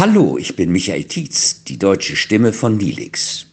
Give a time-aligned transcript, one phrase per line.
[0.00, 3.46] Hallo, ich bin Michael Tietz, die deutsche Stimme von Nilix.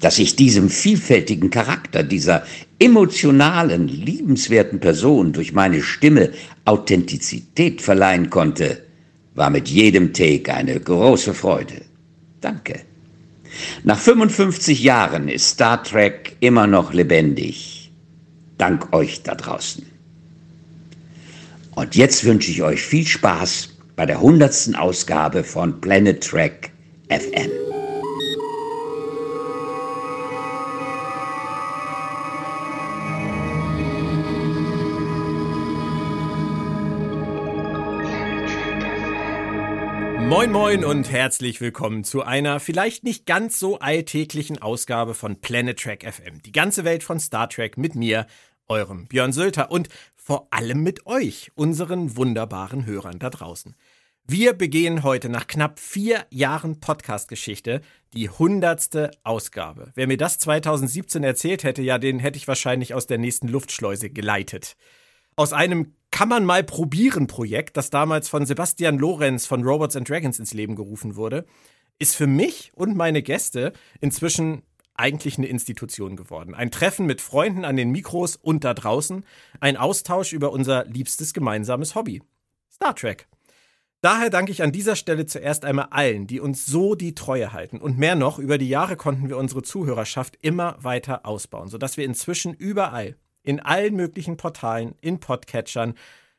[0.00, 2.44] Dass ich diesem vielfältigen Charakter, dieser
[2.80, 6.32] emotionalen, liebenswerten Person durch meine Stimme
[6.64, 8.82] Authentizität verleihen konnte,
[9.36, 11.82] war mit jedem Take eine große Freude.
[12.40, 12.80] Danke.
[13.84, 17.92] Nach 55 Jahren ist Star Trek immer noch lebendig.
[18.58, 19.86] Dank euch da draußen.
[21.76, 26.72] Und jetzt wünsche ich euch viel Spaß bei der hundertsten Ausgabe von Planet Trek
[27.08, 27.50] FM.
[40.28, 45.78] Moin moin und herzlich willkommen zu einer vielleicht nicht ganz so alltäglichen Ausgabe von Planet
[45.78, 46.42] Trek FM.
[46.42, 48.26] Die ganze Welt von Star Trek mit mir,
[48.66, 53.76] eurem Björn Sölter und vor allem mit euch, unseren wunderbaren Hörern da draußen.
[54.26, 57.82] Wir begehen heute nach knapp vier Jahren Podcast-Geschichte
[58.14, 59.92] die hundertste Ausgabe.
[59.96, 64.08] Wer mir das 2017 erzählt hätte, ja, den hätte ich wahrscheinlich aus der nächsten Luftschleuse
[64.08, 64.76] geleitet.
[65.36, 70.08] Aus einem kann man mal probieren Projekt, das damals von Sebastian Lorenz von Robots and
[70.08, 71.44] Dragons ins Leben gerufen wurde,
[71.98, 74.62] ist für mich und meine Gäste inzwischen
[74.94, 76.54] eigentlich eine Institution geworden.
[76.54, 79.26] Ein Treffen mit Freunden an den Mikros und da draußen,
[79.60, 82.22] ein Austausch über unser liebstes gemeinsames Hobby.
[82.72, 83.28] Star Trek.
[84.04, 87.78] Daher danke ich an dieser Stelle zuerst einmal allen, die uns so die Treue halten.
[87.78, 92.04] Und mehr noch, über die Jahre konnten wir unsere Zuhörerschaft immer weiter ausbauen, sodass wir
[92.04, 95.94] inzwischen überall, in allen möglichen Portalen, in Podcatchern,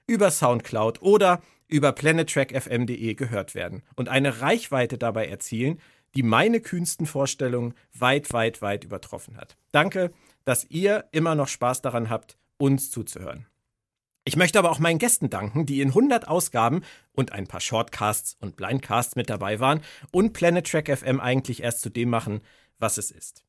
[0.05, 5.80] über Soundcloud oder über planettrackfm.de gehört werden und eine Reichweite dabei erzielen,
[6.13, 9.58] die meine kühnsten Vorstellungen weit, weit, weit übertroffen hat.
[9.71, 10.11] Danke,
[10.43, 13.47] dass ihr immer noch Spaß daran habt, uns zuzuhören.
[14.27, 16.81] Ich möchte aber auch meinen Gästen danken, die in 100 Ausgaben
[17.13, 19.81] und ein paar Shortcasts und Blindcasts mit dabei waren
[20.11, 22.41] und Planet Track FM eigentlich erst zu dem machen,
[22.79, 23.44] was es ist.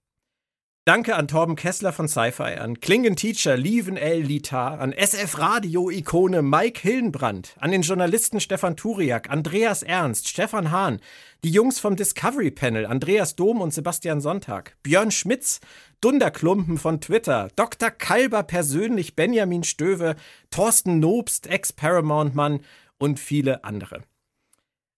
[0.89, 4.21] Danke an Torben Kessler von Sci-Fi, an Klingen Teacher Lieven L.
[4.21, 10.71] Litar, an SF Radio Ikone Mike Hillenbrand, an den Journalisten Stefan Turiak, Andreas Ernst, Stefan
[10.71, 11.01] Hahn,
[11.43, 15.61] die Jungs vom Discovery Panel, Andreas Dom und Sebastian Sonntag, Björn Schmitz,
[16.01, 17.91] Dunderklumpen von Twitter, Dr.
[17.91, 20.15] Kalber persönlich, Benjamin Stöwe,
[20.51, 22.61] Thorsten Nobst, Ex-Paramount-Mann
[22.99, 24.03] und viele andere.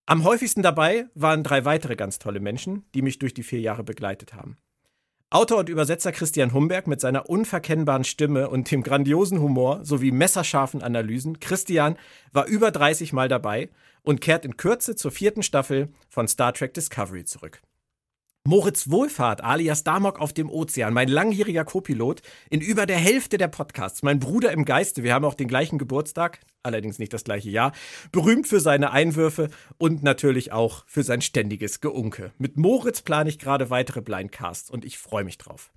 [0.05, 3.85] Am häufigsten dabei waren drei weitere ganz tolle Menschen, die mich durch die vier Jahre
[3.85, 4.59] begleitet haben.
[5.31, 10.81] Autor und Übersetzer Christian Humberg mit seiner unverkennbaren Stimme und dem grandiosen Humor sowie messerscharfen
[10.81, 11.39] Analysen.
[11.39, 11.99] Christian
[12.33, 13.69] war über 30 Mal dabei
[14.03, 17.61] und kehrt in Kürze zur vierten Staffel von Star Trek Discovery zurück.
[18.49, 23.49] Moritz Wohlfahrt alias Damok auf dem Ozean, mein langjähriger Co-Pilot in über der Hälfte der
[23.49, 27.51] Podcasts, mein Bruder im Geiste, wir haben auch den gleichen Geburtstag, allerdings nicht das gleiche
[27.51, 27.73] Jahr,
[28.11, 32.33] berühmt für seine Einwürfe und natürlich auch für sein ständiges Geunke.
[32.39, 35.71] Mit Moritz plane ich gerade weitere Blindcasts und ich freue mich drauf.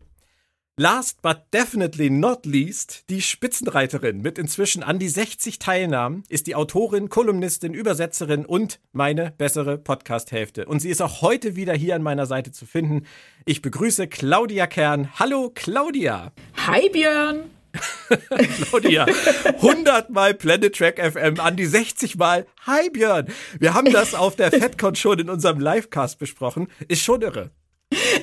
[0.78, 6.56] Last but definitely not least, die Spitzenreiterin mit inzwischen an die 60 Teilnahmen ist die
[6.56, 10.66] Autorin, Kolumnistin, Übersetzerin und meine bessere Podcast-Hälfte.
[10.66, 13.06] Und sie ist auch heute wieder hier an meiner Seite zu finden.
[13.44, 15.20] Ich begrüße Claudia Kern.
[15.20, 16.32] Hallo Claudia.
[16.66, 17.50] Hi Björn.
[18.70, 19.06] Claudia,
[19.46, 23.28] 100 Mal Planet Track FM, an die 60 Mal Hi Björn.
[23.60, 26.70] Wir haben das auf der FedCon schon in unserem Livecast besprochen.
[26.88, 27.52] Ist schon irre.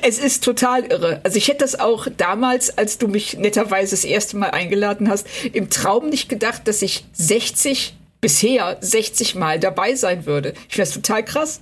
[0.03, 1.21] Es ist total irre.
[1.25, 5.27] Also ich hätte das auch damals, als du mich netterweise das erste Mal eingeladen hast,
[5.53, 10.55] im Traum nicht gedacht, dass ich 60, bisher 60 Mal dabei sein würde.
[10.69, 11.61] Ich finde das total krass.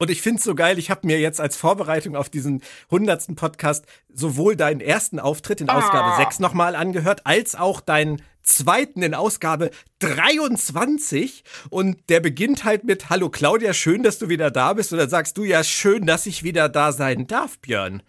[0.00, 3.34] Und ich finde es so geil, ich habe mir jetzt als Vorbereitung auf diesen hundertsten
[3.34, 6.16] Podcast sowohl deinen ersten Auftritt in Ausgabe ah.
[6.18, 9.70] 6 nochmal angehört, als auch deinen zweiten in Ausgabe
[10.00, 14.98] 23 und der beginnt halt mit Hallo Claudia, schön, dass du wieder da bist und
[14.98, 18.02] dann sagst du ja schön, dass ich wieder da sein darf, Björn.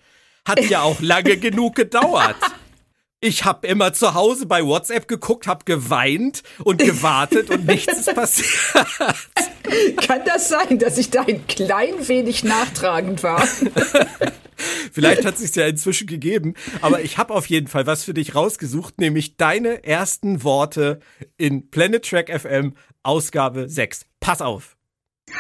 [0.48, 2.38] Hat ja auch lange genug gedauert.
[3.22, 8.16] Ich habe immer zu Hause bei WhatsApp geguckt, habe geweint und gewartet und nichts ist
[8.16, 8.88] passiert.
[9.98, 13.46] Kann das sein, dass ich da ein klein wenig nachtragend war?
[14.94, 18.14] Vielleicht hat es sich ja inzwischen gegeben, aber ich habe auf jeden Fall was für
[18.14, 21.02] dich rausgesucht, nämlich deine ersten Worte
[21.38, 22.74] in Planet Track FM
[23.04, 24.06] Ausgabe 6.
[24.22, 24.78] Pass auf.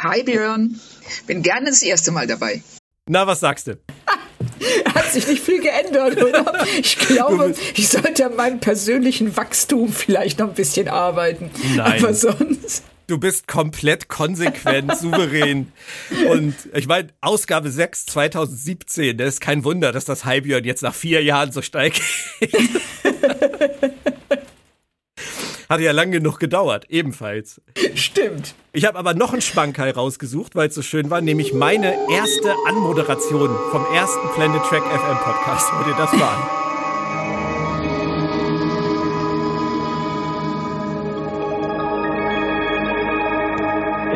[0.03, 0.79] Hi Björn,
[1.27, 2.61] bin gerne das erste Mal dabei.
[3.07, 3.79] Na, was sagst du?
[4.93, 6.65] Hat sich nicht viel geändert, oder?
[6.79, 11.51] Ich glaube, ich sollte an meinem persönlichen Wachstum vielleicht noch ein bisschen arbeiten.
[11.75, 12.03] Nein.
[12.03, 12.83] Aber sonst.
[13.07, 15.71] Du bist komplett konsequent, souverän.
[16.29, 20.93] Und ich meine, Ausgabe 6 2017, das ist kein Wunder, dass das Halbjörn jetzt nach
[20.93, 21.91] vier Jahren so steil
[25.69, 27.61] Hatte ja lang genug gedauert, ebenfalls.
[27.93, 28.55] Stimmt.
[28.73, 32.55] Ich habe aber noch einen Schmankerl rausgesucht, weil es so schön war, nämlich meine erste
[32.67, 35.71] Anmoderation vom ersten Planet Track FM Podcast.
[35.71, 36.58] Hört ihr das mal an?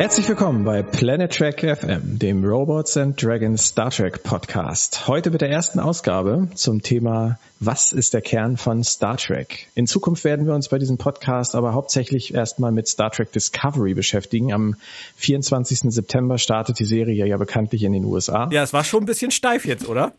[0.04, 5.08] Herzlich willkommen bei Planet Trek FM, dem Robots and Dragons Star Trek Podcast.
[5.08, 9.68] Heute mit der ersten Ausgabe zum Thema Was ist der Kern von Star Trek?
[9.74, 13.94] In Zukunft werden wir uns bei diesem Podcast aber hauptsächlich erstmal mit Star Trek Discovery
[13.94, 14.52] beschäftigen.
[14.52, 14.76] Am
[15.16, 15.90] 24.
[15.90, 18.50] September startet die Serie ja bekanntlich in den USA.
[18.52, 20.12] Ja, es war schon ein bisschen steif jetzt, oder?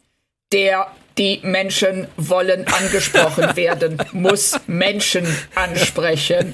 [0.53, 0.87] Der,
[1.17, 5.25] die Menschen wollen angesprochen werden, muss Menschen
[5.55, 6.53] ansprechen.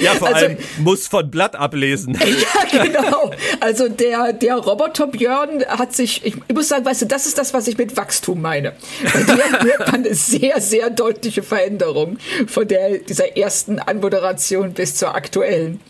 [0.00, 2.18] Ja, vor also, allem muss von Blatt ablesen.
[2.72, 3.30] Ja, genau.
[3.60, 7.38] Also der, der Roboter Björn hat sich, ich, ich muss sagen, weißt du, das ist
[7.38, 8.72] das, was ich mit Wachstum meine.
[9.12, 14.96] Bei dir hört man eine sehr, sehr deutliche Veränderung von der, dieser ersten Anmoderation bis
[14.96, 15.80] zur aktuellen.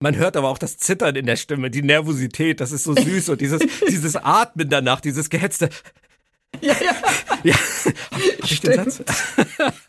[0.00, 3.30] Man hört aber auch das Zittern in der Stimme, die Nervosität, das ist so süß
[3.30, 5.70] und dieses, dieses Atmen danach, dieses gehetzte.
[6.62, 6.94] Ja, ja.
[7.44, 7.54] ja.
[7.54, 9.02] Hab, hab ich den Satz?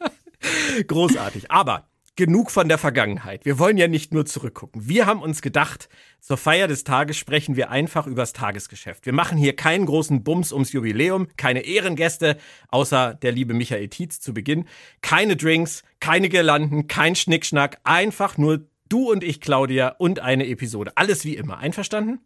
[0.88, 1.50] Großartig.
[1.50, 1.88] Aber
[2.20, 3.46] genug von der Vergangenheit.
[3.46, 4.90] Wir wollen ja nicht nur zurückgucken.
[4.90, 5.88] Wir haben uns gedacht,
[6.20, 9.06] zur Feier des Tages sprechen wir einfach übers Tagesgeschäft.
[9.06, 14.20] Wir machen hier keinen großen Bums ums Jubiläum, keine Ehrengäste, außer der liebe Michael Tietz
[14.20, 14.66] zu Beginn,
[15.00, 20.92] keine Drinks, keine Girlanden, kein Schnickschnack, einfach nur du und ich, Claudia, und eine Episode.
[20.96, 21.60] Alles wie immer.
[21.60, 22.20] Einverstanden?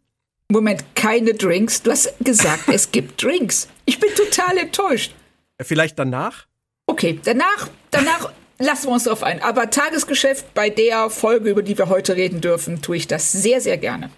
[0.48, 1.82] Moment, keine Drinks?
[1.82, 3.68] Du hast gesagt, es gibt Drinks.
[3.84, 5.14] Ich bin total enttäuscht.
[5.60, 6.46] Vielleicht danach?
[6.86, 9.42] Okay, danach, danach lassen wir uns darauf ein.
[9.42, 13.60] Aber Tagesgeschäft bei der Folge, über die wir heute reden dürfen, tue ich das sehr,
[13.60, 14.10] sehr gerne.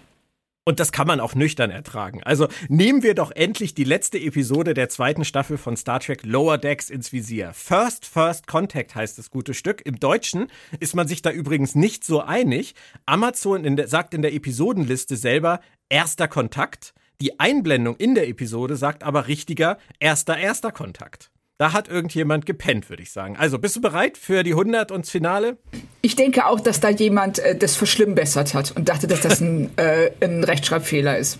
[0.67, 2.21] Und das kann man auch nüchtern ertragen.
[2.23, 6.57] Also nehmen wir doch endlich die letzte Episode der zweiten Staffel von Star Trek Lower
[6.57, 7.53] Decks ins Visier.
[7.53, 9.81] First First Contact heißt das gute Stück.
[9.85, 10.47] Im Deutschen
[10.81, 12.75] ist man sich da übrigens nicht so einig.
[13.05, 16.93] Amazon in der, sagt in der Episodenliste selber erster Kontakt.
[17.21, 21.31] Die Einblendung in der Episode sagt aber richtiger erster erster Kontakt.
[21.59, 23.35] Da hat irgendjemand gepennt, würde ich sagen.
[23.35, 25.57] Also, bist du bereit für die 100 und das Finale?
[26.03, 29.71] Ich denke auch, dass da jemand äh, das verschlimmbessert hat und dachte, dass das ein,
[29.77, 31.39] äh, ein Rechtschreibfehler ist.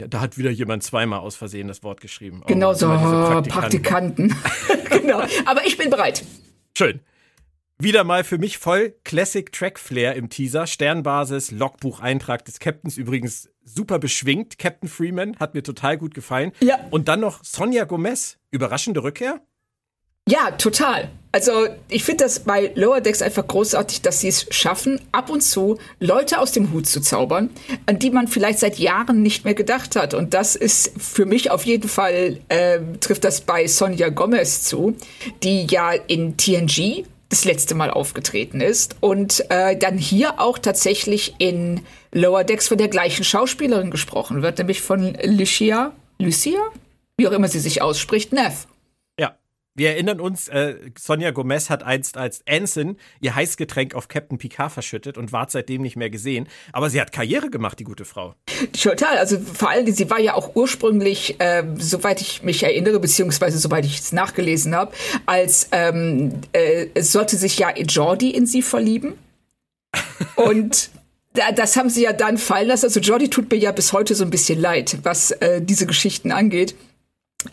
[0.00, 2.42] Ja, da hat wieder jemand zweimal aus Versehen das Wort geschrieben.
[2.42, 3.50] Oh, genau so, Praktikanten.
[3.50, 4.36] Praktikanten.
[4.90, 5.22] genau.
[5.46, 6.24] Aber ich bin bereit.
[6.76, 7.00] Schön.
[7.78, 10.66] Wieder mal für mich voll Classic Track Flair im Teaser.
[10.66, 14.58] Sternbasis, Logbucheintrag des Captains übrigens super beschwingt.
[14.58, 16.52] Captain Freeman hat mir total gut gefallen.
[16.60, 16.78] Ja.
[16.90, 18.38] Und dann noch Sonja Gomez.
[18.50, 19.40] Überraschende Rückkehr?
[20.28, 21.10] Ja, total.
[21.32, 25.42] Also ich finde das bei Lower Decks einfach großartig, dass sie es schaffen, ab und
[25.42, 27.50] zu Leute aus dem Hut zu zaubern,
[27.86, 30.14] an die man vielleicht seit Jahren nicht mehr gedacht hat.
[30.14, 34.94] Und das ist für mich auf jeden Fall, äh, trifft das bei Sonja Gomez zu,
[35.42, 41.34] die ja in TNG das letzte Mal aufgetreten ist und äh, dann hier auch tatsächlich
[41.38, 41.80] in
[42.12, 46.60] Lower Decks von der gleichen Schauspielerin gesprochen wird, nämlich von Lucia, Lucia?
[47.16, 48.68] Wie auch immer sie sich ausspricht, Neff.
[49.76, 54.70] Wir erinnern uns, äh, Sonja Gomez hat einst als Anson ihr Heißgetränk auf Captain Picard
[54.70, 56.46] verschüttet und ward seitdem nicht mehr gesehen.
[56.72, 58.36] Aber sie hat Karriere gemacht, die gute Frau.
[58.72, 59.18] Total.
[59.18, 63.84] Also vor allem, sie war ja auch ursprünglich, äh, soweit ich mich erinnere, beziehungsweise soweit
[63.84, 64.92] ich es nachgelesen habe,
[65.26, 69.14] als ähm, äh, es sollte sich ja Jordi in sie verlieben.
[70.36, 70.90] und
[71.32, 72.84] das haben sie ja dann fallen lassen.
[72.84, 76.30] Also Jordi tut mir ja bis heute so ein bisschen leid, was äh, diese Geschichten
[76.30, 76.76] angeht.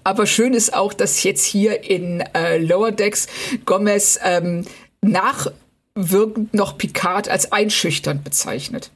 [0.03, 3.27] Aber schön ist auch, dass jetzt hier in äh, Lower Decks
[3.65, 4.65] Gomez ähm,
[5.01, 8.91] nachwirkend noch Picard als einschüchternd bezeichnet.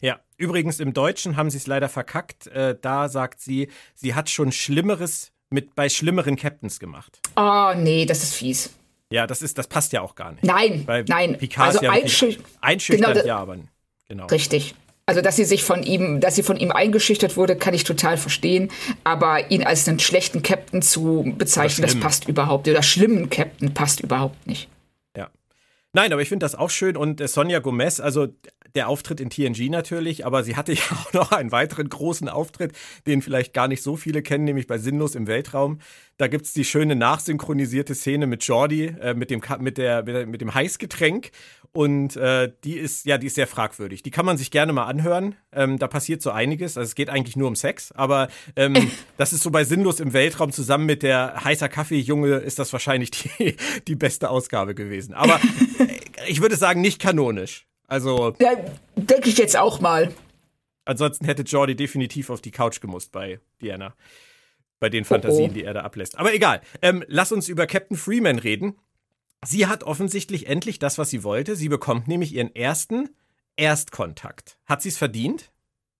[0.00, 2.48] Ja, übrigens im Deutschen haben sie es leider verkackt.
[2.48, 7.20] Äh, da sagt sie, sie hat schon Schlimmeres mit bei schlimmeren Captains gemacht.
[7.36, 8.70] Oh, nee, das ist fies.
[9.10, 10.42] Ja, das ist, das passt ja auch gar nicht.
[10.42, 11.36] Nein, Weil nein.
[11.36, 13.58] Picard also ist ja einschüch einschüchternd, genau, ja, aber
[14.08, 14.26] genau.
[14.26, 14.74] Richtig.
[15.04, 18.16] Also, dass sie sich von ihm, dass sie von ihm eingeschüchtert wurde, kann ich total
[18.16, 18.70] verstehen.
[19.02, 22.68] Aber ihn als einen schlechten Captain zu bezeichnen, das passt überhaupt.
[22.68, 24.68] Oder schlimmen Captain passt überhaupt nicht.
[25.16, 25.28] Ja.
[25.92, 26.96] Nein, aber ich finde das auch schön.
[26.96, 28.28] Und äh, Sonja Gomez, also
[28.74, 32.72] der Auftritt in TNG natürlich, aber sie hatte ja auch noch einen weiteren großen Auftritt,
[33.06, 35.80] den vielleicht gar nicht so viele kennen, nämlich bei Sinnlos im Weltraum.
[36.16, 40.40] Da gibt es die schöne nachsynchronisierte Szene mit Jordi, äh, mit, dem, mit, der, mit
[40.40, 41.30] dem Heißgetränk.
[41.74, 44.02] Und äh, die ist, ja, die ist sehr fragwürdig.
[44.02, 45.36] Die kann man sich gerne mal anhören.
[45.52, 46.76] Ähm, da passiert so einiges.
[46.76, 50.12] Also es geht eigentlich nur um Sex, aber ähm, das ist so bei Sinnlos im
[50.12, 53.56] Weltraum zusammen mit der heißer Kaffeejunge ist das wahrscheinlich die,
[53.88, 55.14] die beste Ausgabe gewesen.
[55.14, 55.40] Aber
[56.28, 57.66] ich würde sagen, nicht kanonisch.
[57.86, 58.34] Also.
[58.38, 58.52] Ja,
[58.96, 60.12] denke ich jetzt auch mal.
[60.84, 63.94] Ansonsten hätte Jordi definitiv auf die Couch gemusst bei Diana.
[64.78, 65.54] Bei den Fantasien, oh oh.
[65.54, 66.18] die er da ablässt.
[66.18, 66.60] Aber egal.
[66.82, 68.76] Ähm, lass uns über Captain Freeman reden.
[69.44, 71.56] Sie hat offensichtlich endlich das, was sie wollte.
[71.56, 73.10] Sie bekommt nämlich ihren ersten
[73.56, 74.56] Erstkontakt.
[74.66, 75.50] Hat sie es verdient?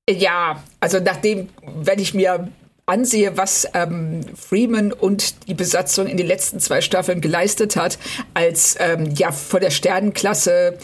[0.09, 2.49] Ja, also nachdem, wenn ich mir
[2.87, 7.99] ansehe, was ähm, Freeman und die Besatzung in den letzten zwei Staffeln geleistet hat,
[8.35, 10.79] als ähm, ja von der Sternenklasse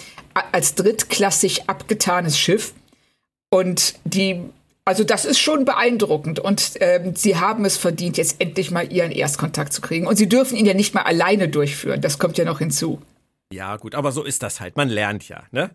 [0.52, 2.74] als drittklassig abgetanes Schiff.
[3.50, 4.42] Und die,
[4.88, 6.40] also das ist schon beeindruckend.
[6.40, 10.06] Und ähm, sie haben es verdient, jetzt endlich mal ihren Erstkontakt zu kriegen.
[10.06, 12.00] Und sie dürfen ihn ja nicht mal alleine durchführen.
[12.00, 13.00] Das kommt ja noch hinzu.
[13.52, 14.76] Ja, gut, aber so ist das halt.
[14.76, 15.70] Man lernt ja, ne?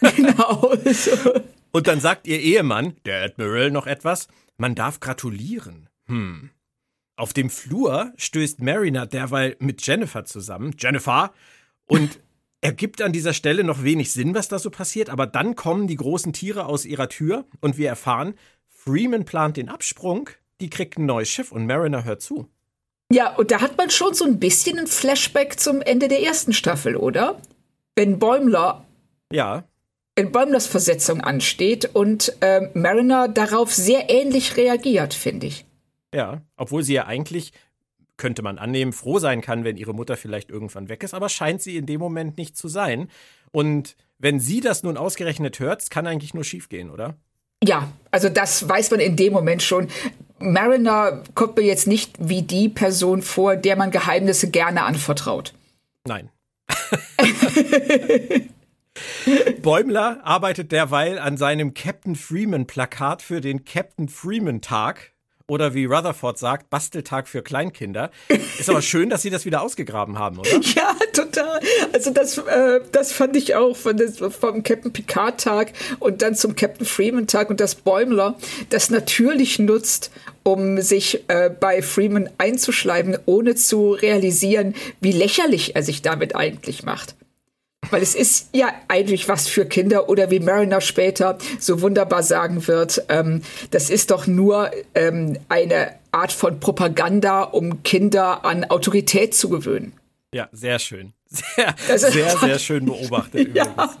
[0.16, 0.72] genau.
[0.84, 1.34] So.
[1.70, 4.26] Und dann sagt ihr Ehemann, der Admiral, noch etwas.
[4.56, 5.88] Man darf gratulieren.
[6.06, 6.50] Hm.
[7.16, 10.74] Auf dem Flur stößt Mariner derweil mit Jennifer zusammen.
[10.78, 11.32] Jennifer!
[11.86, 12.18] Und
[12.60, 15.96] ergibt an dieser Stelle noch wenig Sinn, was da so passiert, aber dann kommen die
[15.96, 18.34] großen Tiere aus ihrer Tür und wir erfahren,
[18.68, 22.48] Freeman plant den Absprung, die kriegt ein neues Schiff und Mariner hört zu.
[23.10, 26.52] Ja, und da hat man schon so ein bisschen ein Flashback zum Ende der ersten
[26.52, 27.40] Staffel, oder?
[27.94, 28.84] Wenn Bäumler.
[29.32, 29.64] Ja.
[30.14, 35.64] Wenn Bäumlers Versetzung ansteht und äh, Mariner darauf sehr ähnlich reagiert, finde ich.
[36.12, 37.52] Ja, obwohl sie ja eigentlich
[38.18, 41.62] könnte man annehmen, froh sein kann, wenn ihre Mutter vielleicht irgendwann weg ist, aber scheint
[41.62, 43.08] sie in dem Moment nicht zu sein.
[43.50, 47.16] Und wenn sie das nun ausgerechnet hört, kann eigentlich nur schiefgehen, oder?
[47.64, 49.88] Ja, also das weiß man in dem Moment schon.
[50.38, 55.54] Mariner kommt mir jetzt nicht wie die Person vor, der man Geheimnisse gerne anvertraut.
[56.06, 56.30] Nein.
[59.62, 65.12] Bäumler arbeitet derweil an seinem Captain Freeman Plakat für den Captain Freeman Tag
[65.48, 68.10] oder wie Rutherford sagt, Basteltag für Kleinkinder.
[68.58, 70.50] Ist aber schön, dass sie das wieder ausgegraben haben, oder?
[70.74, 71.60] Ja, total.
[71.92, 76.34] Also das, äh, das fand ich auch von des, vom Captain Picard Tag und dann
[76.34, 78.36] zum Captain Freeman Tag und das Bäumler
[78.68, 80.10] das natürlich nutzt,
[80.42, 86.82] um sich äh, bei Freeman einzuschleiben, ohne zu realisieren, wie lächerlich er sich damit eigentlich
[86.82, 87.16] macht.
[87.90, 92.66] Weil es ist ja eigentlich was für Kinder oder wie Mariner später so wunderbar sagen
[92.66, 99.34] wird, ähm, das ist doch nur ähm, eine Art von Propaganda, um Kinder an Autorität
[99.34, 99.92] zu gewöhnen.
[100.34, 101.12] Ja, sehr schön.
[101.26, 103.54] Sehr, also, sehr, sehr schön beobachtet.
[103.54, 103.94] ja.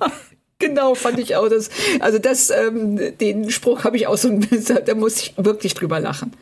[0.58, 1.70] Genau, fand ich auch das.
[2.00, 4.30] Also das, ähm, den Spruch habe ich auch so,
[4.86, 6.32] da muss ich wirklich drüber lachen.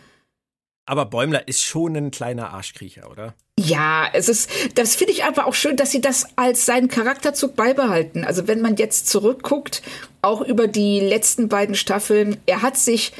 [0.86, 3.34] Aber Bäumler ist schon ein kleiner Arschkriecher, oder?
[3.58, 7.56] Ja, es ist, das finde ich aber auch schön, dass sie das als seinen Charakterzug
[7.56, 8.24] beibehalten.
[8.24, 9.82] Also wenn man jetzt zurückguckt,
[10.20, 13.12] auch über die letzten beiden Staffeln, er hat sich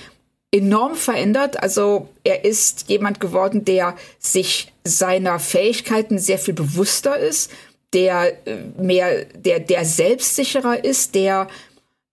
[0.52, 1.62] enorm verändert.
[1.62, 7.50] Also er ist jemand geworden, der sich seiner Fähigkeiten sehr viel bewusster ist,
[7.92, 11.48] der äh, mehr, der, der selbstsicherer ist, der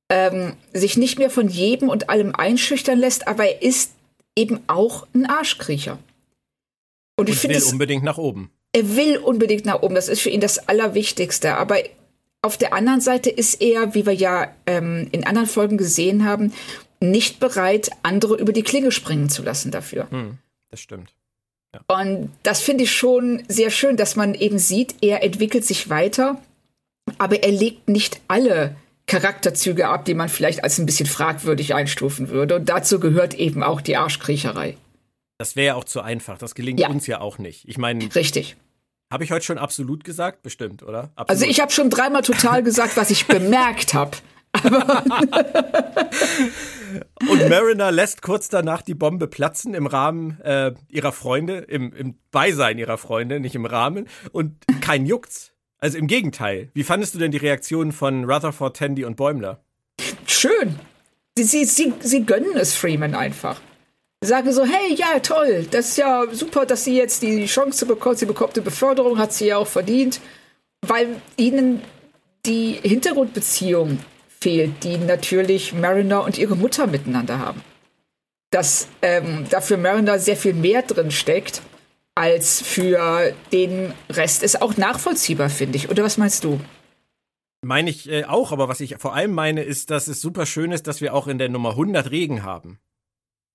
[0.09, 3.91] ähm, sich nicht mehr von jedem und allem einschüchtern lässt, aber er ist
[4.35, 5.97] eben auch ein Arschkriecher.
[7.15, 7.57] Und, ich finde.
[7.57, 8.51] Er will unbedingt nach oben.
[8.73, 9.95] Er will unbedingt nach oben.
[9.95, 11.55] Das ist für ihn das Allerwichtigste.
[11.55, 11.77] Aber
[12.41, 16.53] auf der anderen Seite ist er, wie wir ja ähm, in anderen Folgen gesehen haben,
[16.99, 20.09] nicht bereit, andere über die Klinge springen zu lassen dafür.
[20.09, 20.37] Hm,
[20.71, 21.13] das stimmt.
[21.73, 21.81] Ja.
[21.87, 26.41] Und das finde ich schon sehr schön, dass man eben sieht, er entwickelt sich weiter,
[27.17, 32.29] aber er legt nicht alle Charakterzüge ab, die man vielleicht als ein bisschen fragwürdig einstufen
[32.29, 32.55] würde.
[32.55, 34.77] Und dazu gehört eben auch die Arschkriecherei.
[35.43, 36.37] Das wäre ja auch zu einfach.
[36.37, 36.87] Das gelingt ja.
[36.87, 37.67] uns ja auch nicht.
[37.67, 38.15] Ich meine.
[38.15, 38.55] Richtig.
[39.11, 40.41] Habe ich heute schon absolut gesagt?
[40.41, 41.11] Bestimmt, oder?
[41.17, 41.29] Absolut.
[41.31, 44.11] Also ich habe schon dreimal total gesagt, was ich bemerkt habe.
[47.29, 52.15] und Mariner lässt kurz danach die Bombe platzen im Rahmen äh, ihrer Freunde, im, im
[52.31, 54.07] Beisein ihrer Freunde, nicht im Rahmen.
[54.31, 55.51] Und kein Juckt's.
[55.77, 56.69] Also im Gegenteil.
[56.73, 59.61] Wie fandest du denn die Reaktionen von Rutherford, Tandy und Bäumler?
[60.25, 60.79] Schön.
[61.37, 63.59] Sie, sie, sie, sie gönnen es Freeman einfach.
[64.23, 68.19] Sagen so, hey, ja, toll, das ist ja super, dass sie jetzt die Chance bekommt.
[68.19, 70.21] Sie bekommt eine Beförderung, hat sie ja auch verdient,
[70.81, 71.81] weil ihnen
[72.45, 73.99] die Hintergrundbeziehung
[74.39, 77.61] fehlt, die natürlich Mariner und ihre Mutter miteinander haben.
[78.49, 81.61] Dass ähm, dafür Mariner sehr viel mehr drin steckt
[82.15, 85.89] als für den Rest ist auch nachvollziehbar, finde ich.
[85.89, 86.59] Oder was meinst du?
[87.61, 90.71] Meine ich äh, auch, aber was ich vor allem meine, ist, dass es super schön
[90.71, 92.77] ist, dass wir auch in der Nummer 100 Regen haben.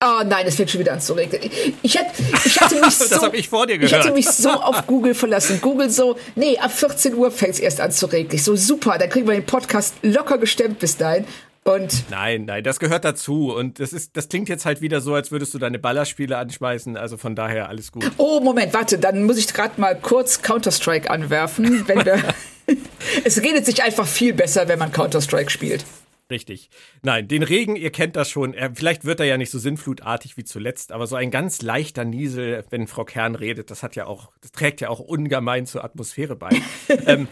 [0.04, 1.40] Oh nein, es fängt schon wieder an zu regnen.
[1.82, 3.90] Ich, hätte, ich hatte mich so, das habe ich vor dir gehört.
[3.90, 5.60] Ich hatte mich so auf Google verlassen.
[5.60, 8.38] Google so, nee, ab 14 Uhr fängt es erst an zu regnen.
[8.38, 11.24] so super, dann kriegen wir den Podcast locker gestemmt bis dahin.
[11.64, 13.52] Und nein, nein, das gehört dazu.
[13.52, 16.96] Und das ist, das klingt jetzt halt wieder so, als würdest du deine Ballerspiele anschmeißen.
[16.96, 18.10] Also von daher alles gut.
[18.18, 21.86] Oh, Moment, warte, dann muss ich gerade mal kurz Counter-Strike anwerfen.
[21.88, 22.22] Wenn wir
[23.24, 25.84] es redet sich einfach viel besser, wenn man Counter-Strike spielt.
[26.30, 26.68] Richtig.
[27.02, 28.54] Nein, den Regen, ihr kennt das schon.
[28.74, 32.64] Vielleicht wird er ja nicht so sinnflutartig wie zuletzt, aber so ein ganz leichter Niesel,
[32.68, 36.36] wenn Frau Kern redet, das hat ja auch, das trägt ja auch ungemein zur Atmosphäre
[36.36, 36.50] bei.
[37.06, 37.28] ähm,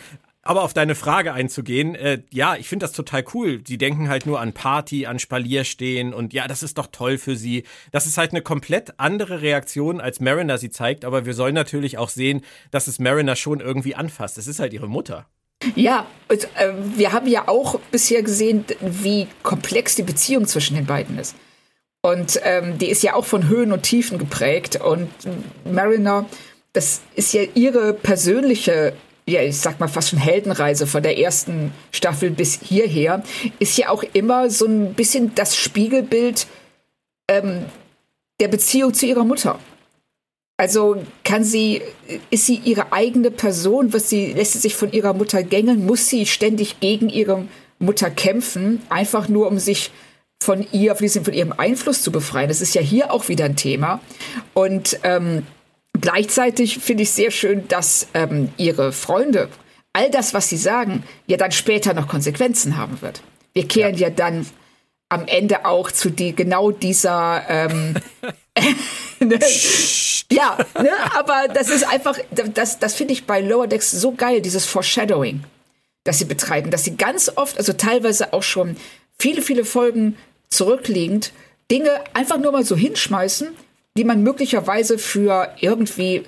[0.47, 3.63] aber auf deine Frage einzugehen, äh, ja, ich finde das total cool.
[3.67, 7.37] Sie denken halt nur an Party, an Spalierstehen und ja, das ist doch toll für
[7.37, 7.65] sie.
[7.91, 11.99] Das ist halt eine komplett andere Reaktion, als Mariner sie zeigt, aber wir sollen natürlich
[11.99, 14.39] auch sehen, dass es Mariner schon irgendwie anfasst.
[14.39, 15.27] Es ist halt ihre Mutter.
[15.75, 16.37] Ja, äh,
[16.97, 21.35] wir haben ja auch bisher gesehen, wie komplex die Beziehung zwischen den beiden ist.
[22.03, 24.81] Und ähm, die ist ja auch von Höhen und Tiefen geprägt.
[24.81, 25.11] Und
[25.65, 26.27] Mariner,
[26.73, 28.93] das ist ja ihre persönliche,
[29.27, 33.25] ja, ich sag mal fast schon Heldenreise von der ersten Staffel bis hierher,
[33.59, 36.47] ist ja auch immer so ein bisschen das Spiegelbild
[37.29, 37.65] ähm,
[38.41, 39.59] der Beziehung zu ihrer Mutter.
[40.59, 41.83] Also kann sie,
[42.31, 43.93] ist sie ihre eigene Person?
[43.93, 45.85] Was sie, lässt sie sich von ihrer Mutter gängeln?
[45.85, 47.47] Muss sie ständig gegen ihre
[47.79, 48.81] Mutter kämpfen?
[48.89, 49.91] Einfach nur, um sich
[50.43, 52.49] von ihr, von ihrem Einfluss zu befreien.
[52.49, 54.01] Das ist ja hier auch wieder ein Thema.
[54.55, 55.47] Und ähm,
[56.01, 59.49] gleichzeitig finde ich sehr schön, dass ähm, ihre Freunde,
[59.93, 63.23] all das, was sie sagen, ja dann später noch Konsequenzen haben wird.
[63.53, 64.47] Wir kehren ja, ja dann
[65.09, 67.95] am Ende auch zu die, genau dieser ähm?
[70.31, 70.91] Ja, ne?
[71.15, 75.45] aber das ist einfach, das, das finde ich bei Lower Decks so geil, dieses Foreshadowing,
[76.05, 78.77] das sie betreiben, dass sie ganz oft, also teilweise auch schon
[79.19, 80.17] viele, viele Folgen
[80.49, 81.33] zurückliegend,
[81.71, 83.49] Dinge einfach nur mal so hinschmeißen,
[83.97, 86.25] die man möglicherweise für irgendwie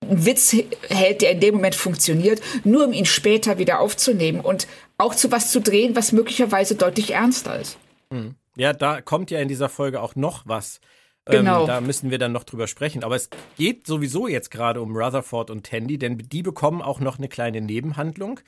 [0.00, 0.54] einen Witz
[0.88, 4.66] hält, der in dem Moment funktioniert, nur um ihn später wieder aufzunehmen und
[4.98, 7.78] auch zu was zu drehen, was möglicherweise deutlich ernster ist.
[8.10, 8.34] Hm.
[8.56, 10.80] Ja, da kommt ja in dieser Folge auch noch was
[11.26, 11.62] Genau.
[11.62, 13.04] Ähm, da müssen wir dann noch drüber sprechen.
[13.04, 17.18] Aber es geht sowieso jetzt gerade um Rutherford und Tandy, denn die bekommen auch noch
[17.18, 18.40] eine kleine Nebenhandlung.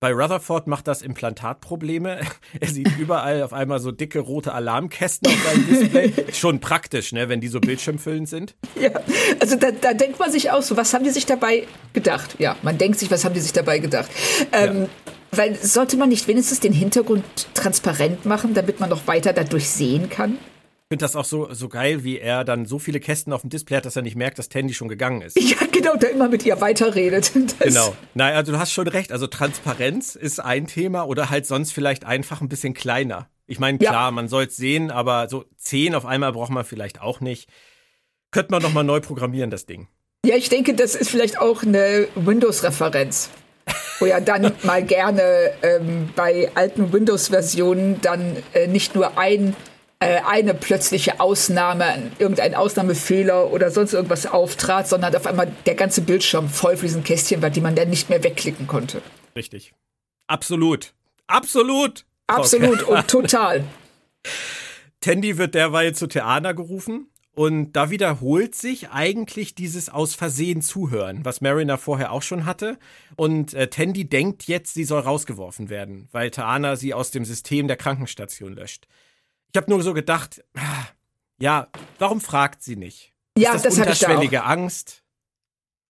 [0.00, 2.20] Bei Rutherford macht das Implantat Probleme.
[2.60, 6.12] Er sieht überall auf einmal so dicke rote Alarmkästen auf seinem Display.
[6.32, 8.54] Schon praktisch, ne, wenn die so bildschirmfüllend sind.
[8.80, 8.90] Ja,
[9.40, 12.36] also da, da denkt man sich auch so, was haben die sich dabei gedacht?
[12.38, 14.08] Ja, man denkt sich, was haben die sich dabei gedacht?
[14.52, 14.88] Ähm, ja.
[15.32, 17.24] Weil sollte man nicht wenigstens den Hintergrund
[17.54, 20.38] transparent machen, damit man noch weiter dadurch sehen kann?
[20.90, 23.50] Ich finde das auch so, so geil, wie er dann so viele Kästen auf dem
[23.50, 25.38] Display hat, dass er nicht merkt, dass Tandy schon gegangen ist.
[25.38, 27.30] Ja, genau, der immer mit ihr weiterredet.
[27.58, 27.94] Das genau.
[28.14, 29.12] Nein, also du hast schon recht.
[29.12, 33.28] Also Transparenz ist ein Thema oder halt sonst vielleicht einfach ein bisschen kleiner.
[33.46, 34.10] Ich meine, klar, ja.
[34.12, 37.50] man soll es sehen, aber so zehn auf einmal braucht man vielleicht auch nicht.
[38.30, 39.88] Könnte man nochmal neu programmieren, das Ding.
[40.24, 43.28] Ja, ich denke, das ist vielleicht auch eine Windows-Referenz.
[43.98, 49.54] wo ja dann mal gerne ähm, bei alten Windows-Versionen dann äh, nicht nur ein
[50.00, 56.48] eine plötzliche Ausnahme, irgendein Ausnahmefehler oder sonst irgendwas auftrat, sondern auf einmal der ganze Bildschirm
[56.48, 59.02] voll von diesen Kästchen war, die man dann nicht mehr wegklicken konnte.
[59.34, 59.74] Richtig.
[60.28, 60.94] Absolut.
[61.26, 62.04] Absolut.
[62.28, 63.64] Absolut und total.
[65.00, 71.24] Tandy wird derweil zu Theana gerufen und da wiederholt sich eigentlich dieses aus Versehen zuhören,
[71.24, 72.78] was Mariner vorher auch schon hatte.
[73.16, 77.68] Und äh, Tandy denkt jetzt, sie soll rausgeworfen werden, weil Taana sie aus dem System
[77.68, 78.86] der Krankenstation löscht.
[79.52, 80.42] Ich habe nur so gedacht,
[81.40, 83.12] ja, warum fragt sie nicht?
[83.36, 85.02] Ja, Ist das, das unterschwellige Angst.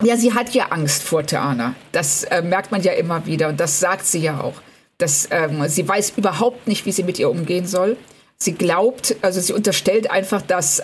[0.03, 1.75] Ja, sie hat ja Angst vor Theana.
[1.91, 4.55] Das äh, merkt man ja immer wieder und das sagt sie ja auch.
[4.99, 7.97] Dass, ähm, sie weiß überhaupt nicht, wie sie mit ihr umgehen soll.
[8.37, 10.83] Sie glaubt, also sie unterstellt einfach, dass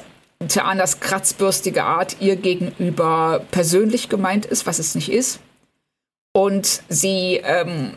[0.48, 5.40] Theanas kratzbürstige Art ihr gegenüber persönlich gemeint ist, was es nicht ist.
[6.32, 7.94] Und sie ähm,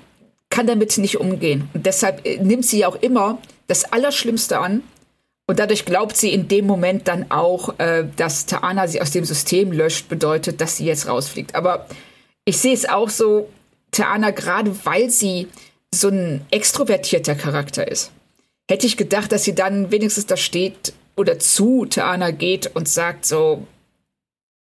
[0.49, 1.69] kann damit nicht umgehen.
[1.73, 4.83] Und deshalb äh, nimmt sie auch immer das Allerschlimmste an.
[5.49, 9.23] Und dadurch glaubt sie in dem Moment dann auch, äh, dass Taana sie aus dem
[9.23, 11.55] System löscht, bedeutet, dass sie jetzt rausfliegt.
[11.55, 11.87] Aber
[12.43, 13.49] ich sehe es auch so,
[13.91, 15.47] Taana, gerade weil sie
[15.93, 18.11] so ein extrovertierter Charakter ist,
[18.69, 23.25] hätte ich gedacht, dass sie dann wenigstens da steht oder zu Taana geht und sagt
[23.25, 23.65] so,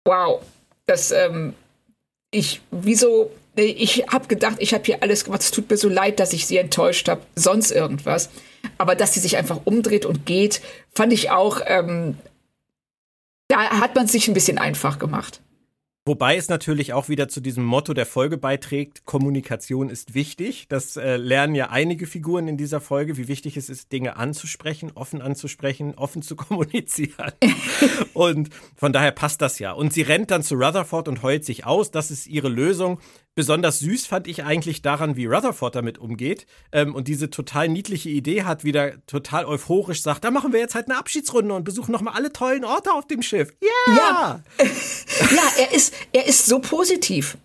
[0.05, 0.43] wow,
[0.87, 1.55] das, ähm,
[2.33, 5.43] ich, wieso ich habe gedacht, ich habe hier alles gemacht.
[5.43, 7.23] Es tut mir so leid, dass ich sie enttäuscht habe.
[7.37, 8.31] Sonst irgendwas.
[8.79, 10.61] Aber dass sie sich einfach umdreht und geht,
[10.93, 12.17] fand ich auch, ähm,
[13.49, 15.41] da hat man es sich ein bisschen einfach gemacht.
[16.07, 20.67] Wobei es natürlich auch wieder zu diesem Motto der Folge beiträgt, Kommunikation ist wichtig.
[20.69, 24.93] Das äh, lernen ja einige Figuren in dieser Folge, wie wichtig es ist, Dinge anzusprechen,
[24.95, 27.33] offen anzusprechen, offen zu kommunizieren.
[28.13, 29.73] und von daher passt das ja.
[29.73, 31.91] Und sie rennt dann zu Rutherford und heult sich aus.
[31.91, 33.01] Das ist ihre Lösung.
[33.37, 38.09] Besonders süß fand ich eigentlich daran, wie Rutherford damit umgeht ähm, und diese total niedliche
[38.09, 41.91] Idee hat, wieder total euphorisch sagt, da machen wir jetzt halt eine Abschiedsrunde und besuchen
[41.91, 43.53] nochmal alle tollen Orte auf dem Schiff.
[43.61, 43.97] Yeah!
[43.97, 47.37] Ja, ja er, ist, er ist so positiv.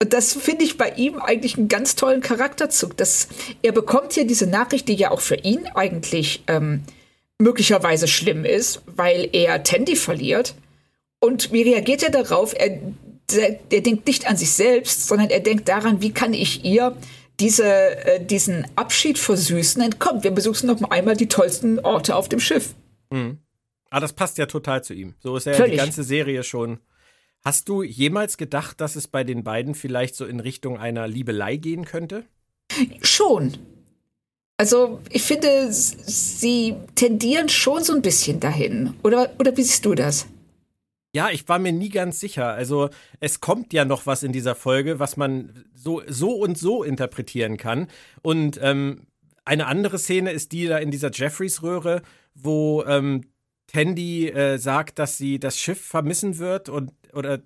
[0.00, 2.96] Und das finde ich bei ihm eigentlich einen ganz tollen Charakterzug.
[2.96, 3.28] Dass
[3.62, 6.84] er bekommt hier diese Nachricht, die ja auch für ihn eigentlich ähm,
[7.38, 10.54] möglicherweise schlimm ist, weil er Tandy verliert.
[11.20, 12.54] Und wie reagiert er darauf?
[12.56, 12.78] Er,
[13.30, 16.96] der, denkt nicht an sich selbst, sondern er denkt daran, wie kann ich ihr
[17.40, 19.82] diese, äh, diesen Abschied versüßen.
[19.82, 22.74] Und komm, wir besuchen noch einmal die tollsten Orte auf dem Schiff.
[23.10, 23.38] Mhm.
[23.90, 25.14] Ah, das passt ja total zu ihm.
[25.20, 26.80] So ist ja die ganze Serie schon.
[27.44, 31.56] Hast du jemals gedacht, dass es bei den beiden vielleicht so in Richtung einer Liebelei
[31.56, 32.24] gehen könnte?
[33.00, 33.56] Schon.
[34.58, 38.94] Also, ich finde, sie tendieren schon so ein bisschen dahin.
[39.04, 40.26] Oder, oder wie siehst du das?
[41.14, 42.48] Ja, ich war mir nie ganz sicher.
[42.48, 42.90] Also
[43.20, 47.56] es kommt ja noch was in dieser Folge, was man so, so und so interpretieren
[47.56, 47.88] kann.
[48.22, 49.06] Und ähm,
[49.44, 52.02] eine andere Szene ist die da in dieser Jeffreys-Röhre,
[52.34, 53.24] wo ähm,
[53.66, 57.40] Tandy äh, sagt, dass sie das Schiff vermissen wird und oder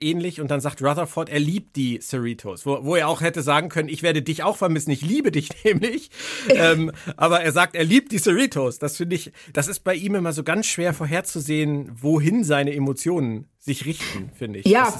[0.00, 3.68] ähnlich und dann sagt Rutherford, er liebt die Cerritos, wo, wo er auch hätte sagen
[3.68, 6.10] können, ich werde dich auch vermissen, ich liebe dich nämlich.
[6.48, 8.78] ähm, aber er sagt, er liebt die Cerritos.
[8.78, 13.46] Das finde ich, das ist bei ihm immer so ganz schwer vorherzusehen, wohin seine Emotionen
[13.58, 14.66] sich richten, finde ich.
[14.66, 14.92] Ja.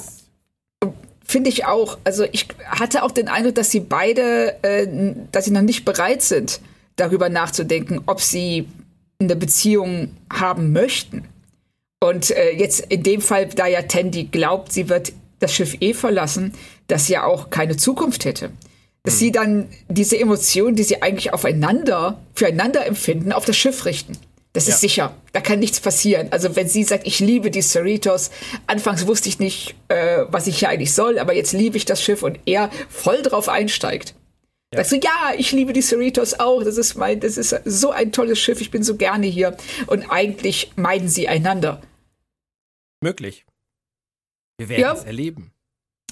[1.27, 1.99] Finde ich auch.
[2.05, 6.23] Also ich hatte auch den Eindruck, dass sie beide, äh, dass sie noch nicht bereit
[6.23, 6.61] sind,
[6.97, 8.69] darüber nachzudenken, ob sie
[9.19, 11.27] eine Beziehung haben möchten.
[12.05, 15.95] Und äh, jetzt in dem Fall, da ja Tandy glaubt, sie wird das Schiff eh
[15.95, 16.53] verlassen,
[16.87, 18.51] dass sie ja auch keine Zukunft hätte.
[19.05, 19.21] Dass hm.
[19.21, 24.19] sie dann diese Emotionen, die sie eigentlich aufeinander, füreinander empfinden, auf das Schiff richten.
[24.53, 24.75] Das ja.
[24.75, 25.17] ist sicher.
[25.33, 26.29] Da kann nichts passieren.
[26.31, 28.31] Also wenn sie sagt, ich liebe die Cerritos,
[28.67, 32.03] anfangs wusste ich nicht, äh, was ich hier eigentlich soll, aber jetzt liebe ich das
[32.03, 34.15] Schiff und er voll drauf einsteigt.
[34.75, 34.81] Ja.
[34.81, 36.63] Sagst du, ja, ich liebe die Cerritos auch.
[36.65, 38.61] Das ist mein, das ist so ein tolles Schiff.
[38.61, 39.57] Ich bin so gerne hier.
[39.87, 41.81] Und eigentlich meiden sie einander
[43.05, 43.47] möglich.
[44.59, 44.93] Wir werden ja.
[44.93, 45.53] es erleben.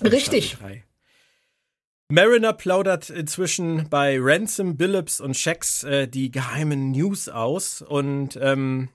[0.01, 0.57] Richtig.
[2.09, 8.91] Mariner plaudert inzwischen bei Ransom, Billups und Shax äh, die geheimen News aus und ähm,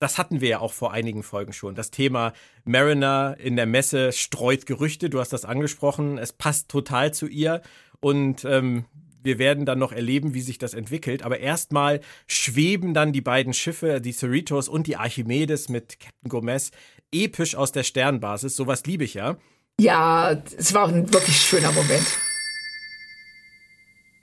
[0.00, 1.74] das hatten wir ja auch vor einigen Folgen schon.
[1.74, 2.32] Das Thema
[2.64, 5.10] Mariner in der Messe streut Gerüchte.
[5.10, 6.18] Du hast das angesprochen.
[6.18, 7.62] Es passt total zu ihr.
[8.00, 8.84] Und ähm,
[9.22, 11.24] wir werden dann noch erleben, wie sich das entwickelt.
[11.24, 16.70] Aber erstmal schweben dann die beiden Schiffe, die Cerritos und die Archimedes mit Captain Gomez,
[17.12, 18.56] episch aus der Sternbasis.
[18.56, 19.36] Sowas liebe ich ja.
[19.80, 22.18] Ja, es war ein wirklich schöner Moment.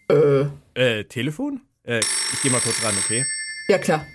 [0.09, 0.45] Äh.
[0.75, 1.61] Äh, Telefon?
[1.83, 3.25] Äh, ich geh mal kurz ran, okay?
[3.69, 4.05] Ja, klar.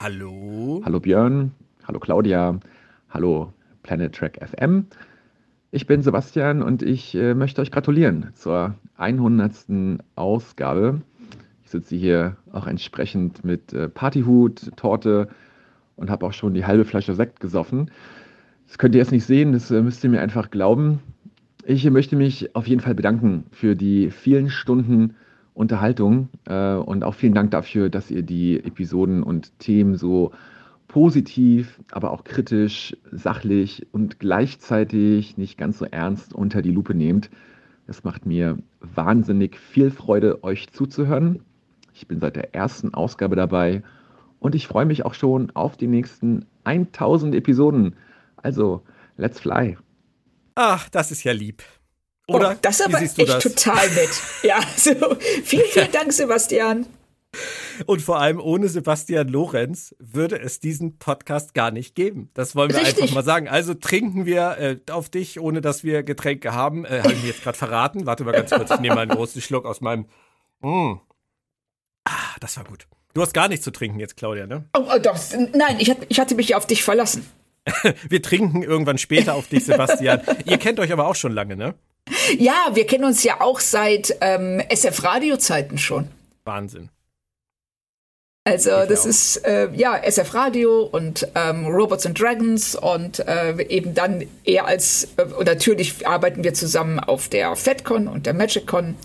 [0.00, 0.82] Hallo?
[0.84, 1.52] Hallo Björn.
[1.88, 2.60] Hallo Claudia.
[3.08, 4.86] Hallo Planet Track FM.
[5.70, 10.00] Ich bin Sebastian und ich äh, möchte euch gratulieren zur 100.
[10.14, 11.00] Ausgabe.
[11.64, 15.28] Ich sitze hier auch entsprechend mit äh, Partyhut, Torte
[15.96, 17.90] und habe auch schon die halbe Flasche Sekt gesoffen.
[18.66, 21.00] Das könnt ihr jetzt nicht sehen, das äh, müsst ihr mir einfach glauben.
[21.64, 25.14] Ich möchte mich auf jeden Fall bedanken für die vielen Stunden
[25.54, 30.32] Unterhaltung äh, und auch vielen Dank dafür, dass ihr die Episoden und Themen so
[30.88, 37.30] positiv, aber auch kritisch, sachlich und gleichzeitig nicht ganz so ernst unter die Lupe nehmt.
[37.86, 41.40] Es macht mir wahnsinnig viel Freude, euch zuzuhören.
[41.94, 43.82] Ich bin seit der ersten Ausgabe dabei
[44.44, 47.96] und ich freue mich auch schon auf die nächsten 1000 Episoden.
[48.36, 48.82] Also,
[49.16, 49.78] let's fly.
[50.54, 51.62] Ach, das ist ja lieb.
[52.28, 52.50] Oder?
[52.50, 53.42] Oh, das ist aber echt das?
[53.42, 54.10] total nett.
[54.42, 55.16] Ja, so.
[55.44, 56.84] Vielen, vielen Dank, Sebastian.
[57.86, 62.28] Und vor allem ohne Sebastian Lorenz würde es diesen Podcast gar nicht geben.
[62.34, 63.00] Das wollen wir Richtig.
[63.04, 63.48] einfach mal sagen.
[63.48, 66.84] Also trinken wir äh, auf dich, ohne dass wir Getränke haben.
[66.84, 68.04] Äh, Habe ich mir jetzt gerade verraten.
[68.04, 70.04] Warte mal ganz kurz, ich nehme mal einen großen Schluck aus meinem.
[70.60, 70.96] Mm.
[72.04, 72.86] Ah, das war gut.
[73.14, 74.64] Du hast gar nichts zu trinken jetzt, Claudia, ne?
[74.76, 75.16] Oh, oh doch.
[75.52, 77.24] Nein, ich, ich hatte mich ja auf dich verlassen.
[78.08, 80.20] wir trinken irgendwann später auf dich, Sebastian.
[80.44, 81.74] Ihr kennt euch aber auch schon lange, ne?
[82.38, 86.08] Ja, wir kennen uns ja auch seit ähm, SF-Radio-Zeiten schon.
[86.44, 86.90] Wahnsinn.
[88.46, 93.94] Also das ist äh, ja SF Radio und ähm, Robots and Dragons und äh, eben
[93.94, 98.96] dann eher als äh, und natürlich arbeiten wir zusammen auf der FedCon und der MagicCon.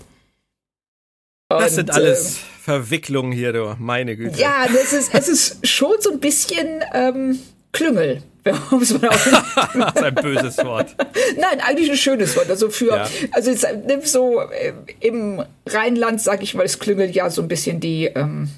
[1.48, 4.38] das sind alles Verwicklungen hier, du meine Güte.
[4.38, 7.38] Ja, das ist es ist schon so ein bisschen ähm,
[7.72, 8.22] Klüngel.
[8.42, 10.94] das ist ein böses Wort.
[11.36, 12.48] Nein, eigentlich ein schönes Wort.
[12.48, 13.08] Also für, ja.
[13.32, 13.66] also jetzt,
[14.08, 18.48] so äh, im Rheinland, sag ich mal, ist Klüngel ja so ein bisschen die ähm,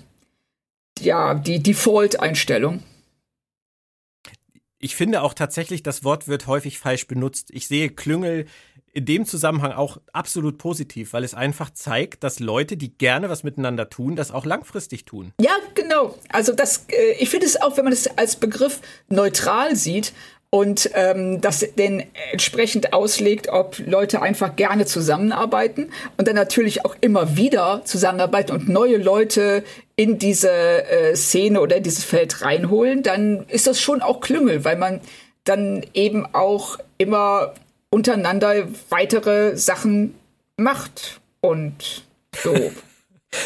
[1.01, 2.83] ja, die Default-Einstellung.
[4.79, 7.51] Ich finde auch tatsächlich, das Wort wird häufig falsch benutzt.
[7.53, 8.47] Ich sehe Klüngel
[8.93, 13.43] in dem Zusammenhang auch absolut positiv, weil es einfach zeigt, dass Leute, die gerne was
[13.43, 15.33] miteinander tun, das auch langfristig tun.
[15.41, 16.15] Ja, genau.
[16.29, 20.13] Also das, äh, ich finde es auch, wenn man es als Begriff neutral sieht
[20.51, 26.95] und ähm, das den entsprechend auslegt, ob Leute einfach gerne zusammenarbeiten und dann natürlich auch
[27.01, 29.65] immer wieder zusammenarbeiten und neue Leute
[29.97, 34.67] in diese äh, Szene oder in dieses Feld reinholen, dann ist das schon auch Klüngel,
[34.67, 35.01] weil man
[35.45, 37.55] dann eben auch immer
[37.93, 40.15] untereinander weitere Sachen
[40.57, 42.05] macht und
[42.37, 42.73] so.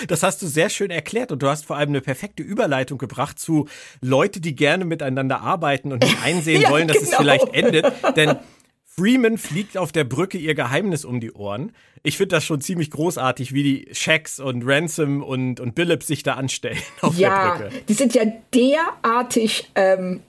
[0.08, 3.38] Das hast du sehr schön erklärt und du hast vor allem eine perfekte Überleitung gebracht
[3.38, 3.68] zu
[4.00, 7.10] Leute, die gerne miteinander arbeiten und nicht einsehen ja, wollen, dass genau.
[7.10, 7.92] es vielleicht endet.
[8.16, 8.36] Denn
[8.84, 11.72] Freeman fliegt auf der Brücke ihr Geheimnis um die Ohren.
[12.02, 16.24] Ich finde das schon ziemlich großartig, wie die Shax und Ransom und, und Billups sich
[16.24, 17.82] da anstellen auf ja, der Brücke.
[17.88, 20.20] Die sind ja derartig, ähm,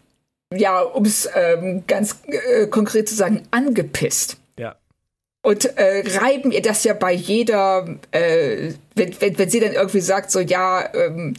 [0.53, 4.37] ja, um es ähm, ganz äh, konkret zu sagen, angepisst
[5.47, 10.01] und äh, reiben ihr das ja bei jeder, äh, wenn, wenn, wenn sie dann irgendwie
[10.01, 11.35] sagt, so ja, ähm,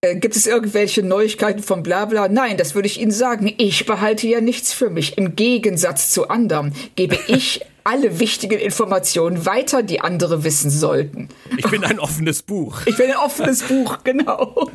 [0.00, 2.26] äh, gibt es irgendwelche Neuigkeiten von Blabla?
[2.26, 3.54] Nein, das würde ich Ihnen sagen.
[3.58, 5.18] Ich behalte ja nichts für mich.
[5.18, 11.28] Im Gegensatz zu anderen gebe ich alle wichtigen Informationen weiter, die andere wissen sollten.
[11.56, 12.80] Ich bin ein offenes Buch.
[12.86, 14.68] Ich bin ein offenes Buch, genau.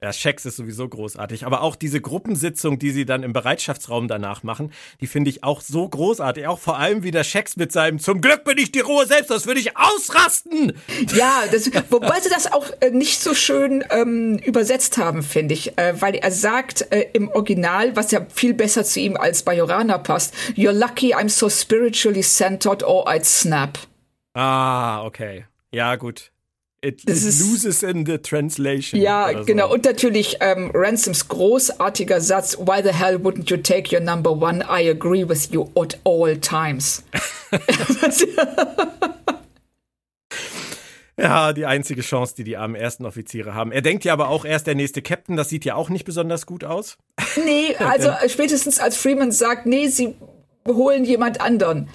[0.00, 1.44] Ja, Schex ist sowieso großartig.
[1.44, 5.60] Aber auch diese Gruppensitzung, die sie dann im Bereitschaftsraum danach machen, die finde ich auch
[5.60, 6.46] so großartig.
[6.46, 9.30] Auch vor allem wie der Schex mit seinem Zum Glück bin ich die Ruhe selbst,
[9.30, 10.74] das würde ich ausrasten.
[11.14, 15.76] Ja, das, wobei sie das auch äh, nicht so schön ähm, übersetzt haben, finde ich.
[15.76, 19.98] Äh, weil er sagt äh, im Original, was ja viel besser zu ihm als Bajorana
[19.98, 23.78] passt, You're lucky I'm so spiritually centered or I'd snap.
[24.34, 25.46] Ah, okay.
[25.72, 26.30] Ja, gut.
[26.80, 29.00] It, it loses in the translation.
[29.00, 29.44] Ja, so.
[29.44, 29.72] genau.
[29.72, 34.62] Und natürlich ähm, Ransoms großartiger Satz: Why the hell wouldn't you take your number one?
[34.62, 37.02] I agree with you at all times.
[41.18, 43.72] ja, die einzige Chance, die die armen ersten Offiziere haben.
[43.72, 45.36] Er denkt ja aber auch, er ist der nächste Captain.
[45.36, 46.96] Das sieht ja auch nicht besonders gut aus.
[47.44, 50.14] Nee, also spätestens als Freeman sagt, nee, sie
[50.64, 51.88] holen jemand anderen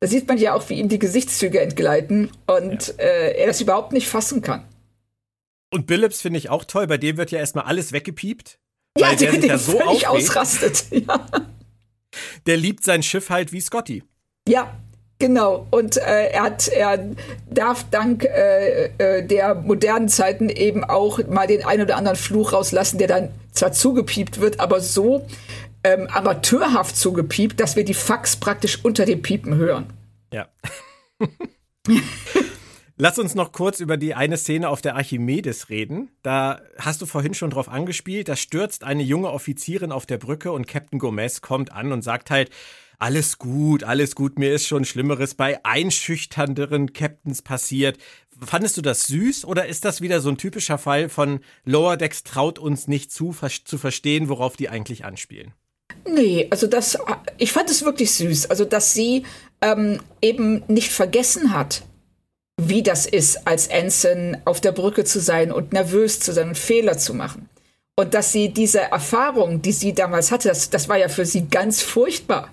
[0.00, 3.04] da sieht man ja auch, wie ihm die Gesichtszüge entgleiten und ja.
[3.04, 4.64] äh, er das überhaupt nicht fassen kann.
[5.72, 8.58] Und Billups finde ich auch toll, bei dem wird ja erstmal alles weggepiept.
[8.98, 10.84] Ja, weil der, der ja so völlig ausrastet.
[10.92, 11.26] Ja.
[12.46, 14.02] Der liebt sein Schiff halt wie Scotty.
[14.48, 14.76] Ja,
[15.20, 16.98] Genau, und äh, er hat, er
[17.50, 22.54] darf dank äh, äh, der modernen Zeiten eben auch mal den ein oder anderen Fluch
[22.54, 25.26] rauslassen, der dann zwar zugepiept wird, aber so
[25.84, 29.92] ähm, amateurhaft zugepiept, dass wir die Fax praktisch unter dem Piepen hören.
[30.32, 30.48] Ja.
[32.96, 36.10] Lass uns noch kurz über die eine Szene auf der Archimedes reden.
[36.22, 38.28] Da hast du vorhin schon drauf angespielt.
[38.28, 42.30] Da stürzt eine junge Offizierin auf der Brücke und Captain Gomez kommt an und sagt
[42.30, 42.50] halt,
[42.98, 47.96] alles gut, alles gut, mir ist schon Schlimmeres bei einschüchternderen Captains passiert.
[48.38, 52.22] Fandest du das süß oder ist das wieder so ein typischer Fall von Lower Decks
[52.22, 55.54] traut uns nicht zu, zu verstehen, worauf die eigentlich anspielen?
[56.06, 56.98] Nee, also das,
[57.38, 58.50] ich fand es wirklich süß.
[58.50, 59.24] Also, dass sie
[59.60, 61.82] ähm, eben nicht vergessen hat,
[62.60, 66.58] wie das ist, als Ensign auf der Brücke zu sein und nervös zu sein und
[66.58, 67.48] Fehler zu machen.
[67.96, 71.48] Und dass sie diese Erfahrung, die sie damals hatte, das, das war ja für sie
[71.48, 72.50] ganz furchtbar,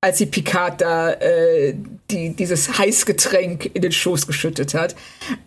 [0.00, 1.74] als sie Picard da äh,
[2.10, 4.94] die, dieses Heißgetränk in den Schoß geschüttet hat.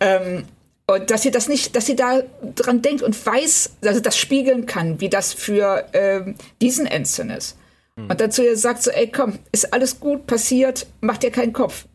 [0.00, 0.44] Ähm,
[0.86, 2.22] und dass sie das nicht, dass sie da
[2.54, 7.56] dran denkt und weiß, also das spiegeln kann, wie das für ähm, diesen Ensign ist.
[7.96, 8.10] Mhm.
[8.10, 11.86] Und dazu ihr sagt so, ey, komm, ist alles gut, passiert, mach dir keinen Kopf.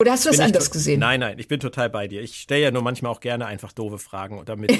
[0.00, 1.00] Oder hast du das anders gesehen?
[1.00, 2.22] Nein, nein, ich bin total bei dir.
[2.22, 4.72] Ich stelle ja nur manchmal auch gerne einfach doofe Fragen, damit,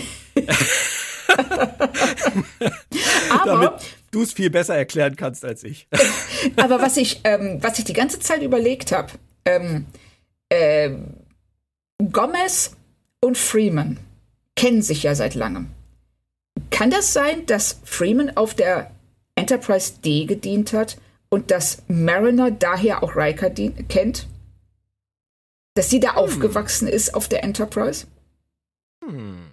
[3.44, 3.72] damit
[4.10, 5.88] du es viel besser erklären kannst als ich.
[6.56, 9.12] aber was ich, ähm, was ich die ganze Zeit überlegt habe,
[9.44, 9.86] ähm,
[10.48, 10.90] äh,
[12.12, 12.76] Gomez
[13.20, 13.98] und Freeman
[14.56, 15.68] kennen sich ja seit langem.
[16.70, 18.90] Kann das sein, dass Freeman auf der
[19.34, 24.26] Enterprise D gedient hat und dass Mariner daher auch Riker kennt?
[25.74, 26.18] Dass sie da hm.
[26.18, 28.06] aufgewachsen ist auf der Enterprise?
[29.04, 29.48] Hm.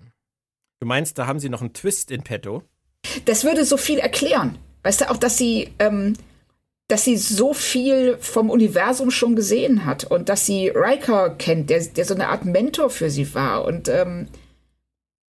[0.80, 2.63] Du meinst, da haben sie noch einen Twist in petto?
[3.25, 4.58] Das würde so viel erklären.
[4.84, 6.13] Weißt du, auch, dass sie ähm,
[6.87, 11.83] dass sie so viel vom Universum schon gesehen hat und dass sie Riker kennt, der,
[11.83, 13.65] der so eine Art Mentor für sie war.
[13.65, 14.27] Und ähm,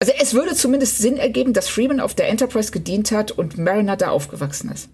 [0.00, 3.96] also es würde zumindest Sinn ergeben, dass Freeman auf der Enterprise gedient hat und Mariner
[3.96, 4.90] da aufgewachsen ist.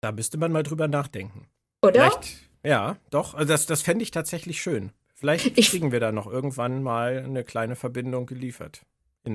[0.00, 1.46] Da müsste man mal drüber nachdenken.
[1.80, 2.10] Oder?
[2.10, 3.34] Vielleicht, ja, doch.
[3.34, 4.90] Also das, das fände ich tatsächlich schön.
[5.14, 8.82] Vielleicht ich, kriegen wir da noch irgendwann mal eine kleine Verbindung geliefert.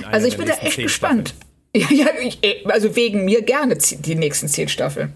[0.04, 1.34] also ich bin da echt gespannt.
[1.75, 5.13] Ja, ja, ich, also wegen mir gerne die nächsten zehn Staffeln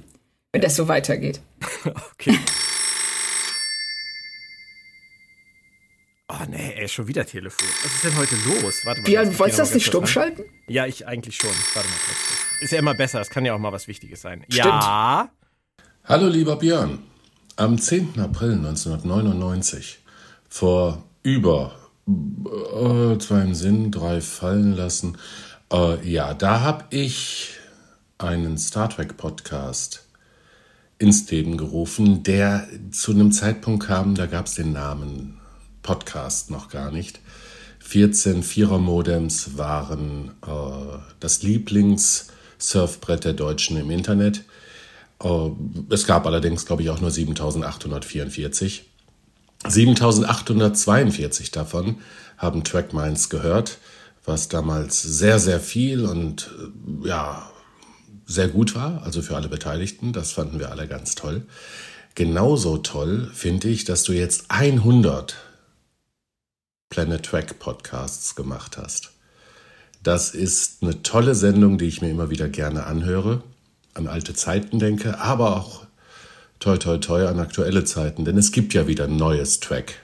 [0.54, 1.42] wenn das so weitergeht.
[2.14, 2.40] okay.
[6.30, 7.68] Oh nee, ey, schon wieder Telefon.
[7.84, 8.86] Was ist denn heute los?
[8.86, 9.06] Warte mal.
[9.06, 10.44] Björn, wolltest du das nicht stumm schalten?
[10.68, 11.50] Ja, ich eigentlich schon.
[11.74, 12.62] Warte mal kurz.
[12.62, 13.20] ist ja immer besser.
[13.20, 14.46] Es kann ja auch mal was Wichtiges sein.
[14.48, 14.66] Stimmt.
[14.66, 15.30] Ja.
[16.06, 17.00] Hallo lieber Björn.
[17.56, 18.20] Am 10.
[18.20, 20.00] April 1999,
[20.50, 21.76] vor über
[22.08, 25.18] äh, zwei im Sinn, drei fallen lassen,
[25.72, 27.56] äh, ja, da habe ich
[28.18, 30.04] einen Star Trek Podcast
[31.04, 35.38] ins Leben gerufen, der zu einem Zeitpunkt kam, da gab es den Namen
[35.82, 37.20] Podcast noch gar nicht.
[37.80, 44.46] 14 Vierer-Modems waren äh, das Lieblings-Surfbrett der Deutschen im Internet.
[45.22, 45.50] Äh,
[45.90, 48.86] es gab allerdings, glaube ich, auch nur 7844.
[49.68, 51.98] 7842 davon
[52.38, 53.78] haben Trackminds gehört,
[54.24, 56.50] was damals sehr, sehr viel und
[57.04, 57.50] äh, ja,
[58.34, 60.12] sehr gut war, also für alle Beteiligten.
[60.14, 61.44] Das fanden wir alle ganz toll.
[62.16, 65.36] Genauso toll finde ich, dass du jetzt 100
[66.90, 69.12] Planet Track Podcasts gemacht hast.
[70.04, 73.42] Das ist eine tolle Sendung, die ich mir immer wieder gerne anhöre,
[73.94, 75.86] an alte Zeiten denke, aber auch
[76.60, 79.96] toi toi toi an aktuelle Zeiten, denn es gibt ja wieder ein neues Track.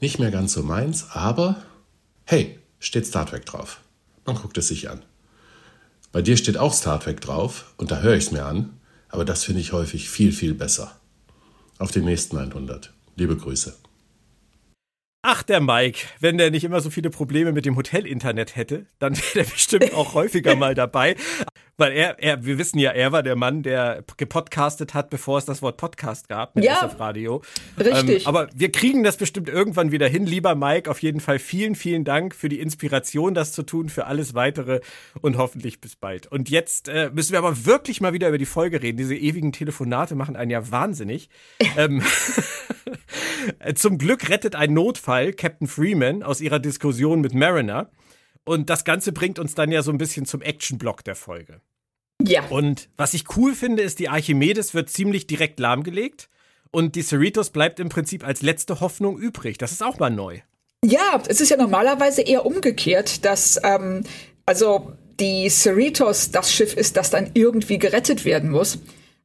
[0.00, 1.62] Nicht mehr ganz so meins, aber
[2.24, 3.80] hey, steht Star Trek drauf.
[4.24, 5.02] Man guckt es sich an.
[6.16, 9.26] Bei dir steht auch Star Trek drauf und da höre ich es mir an, aber
[9.26, 10.98] das finde ich häufig viel, viel besser.
[11.78, 12.90] Auf den nächsten 100.
[13.16, 13.76] Liebe Grüße.
[15.20, 19.14] Ach, der Mike, wenn der nicht immer so viele Probleme mit dem Hotel-Internet hätte, dann
[19.34, 21.16] wäre der bestimmt auch häufiger mal dabei.
[21.78, 25.44] Weil er, er, wir wissen ja, er war der Mann, der gepodcastet hat, bevor es
[25.44, 27.42] das Wort Podcast gab mit Ja, SF Radio.
[27.78, 28.22] richtig.
[28.22, 30.24] Ähm, aber wir kriegen das bestimmt irgendwann wieder hin.
[30.24, 34.06] Lieber Mike, auf jeden Fall vielen, vielen Dank für die Inspiration, das zu tun, für
[34.06, 34.80] alles weitere
[35.20, 36.26] und hoffentlich bis bald.
[36.26, 38.96] Und jetzt äh, müssen wir aber wirklich mal wieder über die Folge reden.
[38.96, 41.28] Diese ewigen Telefonate machen einen ja wahnsinnig.
[41.76, 42.02] ähm,
[43.74, 47.90] zum Glück rettet ein Notfall Captain Freeman aus ihrer Diskussion mit Mariner.
[48.46, 51.60] Und das Ganze bringt uns dann ja so ein bisschen zum Action-Block der Folge.
[52.22, 52.46] Ja.
[52.48, 56.30] Und was ich cool finde, ist, die Archimedes wird ziemlich direkt lahmgelegt.
[56.70, 59.58] Und die Cerritos bleibt im Prinzip als letzte Hoffnung übrig.
[59.58, 60.40] Das ist auch mal neu.
[60.84, 64.04] Ja, es ist ja normalerweise eher umgekehrt, dass ähm,
[64.44, 68.78] also die Cerritos das Schiff ist, das dann irgendwie gerettet werden muss,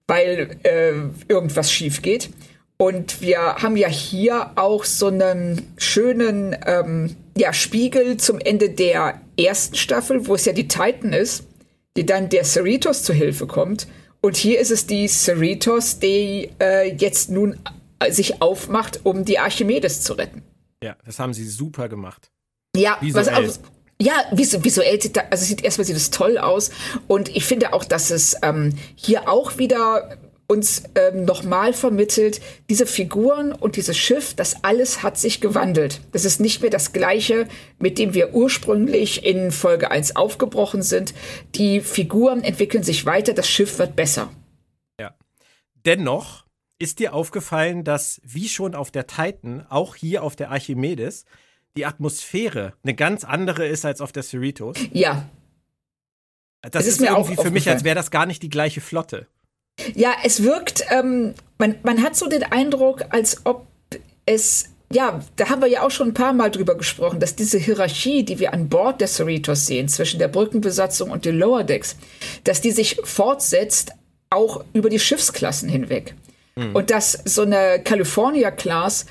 [0.08, 0.94] weil äh,
[1.28, 2.32] irgendwas schief geht.
[2.78, 9.22] Und wir haben ja hier auch so einen schönen ähm, ja, Spiegel zum Ende der
[9.38, 11.46] ersten Staffel, wo es ja die Titan ist,
[11.98, 13.88] die dann der Cerritos zu Hilfe kommt.
[14.22, 17.60] Und hier ist es die Cerritos, die äh, jetzt nun
[18.00, 20.44] äh, sich aufmacht, um die Archimedes zu retten.
[20.84, 22.32] Ja, das haben sie super gemacht.
[22.76, 23.26] Ja, Visuell.
[23.28, 23.60] was auch,
[24.02, 26.72] ja, visu visuell sieht da, also sieht erstmal sieht es toll aus
[27.08, 30.18] und ich finde auch, dass es ähm, hier auch wieder
[30.52, 36.02] uns ähm, nochmal vermittelt, diese Figuren und dieses Schiff, das alles hat sich gewandelt.
[36.12, 37.48] Das ist nicht mehr das gleiche,
[37.80, 41.14] mit dem wir ursprünglich in Folge 1 aufgebrochen sind.
[41.56, 44.30] Die Figuren entwickeln sich weiter, das Schiff wird besser.
[45.00, 45.16] Ja.
[45.86, 46.46] Dennoch
[46.80, 51.24] ist dir aufgefallen, dass wie schon auf der Titan, auch hier auf der Archimedes,
[51.78, 54.76] die Atmosphäre eine ganz andere ist als auf der Cerritos.
[54.92, 55.30] Ja,
[56.62, 58.50] Das Es ist, ist mir auch irgendwie für mich, als wäre das gar nicht die
[58.50, 59.28] gleiche Flotte.
[59.96, 63.68] Ja, es wirkt, ähm, man, man hat so den Eindruck, als ob
[64.26, 67.58] es, ja, da haben wir ja auch schon ein paar Mal drüber gesprochen, dass diese
[67.58, 71.96] Hierarchie, die wir an Bord der Cerritos sehen, zwischen der Brückenbesatzung und den Lower Decks,
[72.44, 73.92] dass die sich fortsetzt,
[74.30, 76.16] auch über die Schiffsklassen hinweg.
[76.74, 79.06] Und dass so eine California-Class,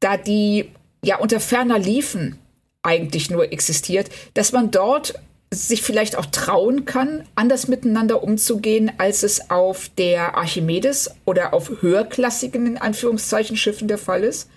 [0.00, 0.70] da die
[1.02, 2.38] ja unter ferner Liefen
[2.82, 5.14] eigentlich nur existiert, dass man dort
[5.56, 11.82] sich vielleicht auch trauen kann, anders miteinander umzugehen, als es auf der Archimedes oder auf
[11.82, 14.48] höherklassigen, in Anführungszeichen, Schiffen der Fall ist.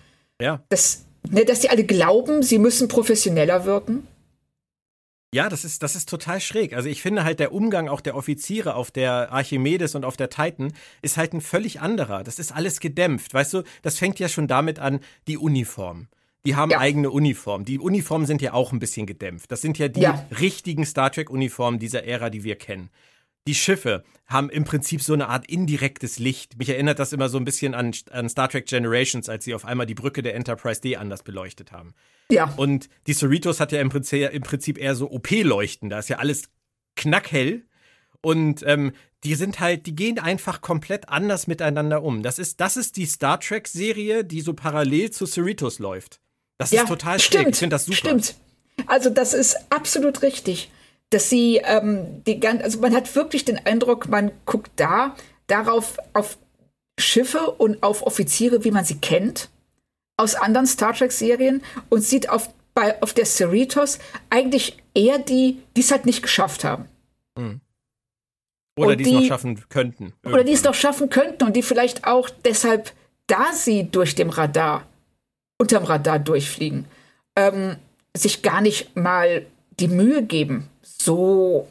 [0.41, 0.63] Ja.
[0.69, 4.07] Dass, ne, dass die alle glauben, sie müssen professioneller wirken.
[5.33, 6.73] Ja, das ist, das ist total schräg.
[6.73, 10.29] Also ich finde halt der Umgang auch der Offiziere auf der Archimedes und auf der
[10.29, 12.23] Titan ist halt ein völlig anderer.
[12.23, 13.33] Das ist alles gedämpft.
[13.33, 16.07] Weißt du, das fängt ja schon damit an, die Uniform.
[16.45, 16.79] Die haben Ja.
[16.79, 17.65] eigene Uniformen.
[17.65, 19.51] Die Uniformen sind ja auch ein bisschen gedämpft.
[19.51, 20.25] Das sind ja die Ja.
[20.39, 22.89] richtigen Star Trek-Uniformen dieser Ära, die wir kennen.
[23.47, 26.57] Die Schiffe haben im Prinzip so eine Art indirektes Licht.
[26.57, 29.65] Mich erinnert das immer so ein bisschen an, an Star Trek Generations, als sie auf
[29.65, 31.93] einmal die Brücke der Enterprise D anders beleuchtet haben.
[32.31, 32.53] Ja.
[32.57, 35.89] Und die Cerritos hat ja im Prinzip, im Prinzip eher so OP-Leuchten.
[35.89, 36.43] Da ist ja alles
[36.95, 37.63] knackhell.
[38.21, 38.91] Und ähm,
[39.23, 42.21] die sind halt, die gehen einfach komplett anders miteinander um.
[42.21, 46.19] Das ist, das ist die Star Trek-Serie, die so parallel zu Cerritos läuft.
[46.59, 47.39] Das ja, ist total schräg.
[47.39, 47.55] stimmt.
[47.55, 47.97] Ich finde das super.
[47.97, 48.35] Stimmt.
[48.85, 50.69] Also das ist absolut richtig,
[51.09, 55.15] dass sie ähm, die ganz, also man hat wirklich den Eindruck, man guckt da
[55.47, 56.37] darauf auf
[56.99, 59.49] Schiffe und auf Offiziere, wie man sie kennt
[60.17, 63.99] aus anderen Star Trek Serien und sieht auf bei auf der Cerritos
[64.29, 66.85] eigentlich eher die, die es halt nicht geschafft haben.
[68.75, 70.03] Oder die es noch schaffen könnten.
[70.03, 70.33] Irgendwann.
[70.33, 72.93] Oder die es noch schaffen könnten und die vielleicht auch deshalb,
[73.27, 74.85] da sie durch dem Radar,
[75.59, 76.85] unterm Radar durchfliegen,
[77.35, 77.75] ähm,
[78.15, 79.45] sich gar nicht mal
[79.79, 81.67] die Mühe geben, so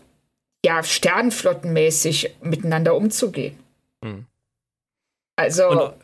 [0.65, 3.59] ja, sternflottenmäßig miteinander umzugehen.
[4.05, 4.27] Hm.
[5.37, 5.69] Also.
[5.69, 5.95] Und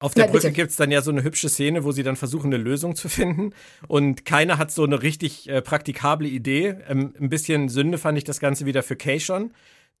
[0.00, 2.16] auf der ja, Brücke gibt es dann ja so eine hübsche Szene, wo sie dann
[2.16, 3.54] versuchen, eine Lösung zu finden.
[3.88, 6.76] Und keiner hat so eine richtig äh, praktikable Idee.
[6.88, 9.52] Ähm, ein bisschen Sünde fand ich das Ganze wieder für Kay schon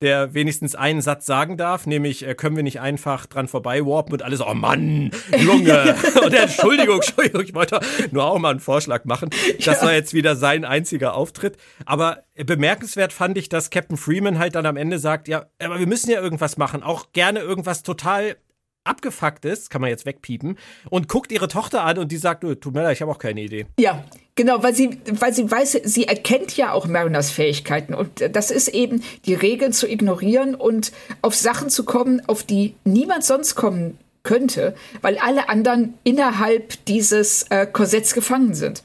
[0.02, 4.12] der wenigstens einen Satz sagen darf, nämlich äh, können wir nicht einfach dran vorbei warpen
[4.12, 7.80] und alles, oh Mann, Junge, und Entschuldigung, Entschuldigung, ich wollte
[8.10, 9.30] nur auch mal einen Vorschlag machen.
[9.64, 9.82] Das ja.
[9.82, 11.56] war jetzt wieder sein einziger Auftritt.
[11.86, 15.86] Aber bemerkenswert fand ich, dass Captain Freeman halt dann am Ende sagt, ja, aber wir
[15.86, 18.36] müssen ja irgendwas machen, auch gerne irgendwas total
[18.84, 20.58] abgefuckt ist, kann man jetzt wegpiepen,
[20.90, 23.40] und guckt ihre Tochter an und die sagt, tut mir leid, ich habe auch keine
[23.40, 23.66] Idee.
[23.78, 24.04] Ja,
[24.34, 28.68] genau, weil sie, weil sie weiß, sie erkennt ja auch Mariners Fähigkeiten und das ist
[28.68, 33.98] eben die Regeln zu ignorieren und auf Sachen zu kommen, auf die niemand sonst kommen
[34.22, 38.82] könnte, weil alle anderen innerhalb dieses äh, Korsetts gefangen sind.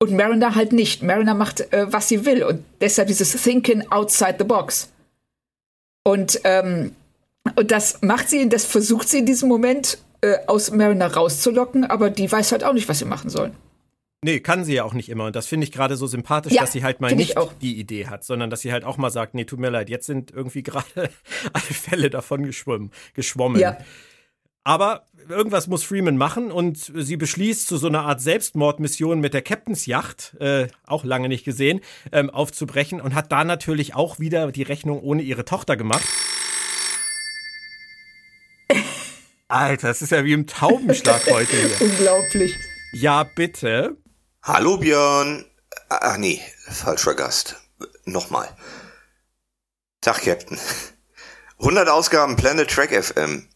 [0.00, 1.02] Und Mariner halt nicht.
[1.02, 4.90] Mariner macht, äh, was sie will und deshalb dieses Thinking outside the box.
[6.04, 6.92] Und ähm,
[7.56, 12.10] und das macht sie, das versucht sie in diesem Moment äh, aus Mariner rauszulocken, aber
[12.10, 13.52] die weiß halt auch nicht, was sie machen soll.
[14.24, 15.26] Nee, kann sie ja auch nicht immer.
[15.26, 18.08] Und das finde ich gerade so sympathisch, ja, dass sie halt mal nicht die Idee
[18.08, 20.62] hat, sondern dass sie halt auch mal sagt, nee, tut mir leid, jetzt sind irgendwie
[20.64, 21.10] gerade
[21.52, 22.90] alle Fälle davon geschwommen.
[23.14, 23.60] geschwommen.
[23.60, 23.78] Ja.
[24.64, 29.42] Aber irgendwas muss Freeman machen und sie beschließt, zu so einer Art Selbstmordmission mit der
[29.42, 31.80] Captain's Yacht, äh, auch lange nicht gesehen,
[32.12, 36.04] ähm, aufzubrechen und hat da natürlich auch wieder die Rechnung ohne ihre Tochter gemacht.
[39.46, 41.88] Alter, das ist ja wie im Taubenschlag heute hier.
[41.88, 42.54] Unglaublich.
[42.92, 43.96] Ja, bitte.
[44.42, 45.44] Hallo Björn.
[45.90, 47.56] Ach nee, falscher Gast.
[48.04, 48.48] Nochmal.
[50.00, 50.58] Tag, Captain.
[51.58, 53.48] 100 Ausgaben Planet Track FM.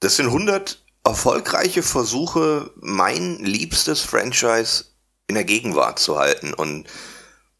[0.00, 4.86] Das sind 100 erfolgreiche Versuche, mein liebstes Franchise
[5.28, 6.88] in der Gegenwart zu halten und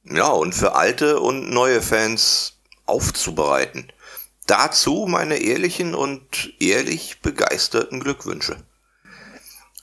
[0.04, 3.92] ja, und für alte und neue Fans aufzubereiten.
[4.46, 8.56] Dazu meine ehrlichen und ehrlich begeisterten Glückwünsche.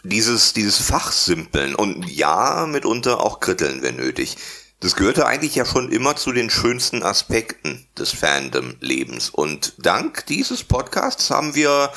[0.03, 4.37] Dieses, dieses Fachsimpeln und ja, mitunter auch Kritteln, wenn nötig.
[4.79, 9.29] Das gehörte eigentlich ja schon immer zu den schönsten Aspekten des Fandom-Lebens.
[9.29, 11.91] Und dank dieses Podcasts haben wir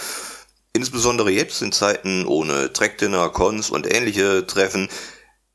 [0.73, 4.89] insbesondere jetzt in Zeiten ohne Trackdinner, Cons und ähnliche Treffen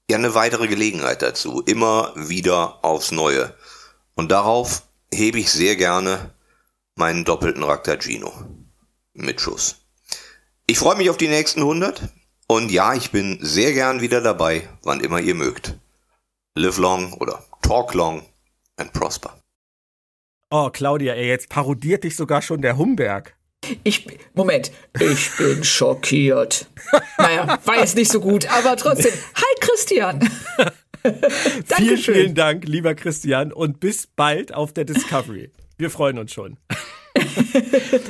[0.09, 1.61] ja eine weitere Gelegenheit dazu.
[1.61, 3.53] Immer wieder aufs Neue.
[4.15, 4.83] Und darauf
[5.13, 6.33] hebe ich sehr gerne
[6.95, 8.33] meinen doppelten Raktagino.
[9.13, 9.77] Mit Schuss.
[10.65, 12.01] Ich freue mich auf die nächsten 100
[12.47, 15.77] und ja, ich bin sehr gern wieder dabei, wann immer ihr mögt.
[16.55, 18.23] Live long oder talk long
[18.77, 19.39] and prosper.
[20.49, 23.35] Oh, Claudia, ey, jetzt parodiert dich sogar schon der Humberg.
[23.83, 26.67] Ich, Moment, ich bin schockiert.
[27.17, 29.11] naja, war jetzt nicht so gut, aber trotzdem.
[29.35, 30.29] Hi, Christian.
[31.77, 35.51] vielen, vielen Dank, lieber Christian, und bis bald auf der Discovery.
[35.77, 36.57] Wir freuen uns schon.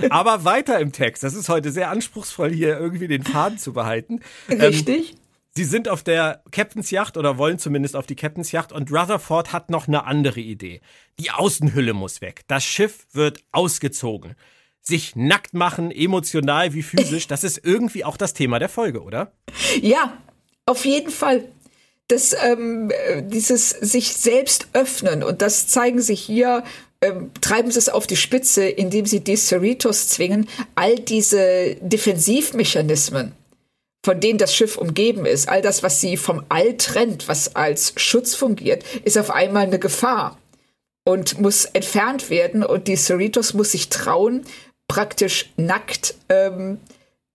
[0.09, 1.23] Aber weiter im Text.
[1.23, 4.21] Das ist heute sehr anspruchsvoll, hier irgendwie den Faden zu behalten.
[4.49, 5.11] Ähm, Richtig.
[5.11, 5.17] Ähm,
[5.57, 9.53] Sie sind auf der Captain's Yacht oder wollen zumindest auf die Captain's Yacht und Rutherford
[9.53, 10.81] hat noch eine andere Idee.
[11.19, 12.41] Die Außenhülle muss weg.
[12.47, 14.35] Das Schiff wird ausgezogen.
[14.81, 19.31] Sich nackt machen, emotional wie physisch, das ist irgendwie auch das Thema der Folge, oder?
[19.81, 20.15] Ja,
[20.67, 21.45] auf jeden Fall.
[22.07, 22.91] Das, ähm,
[23.23, 26.63] dieses sich selbst öffnen und das zeigen sich hier
[27.01, 33.33] ähm, treiben sie es auf die Spitze, indem sie die Cerritos zwingen, all diese Defensivmechanismen,
[34.03, 37.93] von denen das Schiff umgeben ist, all das, was sie vom All trennt, was als
[37.97, 40.37] Schutz fungiert, ist auf einmal eine Gefahr
[41.05, 42.63] und muss entfernt werden.
[42.63, 44.45] Und die Cerritos muss sich trauen,
[44.87, 46.79] praktisch nackt ähm,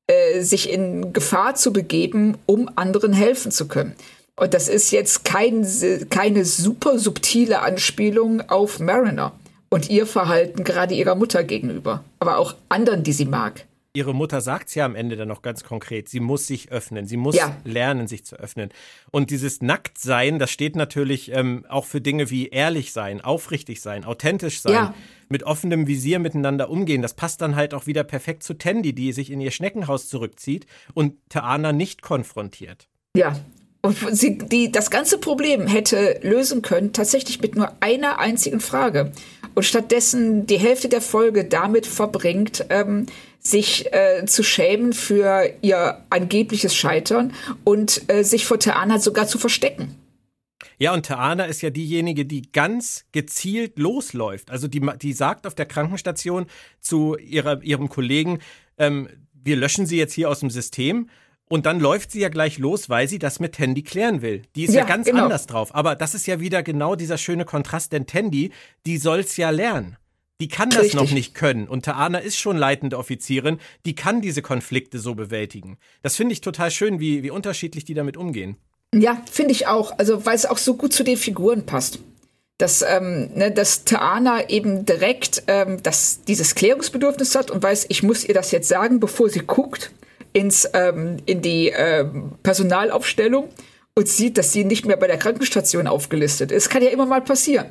[0.09, 3.95] äh, sich in Gefahr zu begeben, um anderen helfen zu können.
[4.35, 5.67] Und das ist jetzt kein,
[6.09, 9.33] keine super subtile Anspielung auf Mariner
[9.73, 13.65] und ihr Verhalten gerade ihrer Mutter gegenüber, aber auch anderen, die sie mag.
[13.95, 16.11] Ihre Mutter sagt es ja am Ende dann noch ganz konkret.
[16.11, 17.07] Sie muss sich öffnen.
[17.07, 17.57] Sie muss ja.
[17.65, 18.71] lernen, sich zu öffnen.
[19.11, 24.05] Und dieses Nacktsein, das steht natürlich ähm, auch für Dinge wie ehrlich sein, aufrichtig sein,
[24.05, 24.95] authentisch sein, ja.
[25.31, 27.01] mit offenem Visier miteinander umgehen.
[27.01, 30.67] Das passt dann halt auch wieder perfekt zu Tandy, die sich in ihr Schneckenhaus zurückzieht
[30.93, 32.89] und Taana nicht konfrontiert.
[33.17, 33.37] Ja,
[33.83, 39.13] und sie die das ganze Problem hätte lösen können, tatsächlich mit nur einer einzigen Frage.
[39.55, 43.07] Und stattdessen die Hälfte der Folge damit verbringt, ähm,
[43.41, 47.33] sich äh, zu schämen für ihr angebliches Scheitern
[47.65, 49.97] und äh, sich vor Theana sogar zu verstecken.
[50.79, 54.51] Ja, und Taana ist ja diejenige, die ganz gezielt losläuft.
[54.51, 56.47] Also die, die sagt auf der Krankenstation
[56.81, 58.41] zu ihrer, ihrem Kollegen,
[58.79, 61.09] ähm, wir löschen sie jetzt hier aus dem System.
[61.53, 64.41] Und dann läuft sie ja gleich los, weil sie das mit Tandy klären will.
[64.57, 65.25] Die ist ja, ja ganz genau.
[65.25, 65.75] anders drauf.
[65.75, 68.53] Aber das ist ja wieder genau dieser schöne Kontrast, denn Tandy,
[68.87, 69.99] die soll's ja lernen.
[70.41, 70.99] Die kann das Richtig.
[70.99, 71.69] noch nicht können.
[71.69, 75.77] Und Taana ist schon leitende Offizierin, die kann diese Konflikte so bewältigen.
[76.01, 78.57] Das finde ich total schön, wie, wie unterschiedlich die damit umgehen.
[78.95, 79.99] Ja, finde ich auch.
[79.99, 81.99] Also, weil es auch so gut zu den Figuren passt.
[82.57, 88.03] Dass, ähm, ne, dass Taana eben direkt ähm, das, dieses Klärungsbedürfnis hat und weiß, ich
[88.03, 89.91] muss ihr das jetzt sagen, bevor sie guckt
[90.33, 93.49] ins, ähm, in die ähm, Personalaufstellung
[93.95, 96.71] und sieht, dass sie nicht mehr bei der Krankenstation aufgelistet ist.
[96.71, 97.67] Kann ja immer mal passieren.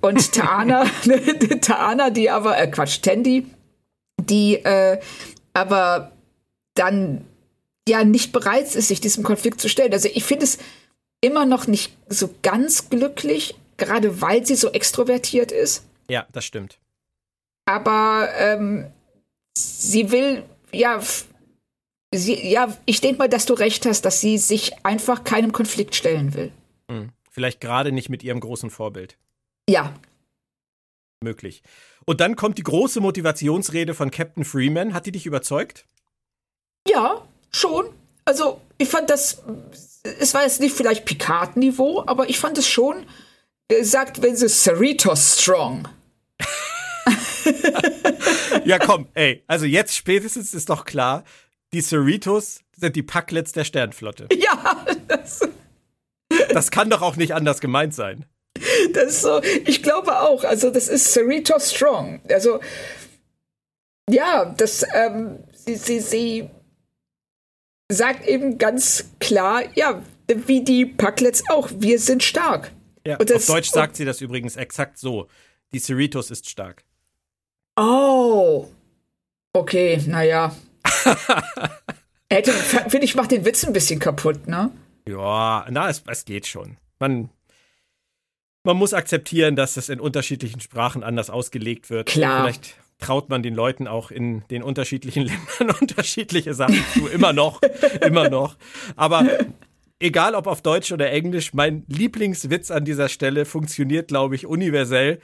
[0.00, 1.20] Und Taana, ne,
[1.60, 3.46] Taana, die aber, äh, Quatsch, Tandy,
[4.20, 4.98] die äh,
[5.54, 6.12] aber
[6.74, 7.24] dann
[7.88, 9.92] ja nicht bereit ist, sich diesem Konflikt zu stellen.
[9.92, 10.58] Also ich finde es
[11.20, 15.84] immer noch nicht so ganz glücklich, gerade weil sie so extrovertiert ist.
[16.08, 16.78] Ja, das stimmt.
[17.64, 18.86] Aber ähm,
[19.56, 21.00] sie will, ja,
[22.14, 25.94] sie, ja, ich denke mal, dass du recht hast, dass sie sich einfach keinem Konflikt
[25.94, 26.52] stellen will.
[26.90, 27.10] Hm.
[27.30, 29.16] Vielleicht gerade nicht mit ihrem großen Vorbild.
[29.68, 29.94] Ja.
[31.22, 31.62] Möglich.
[32.04, 34.94] Und dann kommt die große Motivationsrede von Captain Freeman.
[34.94, 35.84] Hat die dich überzeugt?
[36.88, 37.86] Ja, schon.
[38.24, 39.42] Also, ich fand das,
[40.02, 43.06] es war jetzt nicht vielleicht Picard-Niveau, aber ich fand es schon,
[43.68, 45.88] er sagt, wenn sie Cerritos strong.
[48.64, 51.24] ja, komm, ey, also jetzt spätestens ist doch klar,
[51.72, 54.28] die Cerritos sind die Packlets der Sternflotte.
[54.38, 55.40] Ja, das,
[56.50, 58.24] das kann doch auch nicht anders gemeint sein.
[58.92, 62.20] Das ist so, ich glaube auch, also das ist Cerritos strong.
[62.28, 62.60] Also,
[64.08, 66.50] ja, das, ähm, sie, sie, sie
[67.90, 72.72] sagt eben ganz klar, ja, wie die Packlets auch, wir sind stark.
[73.06, 75.28] Ja, das, auf Deutsch sagt sie das übrigens exakt so.
[75.72, 76.84] Die Cerritos ist stark.
[77.76, 78.68] Oh.
[79.52, 80.54] Okay, naja.
[82.88, 84.72] finde ich, macht den Witz ein bisschen kaputt, ne?
[85.08, 86.76] Ja, na, es, es geht schon.
[86.98, 87.30] Man,
[88.64, 92.08] man muss akzeptieren, dass es in unterschiedlichen Sprachen anders ausgelegt wird.
[92.08, 92.42] Klar.
[92.42, 95.22] Vielleicht traut man den Leuten auch in den unterschiedlichen
[95.58, 97.06] Ländern unterschiedliche Sachen zu.
[97.06, 97.60] Immer noch,
[98.02, 98.56] immer noch.
[98.96, 99.24] Aber
[100.00, 105.20] egal ob auf Deutsch oder Englisch, mein Lieblingswitz an dieser Stelle funktioniert, glaube ich, universell.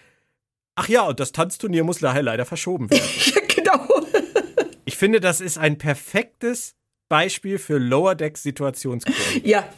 [0.76, 3.02] Ach ja, und das Tanzturnier muss leider, leider verschoben werden.
[3.34, 4.03] ja, genau.
[4.94, 6.76] Ich finde, das ist ein perfektes
[7.08, 9.18] Beispiel für Lower Decks Situationskurve.
[9.42, 9.68] Ja,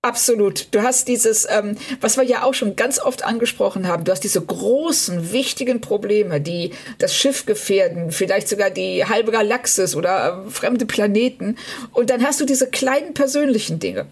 [0.00, 0.68] Absolut.
[0.72, 4.22] Du hast dieses, ähm, was wir ja auch schon ganz oft angesprochen haben, du hast
[4.22, 10.50] diese großen, wichtigen Probleme, die das Schiff gefährden, vielleicht sogar die halbe Galaxis oder äh,
[10.50, 11.56] fremde Planeten.
[11.92, 14.06] Und dann hast du diese kleinen persönlichen Dinge.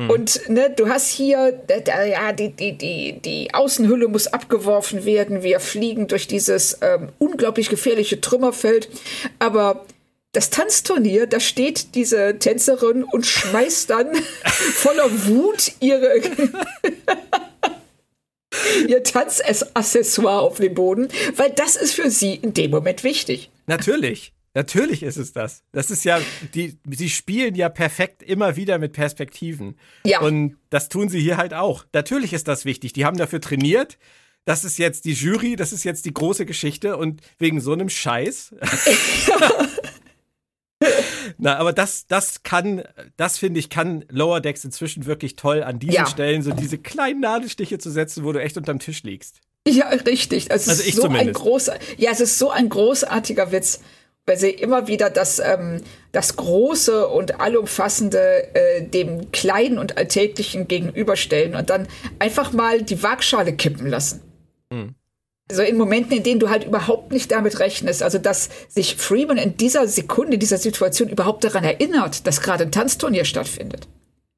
[0.00, 0.10] Mhm.
[0.10, 5.42] Und ne, du hast hier, ja, die, die, die, die Außenhülle muss abgeworfen werden.
[5.42, 8.88] Wir fliegen durch dieses ähm, unglaublich gefährliche Trümmerfeld.
[9.38, 9.84] Aber
[10.32, 16.12] das Tanzturnier, da steht diese Tänzerin und schmeißt dann voller Wut ihre
[18.88, 23.50] ihr Tanzaccessoire auf den Boden, weil das ist für sie in dem Moment wichtig.
[23.66, 24.32] Natürlich.
[24.54, 25.62] Natürlich ist es das.
[25.70, 26.20] Das ist ja,
[26.54, 29.78] die, sie spielen ja perfekt immer wieder mit Perspektiven.
[30.04, 30.20] Ja.
[30.20, 31.84] Und das tun sie hier halt auch.
[31.92, 32.92] Natürlich ist das wichtig.
[32.92, 33.98] Die haben dafür trainiert.
[34.44, 37.88] Das ist jetzt die Jury, das ist jetzt die große Geschichte und wegen so einem
[37.88, 38.54] Scheiß.
[41.38, 42.82] Na, aber das, das kann,
[43.16, 46.06] das finde ich, kann Lower Decks inzwischen wirklich toll an diesen ja.
[46.06, 49.40] Stellen so diese kleinen Nadelstiche zu setzen, wo du echt unterm Tisch liegst.
[49.68, 50.50] Ja, richtig.
[50.50, 51.28] Also, also ich so zumindest.
[51.28, 53.80] ein großer, ja, es ist so ein großartiger Witz,
[54.30, 60.68] weil sie immer wieder das, ähm, das Große und Allumfassende äh, dem Kleinen und Alltäglichen
[60.68, 61.88] gegenüberstellen und dann
[62.20, 64.22] einfach mal die Waagschale kippen lassen.
[64.70, 64.94] Mhm
[65.52, 69.36] so in Momenten, in denen du halt überhaupt nicht damit rechnest, also dass sich Freeman
[69.36, 73.88] in dieser Sekunde, in dieser Situation überhaupt daran erinnert, dass gerade ein Tanzturnier stattfindet.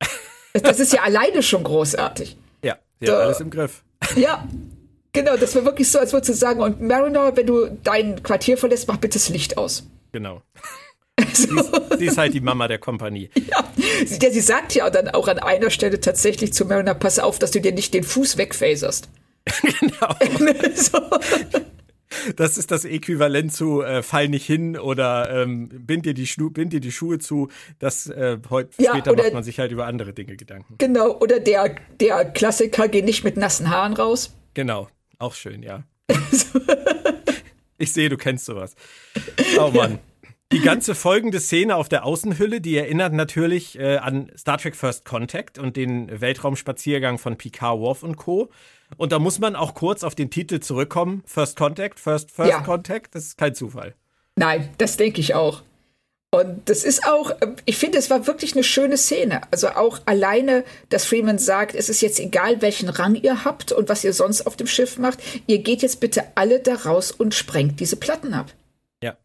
[0.54, 2.38] das ist ja alleine schon großartig.
[2.64, 3.82] Ja, ja so, alles im Griff.
[4.16, 4.48] Ja,
[5.12, 8.56] genau, das war wirklich so, als würdest du sagen, und Mariner, wenn du dein Quartier
[8.56, 9.88] verlässt, mach bitte das Licht aus.
[10.12, 10.42] Genau.
[11.34, 11.46] So.
[11.46, 13.30] Sie, ist, sie, ist, halt die Mama der Kompanie.
[13.36, 13.64] Ja,
[14.04, 17.38] sie, ja, sie sagt ja dann auch an einer Stelle tatsächlich zu Mariner, pass auf,
[17.38, 19.08] dass du dir nicht den Fuß wegphaserst.
[19.62, 20.16] genau.
[20.74, 20.98] so.
[22.36, 26.72] Das ist das Äquivalent zu äh, Fall nicht hin oder ähm, bind, dir die bind
[26.72, 27.48] dir die Schuhe zu.
[27.78, 30.76] Das äh, heute ja, später macht man sich halt über andere Dinge Gedanken.
[30.78, 34.34] Genau, oder der, der Klassiker, geh nicht mit nassen Haaren raus.
[34.54, 34.88] Genau,
[35.22, 35.84] auch schön, ja.
[37.78, 38.74] ich sehe, du kennst sowas.
[39.58, 39.98] Oh Mann.
[40.52, 45.06] Die ganze folgende Szene auf der Außenhülle, die erinnert natürlich äh, an Star Trek First
[45.06, 48.50] Contact und den Weltraumspaziergang von Picard, Worf und Co.
[48.98, 51.22] Und da muss man auch kurz auf den Titel zurückkommen.
[51.24, 52.60] First Contact, First First ja.
[52.60, 53.94] Contact, das ist kein Zufall.
[54.36, 55.62] Nein, das denke ich auch.
[56.34, 57.32] Und das ist auch,
[57.66, 59.42] ich finde, es war wirklich eine schöne Szene.
[59.50, 63.90] Also auch alleine, dass Freeman sagt, es ist jetzt egal, welchen Rang ihr habt und
[63.90, 65.18] was ihr sonst auf dem Schiff macht.
[65.46, 68.50] Ihr geht jetzt bitte alle da raus und sprengt diese Platten ab.
[69.02, 69.18] Ja.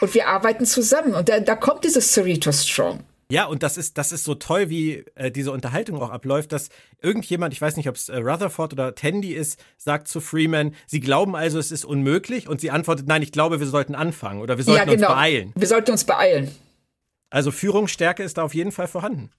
[0.00, 1.14] Und wir arbeiten zusammen.
[1.14, 3.04] Und da, da kommt dieses Cerritos Strong.
[3.30, 6.70] Ja, und das ist, das ist so toll, wie äh, diese Unterhaltung auch abläuft, dass
[7.02, 11.00] irgendjemand, ich weiß nicht, ob es äh, Rutherford oder Tandy ist, sagt zu Freeman, sie
[11.00, 14.56] glauben also, es ist unmöglich und sie antwortet, nein, ich glaube, wir sollten anfangen oder
[14.56, 15.08] wir sollten ja, genau.
[15.08, 15.52] uns beeilen.
[15.54, 16.50] Wir sollten uns beeilen.
[17.28, 19.30] Also Führungsstärke ist da auf jeden Fall vorhanden.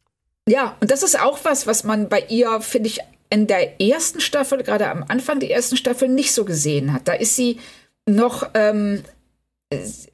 [0.47, 2.99] Ja, und das ist auch was, was man bei ihr, finde ich,
[3.31, 7.07] in der ersten Staffel, gerade am Anfang der ersten Staffel, nicht so gesehen hat.
[7.07, 7.59] Da ist sie
[8.07, 9.03] noch ähm,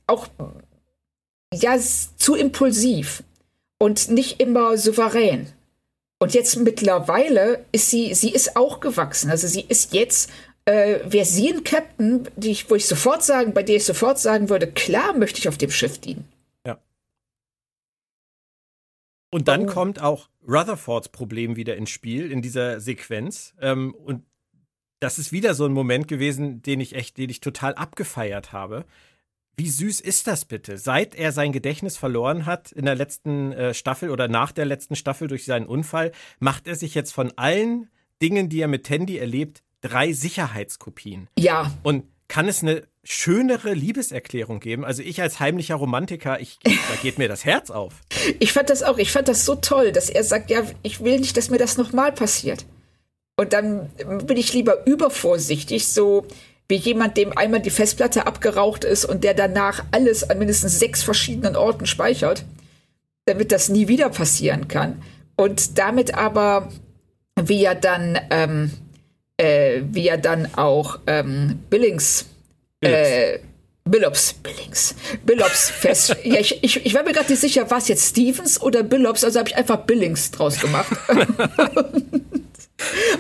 [0.08, 0.28] auch
[1.54, 3.24] ja, zu impulsiv
[3.80, 5.48] und nicht immer souverän.
[6.20, 9.30] Und jetzt mittlerweile ist sie, sie ist auch gewachsen.
[9.30, 10.32] Also sie ist jetzt,
[10.66, 14.20] äh, wäre sie ein Captain, die ich, wo ich sofort sagen, bei der ich sofort
[14.20, 16.28] sagen würde, klar möchte ich auf dem Schiff dienen.
[16.66, 16.80] Ja.
[19.32, 19.74] Und dann oh.
[19.74, 23.54] kommt auch Rutherfords Problem wieder ins Spiel in dieser Sequenz.
[23.60, 24.24] Ähm, und
[25.02, 28.86] das ist wieder so ein Moment gewesen, den ich echt, den ich total abgefeiert habe.
[29.58, 30.78] Wie süß ist das bitte?
[30.78, 34.96] Seit er sein Gedächtnis verloren hat in der letzten äh, Staffel oder nach der letzten
[34.96, 37.90] Staffel durch seinen Unfall, macht er sich jetzt von allen
[38.22, 41.30] Dingen, die er mit Tandy erlebt, drei Sicherheitskopien.
[41.38, 41.72] Ja.
[41.84, 44.84] Und kann es eine schönere Liebeserklärung geben?
[44.84, 48.02] Also ich als heimlicher Romantiker, ich, da geht mir das Herz auf.
[48.40, 51.20] Ich fand das auch, ich fand das so toll, dass er sagt, ja, ich will
[51.20, 52.66] nicht, dass mir das nochmal passiert.
[53.38, 53.90] Und dann
[54.26, 56.26] bin ich lieber übervorsichtig, so
[56.68, 61.04] wie jemand, dem einmal die Festplatte abgeraucht ist und der danach alles an mindestens sechs
[61.04, 62.44] verschiedenen Orten speichert,
[63.26, 65.02] damit das nie wieder passieren kann.
[65.36, 66.70] Und damit aber,
[67.40, 68.72] wie er dann, ähm,
[69.38, 72.26] äh, wie er dann auch ähm, Billings,
[72.82, 73.40] äh,
[73.88, 76.16] Billops, Billings, Billops fest.
[76.24, 79.24] ja, ich, ich, ich war mir gerade nicht sicher, war es jetzt Stevens oder Billops,
[79.24, 80.92] also habe ich einfach Billings draus gemacht.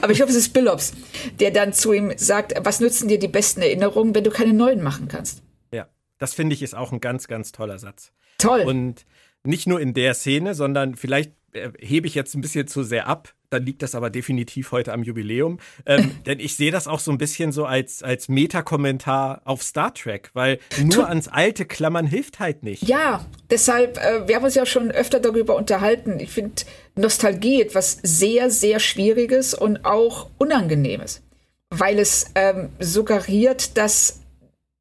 [0.01, 0.93] Aber ich glaube, es ist Billops,
[1.39, 4.81] der dann zu ihm sagt, was nützen dir die besten Erinnerungen, wenn du keine neuen
[4.81, 5.41] machen kannst?
[5.71, 5.87] Ja,
[6.17, 8.11] das finde ich ist auch ein ganz, ganz toller Satz.
[8.37, 8.61] Toll.
[8.61, 9.05] Und
[9.43, 11.33] nicht nur in der Szene, sondern vielleicht
[11.79, 15.03] hebe ich jetzt ein bisschen zu sehr ab dann liegt das aber definitiv heute am
[15.03, 15.59] Jubiläum.
[15.85, 19.93] Ähm, denn ich sehe das auch so ein bisschen so als, als Meta-Kommentar auf Star
[19.93, 22.83] Trek, weil nur ans Alte klammern hilft halt nicht.
[22.87, 26.19] Ja, deshalb, äh, wir haben uns ja schon öfter darüber unterhalten.
[26.19, 26.63] Ich finde
[26.95, 31.21] Nostalgie etwas sehr, sehr Schwieriges und auch Unangenehmes,
[31.69, 34.19] weil es ähm, suggeriert, dass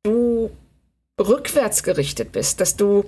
[0.02, 0.50] du
[1.20, 3.04] rückwärts gerichtet bist, dass du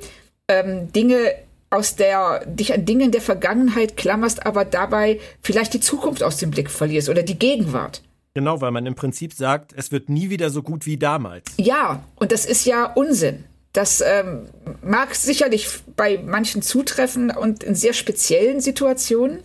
[0.48, 1.34] ähm, Dinge
[1.76, 6.50] aus der, dich an Dingen der Vergangenheit klammerst, aber dabei vielleicht die Zukunft aus dem
[6.50, 8.02] Blick verlierst oder die Gegenwart.
[8.34, 11.52] Genau, weil man im Prinzip sagt, es wird nie wieder so gut wie damals.
[11.58, 13.44] Ja, und das ist ja Unsinn.
[13.72, 14.48] Das ähm,
[14.82, 19.42] mag sicherlich bei manchen zutreffen und in sehr speziellen Situationen,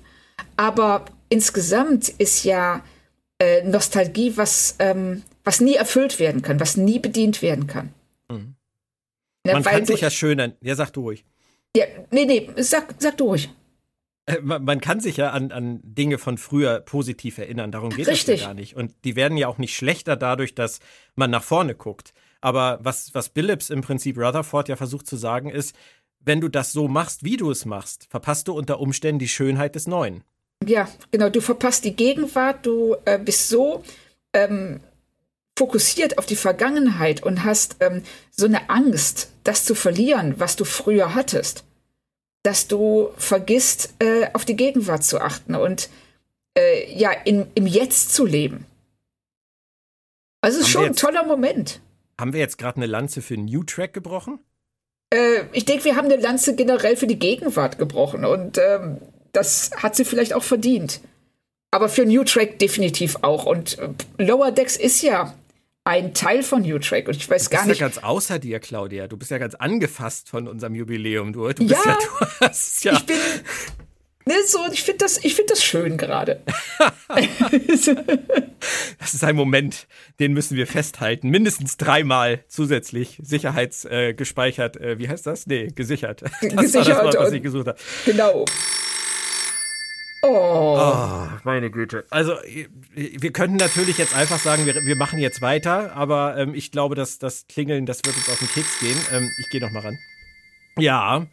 [0.55, 2.81] aber insgesamt ist ja
[3.39, 7.93] äh, Nostalgie was, ähm, was nie erfüllt werden kann, was nie bedient werden kann.
[8.29, 8.55] Mhm.
[9.45, 11.25] Ja, man kann sich ja schön, ja, sag du ruhig.
[11.75, 13.49] Ja, nee, nee, sag, sag du ruhig.
[14.25, 18.25] Äh, man kann sich ja an, an Dinge von früher positiv erinnern, darum geht es
[18.25, 18.75] ja gar nicht.
[18.75, 20.79] Und die werden ja auch nicht schlechter dadurch, dass
[21.15, 22.13] man nach vorne guckt.
[22.41, 25.75] Aber was, was Billups im Prinzip Rutherford ja versucht zu sagen, ist,
[26.19, 29.75] wenn du das so machst, wie du es machst, verpasst du unter Umständen die Schönheit
[29.75, 30.23] des Neuen.
[30.65, 33.83] Ja, genau, du verpasst die Gegenwart, du äh, bist so
[34.33, 34.79] ähm,
[35.61, 38.01] fokussiert auf die Vergangenheit und hast ähm,
[38.31, 41.65] so eine Angst, das zu verlieren, was du früher hattest,
[42.41, 45.91] dass du vergisst, äh, auf die Gegenwart zu achten und
[46.57, 48.65] äh, ja, in, im Jetzt zu leben.
[50.41, 51.79] Also es ist schon jetzt, ein toller Moment.
[52.19, 54.39] Haben wir jetzt gerade eine Lanze für New Track gebrochen?
[55.11, 58.97] Äh, ich denke, wir haben eine Lanze generell für die Gegenwart gebrochen und ähm,
[59.31, 61.01] das hat sie vielleicht auch verdient.
[61.69, 63.45] Aber für New Track definitiv auch.
[63.45, 65.35] Und äh, Lower Decks ist ja
[65.83, 67.65] ein Teil von New Track und ich weiß gar nicht.
[67.65, 69.07] Du bist ja ganz außer dir, Claudia.
[69.07, 71.33] Du bist ja ganz angefasst von unserem Jubiläum.
[71.33, 72.93] Du, du bist ja, ja, du hast ja.
[72.93, 73.17] Ich bin.
[74.23, 76.41] Ne, so, ich finde das, find das schön gerade.
[78.99, 79.87] das ist ein Moment,
[80.19, 81.29] den müssen wir festhalten.
[81.29, 84.77] Mindestens dreimal zusätzlich sicherheitsgespeichert.
[84.77, 85.47] Äh, äh, wie heißt das?
[85.47, 86.21] Nee, gesichert.
[86.21, 86.97] Das gesichert.
[86.97, 87.79] War das Wort, was ich gesucht habe.
[88.05, 88.45] Genau.
[90.23, 90.77] Oh.
[90.79, 91.27] oh.
[91.43, 92.05] meine Güte.
[92.09, 92.33] Also,
[92.93, 96.95] wir könnten natürlich jetzt einfach sagen, wir, wir machen jetzt weiter, aber ähm, ich glaube,
[96.95, 98.97] dass das Klingeln, das wird uns auf den Keks gehen.
[99.11, 99.97] Ähm, ich gehe noch mal ran.
[100.77, 101.25] Ja,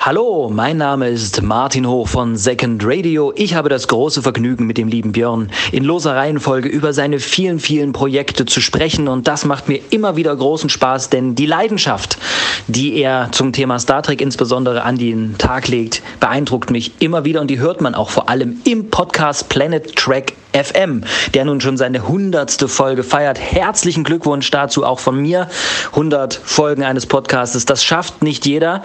[0.00, 3.32] Hallo, mein Name ist Martin Hoch von Second Radio.
[3.34, 7.58] Ich habe das große Vergnügen, mit dem lieben Björn in loser Reihenfolge über seine vielen,
[7.58, 9.08] vielen Projekte zu sprechen.
[9.08, 12.16] Und das macht mir immer wieder großen Spaß, denn die Leidenschaft,
[12.68, 17.40] die er zum Thema Star Trek insbesondere an den Tag legt, beeindruckt mich immer wieder.
[17.40, 21.76] Und die hört man auch vor allem im Podcast Planet Track FM, der nun schon
[21.76, 23.38] seine hundertste Folge feiert.
[23.38, 25.48] Herzlichen Glückwunsch dazu auch von mir.
[25.90, 28.82] 100 Folgen eines Podcastes, das schafft nicht jeder.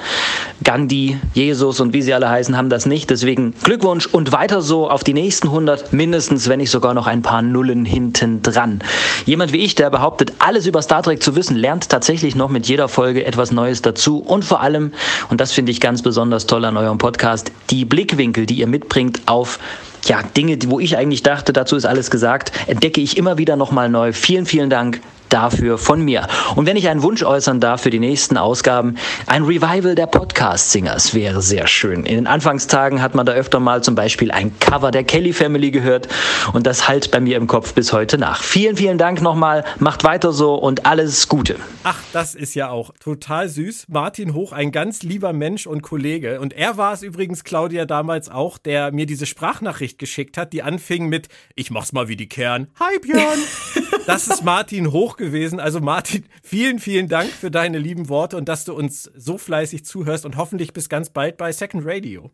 [0.63, 3.09] Gandhi, Jesus und wie sie alle heißen, haben das nicht.
[3.09, 7.21] Deswegen Glückwunsch und weiter so auf die nächsten 100, mindestens, wenn nicht sogar noch ein
[7.21, 8.79] paar Nullen hinten dran.
[9.25, 12.67] Jemand wie ich, der behauptet, alles über Star Trek zu wissen, lernt tatsächlich noch mit
[12.67, 14.91] jeder Folge etwas Neues dazu und vor allem,
[15.29, 19.21] und das finde ich ganz besonders toll an eurem Podcast, die Blickwinkel, die ihr mitbringt
[19.25, 19.59] auf
[20.05, 23.89] ja, Dinge, wo ich eigentlich dachte, dazu ist alles gesagt, entdecke ich immer wieder nochmal
[23.89, 24.11] neu.
[24.11, 25.01] Vielen, vielen Dank
[25.33, 26.27] dafür von mir.
[26.55, 31.15] Und wenn ich einen Wunsch äußern darf für die nächsten Ausgaben, ein Revival der Podcast-Singers
[31.15, 32.05] wäre sehr schön.
[32.05, 35.71] In den Anfangstagen hat man da öfter mal zum Beispiel ein Cover der Kelly Family
[35.71, 36.07] gehört
[36.53, 38.43] und das halt bei mir im Kopf bis heute nach.
[38.43, 41.55] Vielen, vielen Dank nochmal, macht weiter so und alles Gute.
[41.83, 43.85] Ach, das ist ja auch total süß.
[43.89, 46.39] Martin Hoch, ein ganz lieber Mensch und Kollege.
[46.41, 50.61] Und er war es übrigens, Claudia, damals auch, der mir diese Sprachnachricht geschickt hat, die
[50.61, 52.67] anfing mit, ich mach's mal wie die Kern.
[52.79, 53.39] Hi Björn!
[54.05, 55.59] Das ist Martin Hoch gewesen.
[55.59, 59.85] Also Martin, vielen, vielen Dank für deine lieben Worte und dass du uns so fleißig
[59.85, 62.31] zuhörst und hoffentlich bis ganz bald bei Second Radio.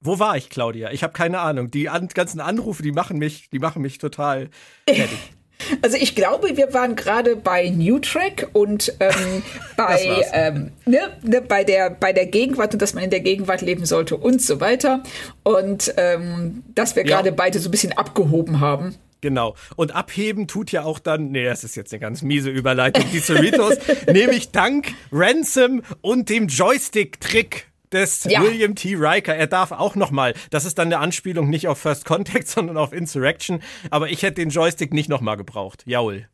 [0.00, 0.92] Wo war ich, Claudia?
[0.92, 1.70] Ich habe keine Ahnung.
[1.70, 4.50] Die an ganzen Anrufe, die machen mich, die machen mich total
[4.88, 5.18] fertig.
[5.82, 9.42] Also ich glaube, wir waren gerade bei New Track und ähm,
[9.76, 13.62] bei, ähm, ne, ne, bei, der, bei der Gegenwart und dass man in der Gegenwart
[13.62, 15.02] leben sollte und so weiter.
[15.44, 17.34] Und ähm, dass wir gerade ja.
[17.34, 18.96] beide so ein bisschen abgehoben haben.
[19.20, 19.54] Genau.
[19.76, 23.20] Und abheben tut ja auch dann, nee, das ist jetzt eine ganz miese Überleitung, die
[23.20, 23.76] Cerritos,
[24.12, 28.42] nämlich dank Ransom und dem Joystick-Trick des ja.
[28.42, 28.94] William T.
[28.94, 29.34] Riker.
[29.34, 32.92] Er darf auch nochmal, das ist dann eine Anspielung nicht auf First Contact, sondern auf
[32.92, 35.82] Insurrection, aber ich hätte den Joystick nicht nochmal gebraucht.
[35.86, 36.28] Jaul.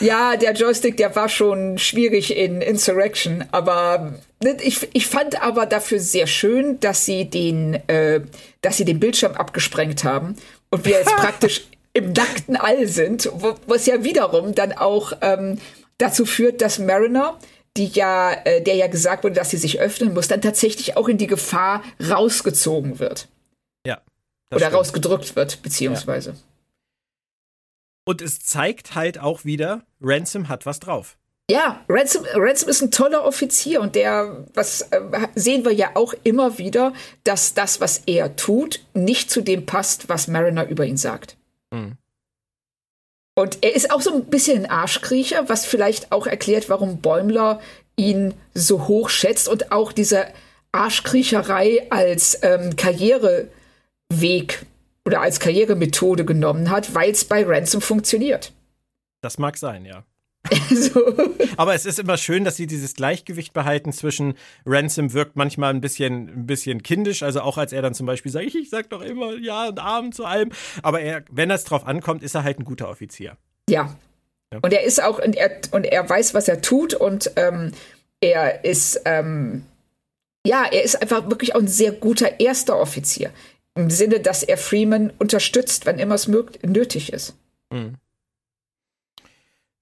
[0.00, 4.14] Ja, der Joystick, der war schon schwierig in Insurrection, aber
[4.60, 8.20] ich, ich fand aber dafür sehr schön, dass sie den, äh,
[8.60, 10.36] dass sie den Bildschirm abgesprengt haben
[10.70, 11.62] und wir jetzt praktisch
[11.94, 15.58] im nackten All sind, wo, was ja wiederum dann auch ähm,
[15.98, 17.38] dazu führt, dass Mariner,
[17.76, 21.08] die ja, äh, der ja gesagt wurde, dass sie sich öffnen muss, dann tatsächlich auch
[21.08, 23.28] in die Gefahr rausgezogen wird.
[23.86, 24.00] Ja.
[24.50, 24.74] Oder stimmt.
[24.74, 26.30] rausgedrückt wird, beziehungsweise.
[26.30, 26.36] Ja.
[28.06, 31.16] Und es zeigt halt auch wieder, Ransom hat was drauf.
[31.50, 35.00] Ja, Ransom, Ransom ist ein toller Offizier und der, was äh,
[35.34, 40.08] sehen wir ja auch immer wieder, dass das, was er tut, nicht zu dem passt,
[40.08, 41.36] was Mariner über ihn sagt.
[41.74, 41.98] Mhm.
[43.36, 47.60] Und er ist auch so ein bisschen ein Arschkriecher, was vielleicht auch erklärt, warum Bäumler
[47.96, 50.26] ihn so hoch schätzt und auch diese
[50.72, 54.66] Arschkriecherei als ähm, Karriereweg
[55.04, 58.52] oder als Karrieremethode genommen hat, weil es bei Ransom funktioniert.
[59.20, 60.04] Das mag sein, ja.
[60.70, 61.00] so.
[61.56, 64.34] Aber es ist immer schön, dass sie dieses Gleichgewicht behalten zwischen
[64.66, 68.30] Ransom wirkt manchmal ein bisschen, ein bisschen kindisch, also auch als er dann zum Beispiel
[68.30, 70.50] sagt, ich sag doch immer Ja und Abend zu allem.
[70.82, 73.36] Aber er, wenn es drauf ankommt, ist er halt ein guter Offizier.
[73.68, 73.96] Ja.
[74.52, 74.58] ja.
[74.60, 77.72] Und er ist auch, und er, und er weiß, was er tut und ähm,
[78.20, 79.64] er ist, ähm,
[80.46, 83.30] ja, er ist einfach wirklich auch ein sehr guter erster Offizier.
[83.76, 87.34] Im Sinne, dass er Freeman unterstützt, wann immer es nötig ist.
[87.72, 87.94] Mhm.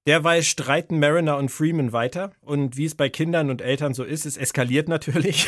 [0.06, 2.32] Derweil streiten Mariner und Freeman weiter.
[2.40, 5.46] Und wie es bei Kindern und Eltern so ist, es eskaliert natürlich.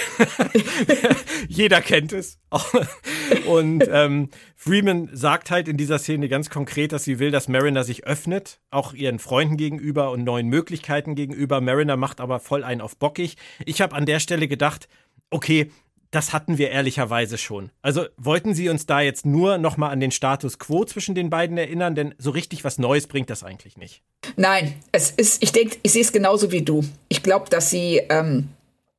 [1.48, 2.38] Jeder kennt es.
[3.46, 7.82] und ähm, Freeman sagt halt in dieser Szene ganz konkret, dass sie will, dass Mariner
[7.82, 11.61] sich öffnet, auch ihren Freunden gegenüber und neuen Möglichkeiten gegenüber.
[11.61, 13.36] Mariner macht aber voll einen auf bockig.
[13.66, 14.88] Ich habe an der Stelle gedacht,
[15.30, 15.70] okay,
[16.14, 17.70] das hatten wir ehrlicherweise schon.
[17.82, 21.28] Also wollten Sie uns da jetzt nur noch mal an den Status quo zwischen den
[21.28, 24.02] beiden erinnern, denn so richtig was Neues bringt das eigentlich nicht.
[24.36, 26.84] Nein, es ist, ich denke, ich sehe es genauso wie du.
[27.08, 28.48] Ich glaube, dass sie ähm,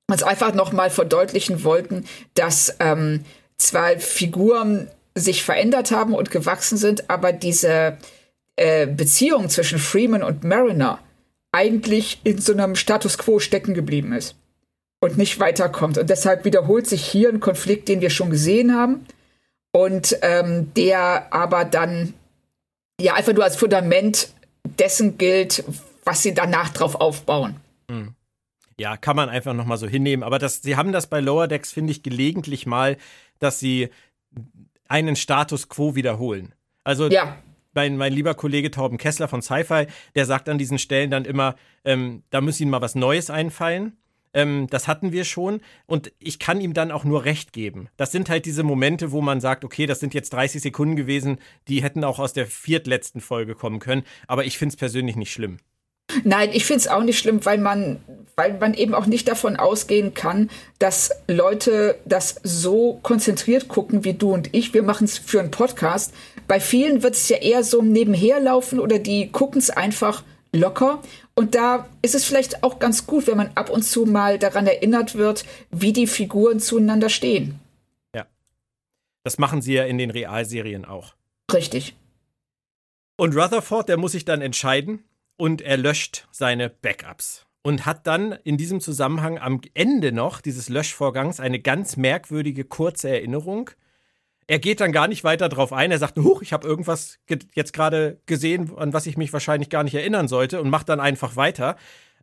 [0.08, 3.24] uns einfach noch mal verdeutlichen wollten, dass ähm,
[3.58, 7.98] zwar Figuren sich verändert haben und gewachsen sind, aber diese
[8.58, 11.00] äh, Beziehung zwischen Freeman und Mariner
[11.54, 14.36] eigentlich in so einem Status quo stecken geblieben ist
[15.06, 15.98] und nicht weiterkommt.
[15.98, 19.06] Und deshalb wiederholt sich hier ein Konflikt, den wir schon gesehen haben
[19.72, 22.14] und ähm, der aber dann
[23.00, 24.30] ja einfach nur als Fundament
[24.64, 25.64] dessen gilt,
[26.04, 27.56] was sie danach drauf aufbauen.
[27.90, 28.16] Mhm.
[28.78, 30.24] Ja, kann man einfach noch mal so hinnehmen.
[30.24, 32.98] Aber das, sie haben das bei Lower Decks, finde ich, gelegentlich mal
[33.40, 33.90] dass sie
[34.88, 36.54] einen Status quo wiederholen.
[36.84, 37.38] Also Ja,
[37.74, 41.56] mein, mein lieber Kollege Torben Kessler von Sci-Fi, der sagt an diesen Stellen dann immer,
[41.84, 43.98] ähm, da muss ihnen mal was Neues einfallen.
[44.36, 47.88] Ähm, das hatten wir schon und ich kann ihm dann auch nur recht geben.
[47.98, 51.40] Das sind halt diese Momente, wo man sagt, okay, das sind jetzt 30 Sekunden gewesen,
[51.68, 55.32] die hätten auch aus der viertletzten Folge kommen können, aber ich finde es persönlich nicht
[55.32, 55.58] schlimm.
[56.24, 57.98] Nein, ich finde es auch nicht schlimm, weil man,
[58.36, 64.14] weil man eben auch nicht davon ausgehen kann, dass Leute das so konzentriert gucken wie
[64.14, 64.74] du und ich.
[64.74, 66.14] Wir machen es für einen Podcast.
[66.48, 70.24] Bei vielen wird es ja eher so nebenher laufen oder die gucken es einfach
[70.54, 71.02] locker.
[71.36, 74.68] Und da ist es vielleicht auch ganz gut, wenn man ab und zu mal daran
[74.68, 77.60] erinnert wird, wie die Figuren zueinander stehen.
[79.26, 81.16] Das machen sie ja in den Realserien auch.
[81.52, 81.96] Richtig.
[83.18, 85.04] Und Rutherford, der muss sich dann entscheiden
[85.36, 87.44] und er löscht seine Backups.
[87.64, 93.10] Und hat dann in diesem Zusammenhang am Ende noch dieses Löschvorgangs eine ganz merkwürdige kurze
[93.10, 93.72] Erinnerung.
[94.48, 95.92] Er geht dann gar nicht weiter drauf ein.
[95.92, 99.70] Er sagt, huch, ich habe irgendwas ge jetzt gerade gesehen, an was ich mich wahrscheinlich
[99.70, 101.76] gar nicht erinnern sollte und macht dann einfach weiter.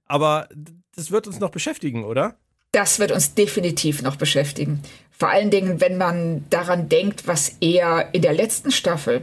[0.07, 0.49] Aber
[0.95, 2.37] das wird uns noch beschäftigen, oder?
[2.73, 4.83] Das wird uns definitiv noch beschäftigen.
[5.11, 9.23] Vor allen Dingen, wenn man daran denkt, was er in der letzten Staffel,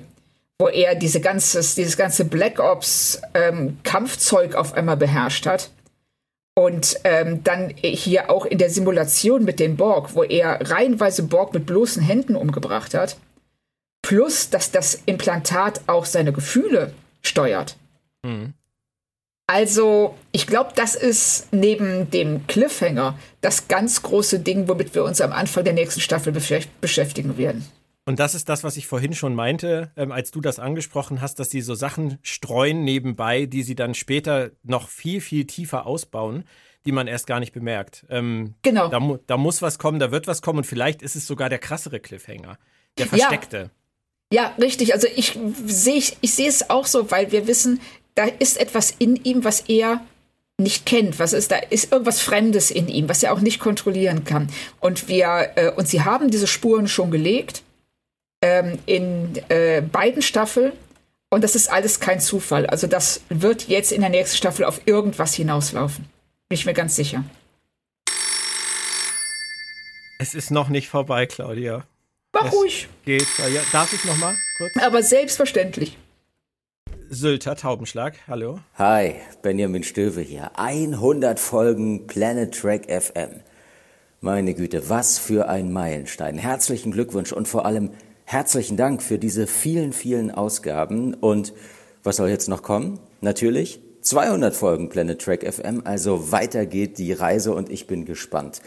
[0.60, 5.72] wo er diese ganzes, dieses ganze Black Ops ähm, Kampfzeug auf einmal beherrscht hat.
[6.60, 11.54] Und ähm, dann hier auch in der Simulation mit den Borg, wo er reihenweise Borg
[11.54, 13.16] mit bloßen Händen umgebracht hat.
[14.02, 16.92] Plus, dass das Implantat auch seine Gefühle
[17.22, 17.78] steuert.
[18.24, 18.56] Mhm.
[19.48, 25.22] Also, ich glaube, das ist neben dem Cliffhanger das ganz große Ding, womit wir uns
[25.22, 27.66] am Anfang der nächsten Staffel beschäft- beschäftigen werden.
[28.10, 31.38] Und das ist das, was ich vorhin schon meinte, ähm, als du das angesprochen hast,
[31.38, 36.44] dass sie so Sachen streuen nebenbei, die sie dann später noch viel, viel tiefer ausbauen,
[36.88, 38.08] die man erst gar nicht bemerkt.
[38.10, 38.88] Ähm, Genau.
[38.88, 41.50] Da, mu da muss was kommen, da wird was kommen und vielleicht ist es sogar
[41.50, 42.58] der krassere Cliffhanger.
[42.98, 43.10] Der Ja.
[43.10, 43.70] versteckte.
[44.34, 44.96] Ja, richtig.
[44.96, 45.38] Also ich
[45.68, 47.80] sehe ich, ich sehe es auch so, weil wir wissen,
[48.16, 50.04] da ist etwas in ihm, was er
[50.58, 51.20] nicht kennt.
[51.20, 54.50] Was ist da ist irgendwas Fremdes in ihm, was er auch nicht kontrollieren kann.
[54.80, 57.62] Und wir äh, und sie haben diese Spuren schon gelegt
[58.42, 60.74] ähm, in äh, beiden Staffeln.
[61.32, 62.66] Und das ist alles kein Zufall.
[62.66, 66.06] Also das wird jetzt in der nächsten Staffel auf irgendwas hinauslaufen.
[66.48, 67.24] Bin ich mir ganz sicher.
[70.20, 71.86] Es ist noch nicht vorbei, Claudia.
[72.34, 72.88] Mach Es ruhig.
[73.06, 73.28] Geht.
[73.38, 74.72] Ja, darf ich noch mal kurz?
[74.82, 75.98] Aber selbstverständlich.
[77.12, 78.60] Sylter Taubenschlag, hallo.
[78.78, 80.52] Hi, Benjamin Stöve hier.
[80.60, 83.42] 100 Folgen Planet Track FM.
[84.22, 86.38] Meine Güte, was für ein Meilenstein.
[86.38, 87.92] Herzlichen Glückwunsch und vor allem
[88.32, 91.16] herzlichen Dank für diese vielen, vielen Ausgaben.
[91.16, 91.54] Und
[92.04, 93.00] was soll jetzt noch kommen?
[93.22, 95.82] Natürlich 200 Folgen Planet Track FM.
[95.84, 98.62] Also weiter geht die Reise und ich bin gespannt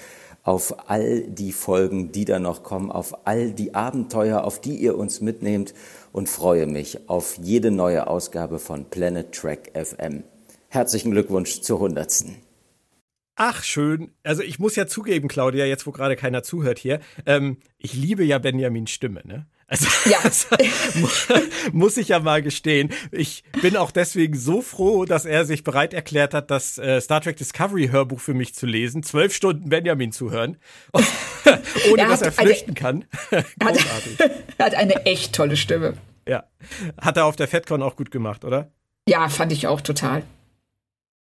[0.45, 4.99] auf all die Folgen, die da noch kommen, auf all die Abenteuer, auf die ihr
[4.99, 5.73] uns mitnehmt
[6.11, 10.25] und freue mich auf jede neue Ausgabe von Planet Track FM.
[10.69, 12.42] Herzlichen Glückwunsch zur hundertsten.
[13.37, 14.13] Ach, schön.
[14.23, 18.25] Also ich muss ja zugeben, Claudia, jetzt wo gerade keiner zuhört hier, ähm, ich liebe
[18.25, 19.47] ja Benjamins Stimme, ne?
[19.67, 20.19] Also, Ja.
[20.23, 20.49] also
[20.97, 21.09] mu-
[21.73, 22.91] muss ich ja mal gestehen.
[23.11, 27.23] Ich bin auch deswegen so froh, dass er sich bereit erklärt hat, das äh, Star
[27.23, 30.59] Trek Discovery Hörbuch für mich zu lesen, zwölf Stunden Benjamin zu hören,
[31.91, 33.07] ohne Er dass hat er eine- flüchten kann.
[33.31, 34.19] Er hat, Großartig.
[34.59, 35.95] er hat eine echt tolle Stimme.
[36.29, 36.45] Ja,
[37.01, 38.71] hat er auf der FedCon auch gut gemacht, oder?
[39.09, 40.23] Ja, fand ich auch total.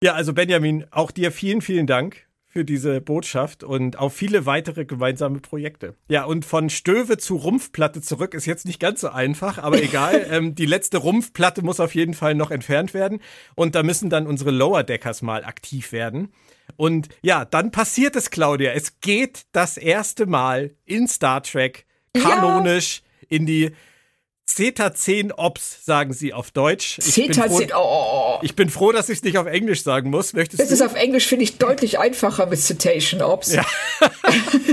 [0.03, 4.85] Ja, also Benjamin, auch dir vielen, vielen Dank für diese Botschaft und auf viele weitere
[4.85, 5.97] gemeinsame Projekte.
[6.09, 10.25] Ja, und von Stöwe zu Rumpfplatte zurück ist jetzt nicht ganz so einfach, aber egal.
[10.31, 13.21] ähm, die letzte Rumpfplatte muss auf jeden Fall noch entfernt werden
[13.57, 16.33] und da müssen dann unsere Lower Deckers mal aktiv werden.
[16.77, 18.71] Und ja, dann passiert es, Claudia.
[18.71, 23.73] Es geht das erste Mal in Star Trek kanonisch in die
[24.47, 26.99] Zeta 10 Ops, sagen sie auf Deutsch.
[26.99, 29.83] Ich bin Zeta froh- 10, oh, ich bin froh, dass ich es nicht auf Englisch
[29.83, 30.33] sagen muss.
[30.35, 33.55] Möchtest Das ist du auf Englisch, finde ich, deutlich einfacher mit Citation Ops.
[33.55, 33.65] Ja.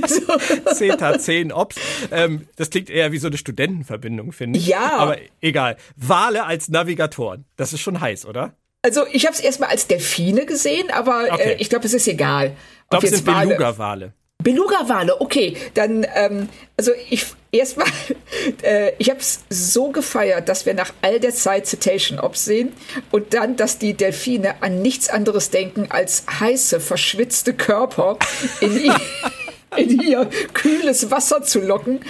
[0.07, 0.21] so.
[0.75, 1.77] Zeta 10 Ops?
[2.11, 4.67] Ähm, das klingt eher wie so eine Studentenverbindung, finde ich.
[4.67, 4.97] Ja.
[4.97, 5.77] Aber egal.
[5.95, 7.45] Wale als Navigatoren.
[7.55, 8.53] Das ist schon heiß, oder?
[8.83, 11.53] Also ich habe es erstmal als Delfine gesehen, aber Okay.
[11.53, 12.55] äh, ich glaube, es ist egal.
[12.83, 14.13] Ich glaube, es sind Wale- Beluga-Wale.
[14.43, 15.55] Beluga-Wale, okay.
[15.73, 17.87] Dann, ähm, also ich erstmal,
[18.63, 22.73] äh, ich habe es so gefeiert, dass wir nach all der Zeit Citation Ops sehen
[23.11, 28.17] und dann, dass die Delfine an nichts anderes denken als heiße, verschwitzte Körper
[28.61, 28.95] in ihr,
[29.77, 32.01] in ihr kühles Wasser zu locken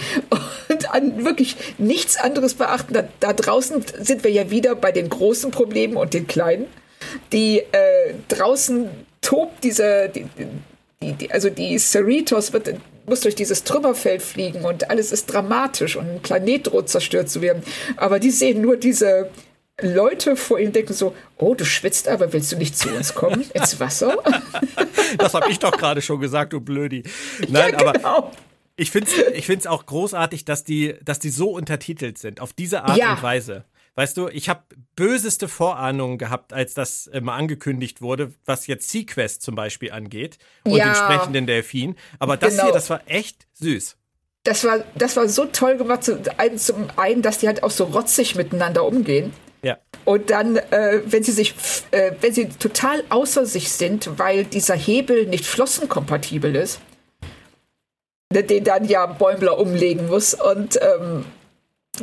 [0.68, 2.94] und an wirklich nichts anderes beachten.
[2.94, 6.66] Da, da draußen sind wir ja wieder bei den großen Problemen und den kleinen.
[7.32, 8.88] Die äh, draußen
[9.20, 10.26] tobt diese, die,
[11.02, 12.74] die, die, also die Cerritos wird
[13.06, 17.42] muss durch dieses Trümmerfeld fliegen und alles ist dramatisch und ein Planet droht zerstört zu
[17.42, 17.62] werden.
[17.96, 19.28] Aber die sehen nur diese
[19.80, 23.44] Leute vor ihnen denken so, oh, du schwitzt aber, willst du nicht zu uns kommen
[23.54, 24.16] ins Wasser?
[25.18, 27.02] das habe ich doch gerade schon gesagt, du Blödi.
[27.48, 28.08] Nein, ja, genau.
[28.08, 28.32] aber
[28.76, 32.52] ich finde es ich find's auch großartig, dass die, dass die so untertitelt sind, auf
[32.52, 33.14] diese Art Ja.
[33.14, 33.64] und Weise.
[33.94, 34.62] Weißt du, ich habe
[34.96, 40.38] böseste Vorahnungen gehabt, als das äh, mal angekündigt wurde, was jetzt Sequest zum Beispiel angeht
[40.64, 40.86] und Ja.
[40.86, 41.96] den sprechenden Delfin.
[42.18, 42.64] Aber das Genau.
[42.64, 43.96] hier, das war echt süß.
[44.44, 46.04] Das war, das war so toll gemacht.
[46.04, 49.32] Zum einen, zum einen, dass die halt auch so rotzig miteinander umgehen.
[49.62, 49.76] Ja.
[50.04, 51.54] Und dann, äh, wenn sie sich,
[51.92, 56.80] äh, wenn sie total außer sich sind, weil dieser Hebel nicht flossenkompatibel ist,
[58.32, 60.34] ne, den dann ja Bäumler umlegen muss.
[60.34, 61.24] Und ähm,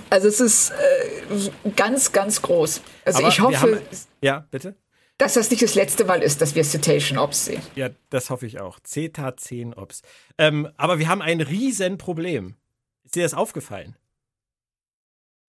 [0.10, 2.82] also es ist äh, ganz, ganz groß.
[3.06, 3.80] Also Aber ich hoffe, haben-
[4.22, 4.76] Ja, bitte?
[5.18, 7.62] dass das nicht das letzte Mal ist, dass wir Citation Ops sehen.
[7.76, 8.80] Ja, das hoffe ich auch.
[8.82, 10.02] CETA 10 Ops.
[10.38, 12.56] Ähm, aber wir haben ein Riesenproblem.
[13.04, 13.96] Ist dir das aufgefallen?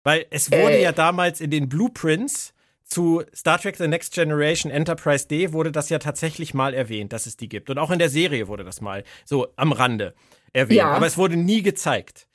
[0.03, 0.82] Weil es wurde Äh.
[0.82, 2.53] ja damals in den Blueprints
[2.85, 7.24] zu Star Trek The Next Generation Enterprise D wurde das ja tatsächlich mal erwähnt, dass
[7.24, 7.70] es die gibt.
[7.70, 10.14] Und auch in der Serie wurde das mal so am Rande
[10.53, 10.76] erwähnt.
[10.78, 10.91] Ja.
[10.93, 12.26] Aber es wurde nie gezeigt.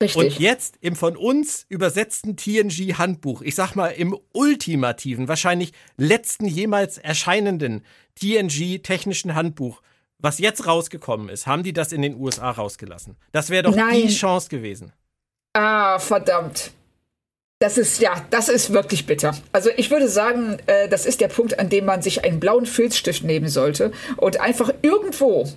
[0.00, 0.16] Richtig.
[0.16, 6.98] Und jetzt im von uns übersetzten TNG-Handbuch, ich sag mal im ultimativen, wahrscheinlich letzten jemals
[6.98, 7.84] erscheinenden
[8.14, 9.82] TNG-technischen Handbuch,
[10.18, 13.16] was jetzt rausgekommen ist, haben die das in den USA rausgelassen.
[13.32, 14.06] Das wäre doch Nein.
[14.06, 14.92] die Chance gewesen.
[15.54, 16.72] Ah, verdammt.
[17.60, 19.36] Das ist, ja, das ist wirklich bitter.
[19.50, 22.66] Also ich würde sagen, äh, das ist der Punkt, an dem man sich einen blauen
[22.66, 25.48] Filzstift nehmen sollte und einfach irgendwo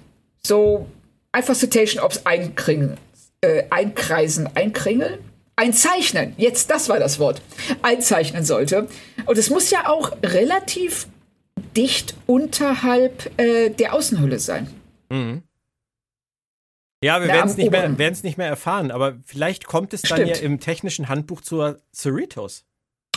[0.43, 0.87] so
[1.31, 2.97] einfach Citation Ops einkringen,
[3.41, 5.19] äh, einkreisen, einkringeln?
[5.55, 6.33] Einzeichnen.
[6.37, 7.41] Jetzt, das war das Wort.
[7.81, 8.87] Einzeichnen sollte.
[9.25, 11.07] Und es muss ja auch relativ
[11.75, 14.67] dicht unterhalb äh, der Außenhülle sein.
[17.03, 20.37] Ja, wir werden es nicht, mehr- nicht mehr erfahren, aber vielleicht kommt es dann Stimmt.
[20.37, 22.63] ja im technischen Handbuch zur Cerritos.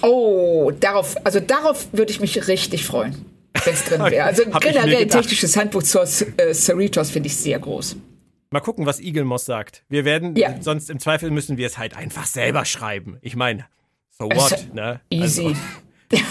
[0.02, 3.24] Oh, darauf, also darauf würde ich mich richtig freuen,
[3.64, 4.24] wenn es drin wäre.
[4.26, 7.96] Also Hab generell technisches Handbuch zur äh, Cerritos finde ich sehr groß.
[8.54, 9.82] Mal gucken, was Igelmoss sagt.
[9.88, 10.54] Wir werden, Ja.
[10.62, 13.18] sonst im Zweifel müssen wir es halt einfach selber schreiben.
[13.20, 13.66] Ich meine,
[14.16, 15.00] so Also, what, ne?
[15.10, 15.56] Easy.
[16.12, 16.22] Also,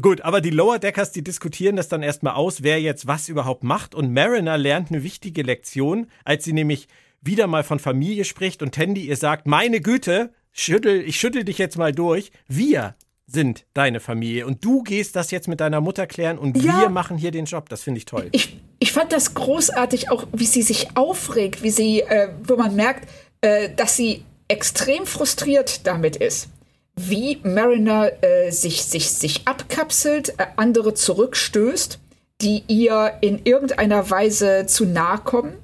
[0.00, 3.64] Gut, aber die Lower Deckers, die diskutieren das dann erstmal aus, wer jetzt was überhaupt
[3.64, 3.92] macht.
[3.96, 6.86] Und Mariner lernt eine wichtige Lektion, als sie nämlich
[7.22, 11.58] wieder mal von Familie spricht und Tandy ihr sagt, meine Güte, schüttel, ich schüttel dich
[11.58, 12.30] jetzt mal durch.
[12.46, 12.94] Wir
[13.32, 16.80] sind deine Familie und du gehst das jetzt mit deiner Mutter klären und Ja.
[16.80, 17.68] wir machen hier den Job.
[17.68, 18.28] Das finde ich toll.
[18.32, 22.74] Ich, ich fand das großartig, auch wie sie sich aufregt, wie sie, äh, wo man
[22.76, 23.08] merkt,
[23.40, 26.48] äh, dass sie extrem frustriert damit ist.
[26.94, 31.98] Wie Mariner äh, sich, sich, sich abkapselt, äh, andere zurückstößt,
[32.42, 35.54] die ihr in irgendeiner Weise zu nahe kommen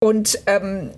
[0.00, 0.90] und ähm,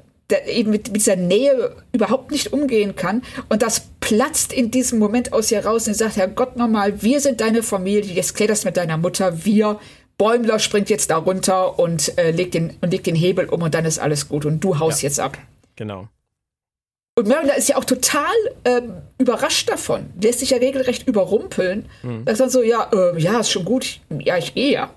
[0.46, 3.22] eben mit, dieser Nähe überhaupt nicht umgehen kann.
[3.48, 7.20] Und das platzt in diesem Moment aus ihr raus und sagt, Herr Gott nochmal, wir
[7.20, 9.78] sind deine Familie, jetzt klär das mit deiner Mutter, wir.
[10.18, 13.74] Bäumler springt jetzt da runter und, äh, legt den, und legt den Hebel um und
[13.74, 15.36] dann ist alles gut und du haust jetzt ab.
[15.76, 16.08] Genau.
[17.14, 18.32] Und Mariner ist ja auch total
[18.64, 20.10] ähm, überrascht davon.
[20.20, 21.86] Lässt sich ja regelrecht überrumpeln.
[22.24, 24.00] Sagt dann so, ja, äh, ja, ist schon gut.
[24.18, 24.94] Ja, ich gehe ja.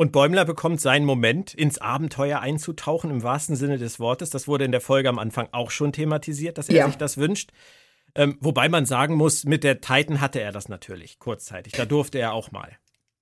[0.00, 4.30] Und Bäumler bekommt seinen Moment, ins Abenteuer einzutauchen, im wahrsten Sinne des Wortes.
[4.30, 6.86] Das wurde in der Folge am Anfang auch schon thematisiert, dass er Ja.
[6.86, 7.50] sich das wünscht.
[8.14, 11.74] Ähm, wobei man sagen muss, mit der Titan hatte er das natürlich kurzzeitig.
[11.74, 12.70] Da durfte er auch mal.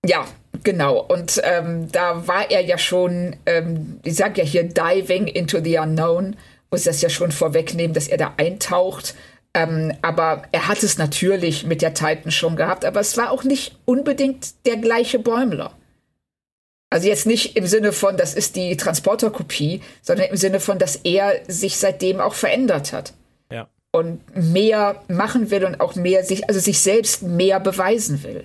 [0.07, 0.25] Ja,
[0.63, 1.01] genau.
[1.01, 5.79] Und ähm, da war er ja schon, ähm, ich sag ja hier, diving into the
[5.79, 6.37] unknown,
[6.71, 9.17] muss das ja schon vorwegnehmen, dass er da eintaucht.
[9.53, 13.43] Ähm, aber er hat es natürlich mit der Titan schon gehabt, aber es war auch
[13.43, 15.73] nicht unbedingt der gleiche Bäumler.
[16.91, 20.97] Also jetzt nicht im Sinne von, das ist die Transporterkopie, sondern im Sinne von, dass
[20.97, 23.13] er sich seitdem auch verändert hat
[23.53, 23.69] Ja.
[23.93, 28.45] und mehr machen will und auch mehr sich, also sich selbst mehr beweisen will.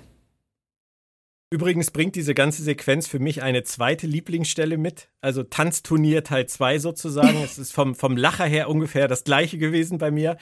[1.53, 5.09] Übrigens bringt diese ganze Sequenz für mich eine zweite Lieblingsstelle mit.
[5.21, 7.37] Also Tanzturnier Teil 2 sozusagen.
[7.43, 10.37] es ist vom, vom Lacher her ungefähr das gleiche gewesen bei mir.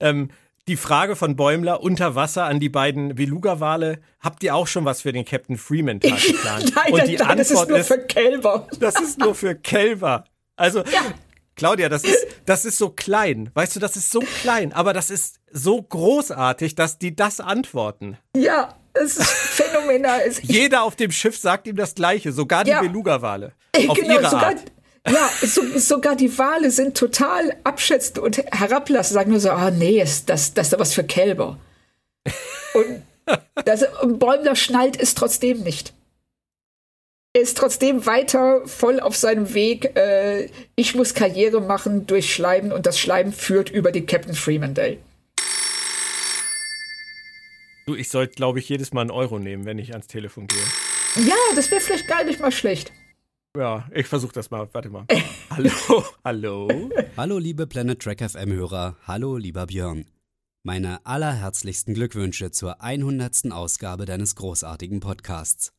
[0.00, 0.30] Ähm,
[0.68, 4.00] die Frage von Bäumler unter Wasser an die beiden Beluga-Wale.
[4.20, 6.72] Habt ihr auch schon was für den Captain Freeman-Tag geplant?
[6.74, 8.66] Nein, Und die nein, das ist Antwort nur ist, für Kälber.
[8.80, 10.24] das ist nur für Kälber.
[10.56, 10.82] Also,
[11.54, 13.50] Claudia, das ist, das ist so klein.
[13.54, 18.18] Weißt du, das ist so klein, aber das ist so großartig, dass die das antworten.
[18.36, 20.20] Ja, es ist phänomenal.
[20.42, 22.80] Jeder auf dem Schiff sagt ihm das Gleiche, sogar die Ja.
[22.80, 23.52] Beluga-Wale.
[23.88, 24.58] Auf genau, ihre sogar, Art.
[25.08, 30.00] Ja, so, sogar die Wale sind total abschätzend und herablassen, sagen nur so, ah nee,
[30.00, 31.58] ist das, das ist doch was für Kälber.
[32.74, 33.02] Und,
[33.64, 35.92] das, und Bäumler schnallt es trotzdem nicht.
[37.32, 39.96] er ist trotzdem weiter voll auf seinem Weg.
[39.96, 44.74] Äh, ich muss Karriere machen durch Schleimen und das Schleimen führt über den Captain Freeman
[44.74, 44.98] Day.
[47.86, 51.24] Du, ich sollte, glaube ich, jedes Mal einen Euro nehmen, wenn ich ans Telefon gehe.
[51.24, 52.90] Ja, das wäre vielleicht gar nicht mal schlecht.
[53.56, 54.68] Ja, ich versuche das mal.
[54.72, 55.06] Warte mal.
[55.50, 56.90] hallo, hallo.
[57.16, 58.96] Hallo, liebe Planet Track FM-Hörer.
[59.06, 60.04] Hallo, lieber Björn.
[60.62, 63.52] Meine allerherzlichsten Glückwünsche zur 100.
[63.52, 65.72] Ausgabe deines großartigen Podcasts.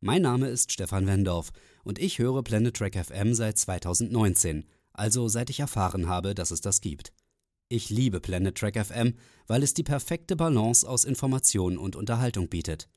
[0.00, 1.52] Mein Name ist Stefan Wendorf
[1.84, 6.60] und ich höre Planet Track FM seit 2019, also seit ich erfahren habe, dass es
[6.60, 7.14] das gibt.
[7.70, 9.14] Ich liebe Planet Track FM,
[9.46, 12.88] weil es die perfekte Balance aus Information und Unterhaltung bietet.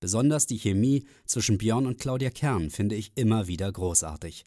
[0.00, 4.44] Besonders die Chemie zwischen Björn und Claudia Kern finde ich immer wieder großartig.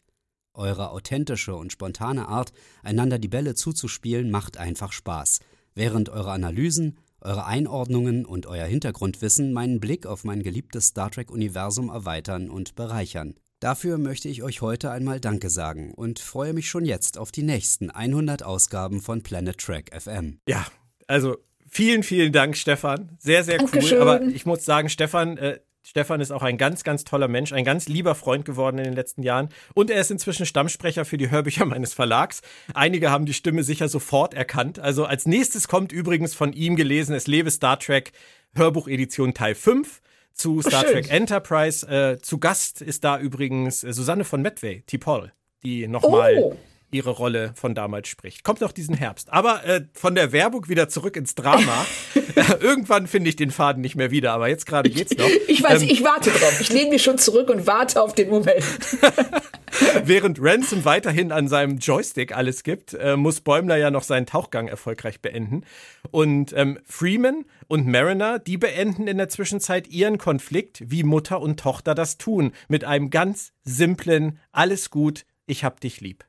[0.54, 5.40] Eure authentische und spontane Art, einander die Bälle zuzuspielen, macht einfach Spaß,
[5.74, 11.88] während eure Analysen, eure Einordnungen und euer Hintergrundwissen meinen Blick auf mein geliebtes Star Trek-Universum
[11.88, 13.34] erweitern und bereichern.
[13.60, 17.44] Dafür möchte ich euch heute einmal Danke sagen und freue mich schon jetzt auf die
[17.44, 20.38] nächsten 100 Ausgaben von Planet Trek FM.
[20.48, 20.66] Ja,
[21.06, 21.36] also
[21.72, 23.16] vielen, vielen Dank, Stefan.
[23.18, 23.98] Sehr, sehr Dankeschön.
[23.98, 24.08] cool.
[24.08, 27.64] Aber ich muss sagen, Stefan, äh, Stefan ist auch ein ganz, ganz toller Mensch, ein
[27.64, 29.48] ganz lieber Freund geworden in den letzten Jahren.
[29.74, 32.42] Und er ist inzwischen Stammsprecher für die Hörbücher meines Verlags.
[32.74, 34.78] Einige haben die Stimme sicher sofort erkannt.
[34.78, 38.12] Also als nächstes kommt übrigens von ihm gelesen, es lebe Star Trek
[38.54, 40.00] Hörbuchedition Teil 5
[40.34, 40.92] zu Star schön.
[40.92, 41.86] Trek Enterprise.
[41.86, 45.30] Äh, zu Gast ist da übrigens äh, Susanne von Medway, T'Pol,
[45.64, 46.56] die nochmal Oh.
[46.92, 48.44] Ihre Rolle von damals spricht.
[48.44, 49.32] Kommt noch diesen Herbst.
[49.32, 51.86] Aber äh, von der Werbung wieder zurück ins Drama.
[52.14, 55.28] äh, irgendwann finde ich den Faden nicht mehr wieder, aber jetzt gerade geht's noch.
[55.48, 56.60] Ich weiß, Ähm, ich warte drauf.
[56.60, 58.64] Ich lehne mich schon zurück und warte auf den Moment.
[60.04, 64.68] Während Ransom weiterhin an seinem Joystick alles gibt, äh, muss Bäumler ja noch seinen Tauchgang
[64.68, 65.64] erfolgreich beenden.
[66.10, 71.58] Und ähm, Freeman und Mariner, die beenden in der Zwischenzeit ihren Konflikt, wie Mutter und
[71.58, 76.24] Tochter das tun, mit einem ganz simplen Alles gut, ich hab dich lieb.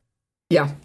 [0.53, 0.75] Ja.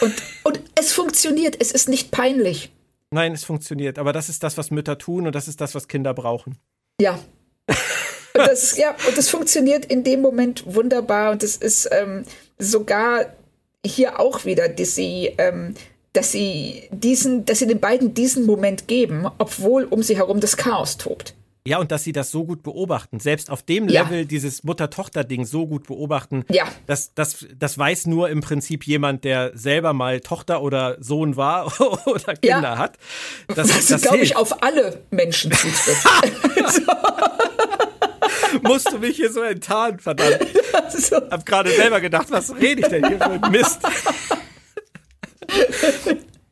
[0.00, 0.14] Und,
[0.44, 1.56] und es funktioniert.
[1.58, 2.70] Es ist nicht peinlich.
[3.10, 5.88] Nein, es funktioniert, aber das ist das, was Mütter tun und das ist das, was
[5.88, 6.58] Kinder brauchen.
[7.00, 7.18] Ja.
[7.68, 11.32] Und das, ja, und das funktioniert in dem Moment wunderbar.
[11.32, 12.24] Und es ist ähm,
[12.58, 13.24] sogar
[13.84, 15.74] hier auch wieder, dass sie, ähm,
[16.12, 20.58] dass sie diesen, dass sie den beiden diesen Moment geben, obwohl um sie herum das
[20.58, 21.34] Chaos tobt.
[21.66, 24.02] Ja, und dass sie das so gut beobachten, selbst auf dem Ja.
[24.02, 26.64] Level dieses Mutter-Tochter-Ding so gut beobachten, Ja.
[26.86, 31.72] das, das, das weiß nur im Prinzip jemand, der selber mal Tochter oder Sohn war
[32.06, 32.78] oder Kinder Ja.
[32.78, 32.98] hat.
[33.54, 36.06] Das, Was, das glaube ich, auf alle Menschen zutrifft.
[38.62, 40.38] Musst du mich hier so enttarnen, verdammt.
[40.72, 43.80] also, Hab gerade selber gedacht, was rede ich denn hier für ein Mist?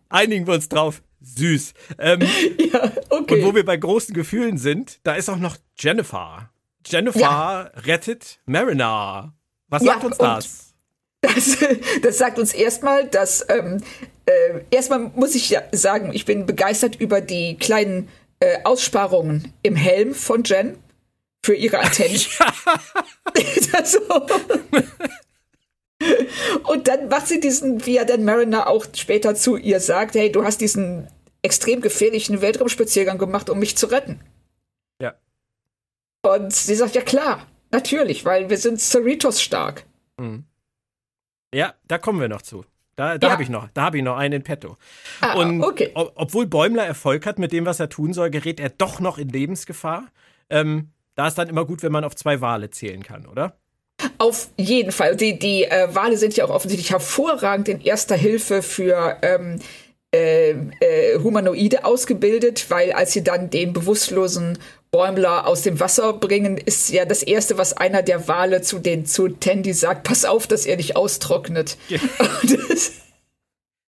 [0.08, 1.02] Einigen wir uns drauf.
[1.36, 1.74] Süß.
[1.98, 2.20] Ähm,
[2.72, 3.36] ja, okay.
[3.42, 6.50] Und wo wir bei großen Gefühlen sind, da ist auch noch Jennifer.
[6.86, 7.60] Jennifer Ja.
[7.86, 9.34] rettet Mariner.
[9.68, 10.74] Was Ja, sagt uns und- das?
[11.22, 11.56] Das,
[12.02, 13.82] das sagt uns erstmal, dass ähm,
[14.26, 18.08] äh, erstmal muss ich ja sagen, ich bin begeistert über die kleinen
[18.40, 20.76] äh, Aussparungen im Helm von Jen
[21.42, 22.20] für ihre Antennen.
[26.64, 30.30] Und dann macht sie diesen, wie ja dann Mariner auch später zu ihr sagt, hey,
[30.30, 31.08] du hast diesen
[31.44, 34.20] extrem gefährlichen Weltraumspaziergang gemacht, um mich zu retten.
[35.00, 35.14] Ja.
[36.22, 39.84] Und sie sagt, ja klar, natürlich, weil wir sind Cerritos stark.
[41.54, 42.64] Ja, da kommen wir noch zu.
[42.96, 43.32] Da, da Ja.
[43.32, 44.76] habe ich noch, da habe ich noch einen in petto.
[45.20, 45.90] Ah, Und okay.
[45.94, 49.18] ob, obwohl Bäumler Erfolg hat mit dem, was er tun soll, gerät er doch noch
[49.18, 50.06] in Lebensgefahr.
[50.50, 53.56] Ähm, da ist dann immer gut, wenn man auf zwei Wale zählen kann, oder?
[54.18, 55.16] Auf jeden Fall.
[55.16, 59.60] Die, die äh, Wale sind ja auch offensichtlich hervorragend in erster Hilfe für ähm,
[60.14, 64.58] äh, äh, Humanoide ausgebildet, weil als sie dann den bewusstlosen
[64.92, 69.06] Bäumler aus dem Wasser bringen, ist ja das Erste, was einer der Wale zu den
[69.06, 71.76] zu Tandy sagt, pass auf, dass er nicht austrocknet.
[72.44, 72.92] Das,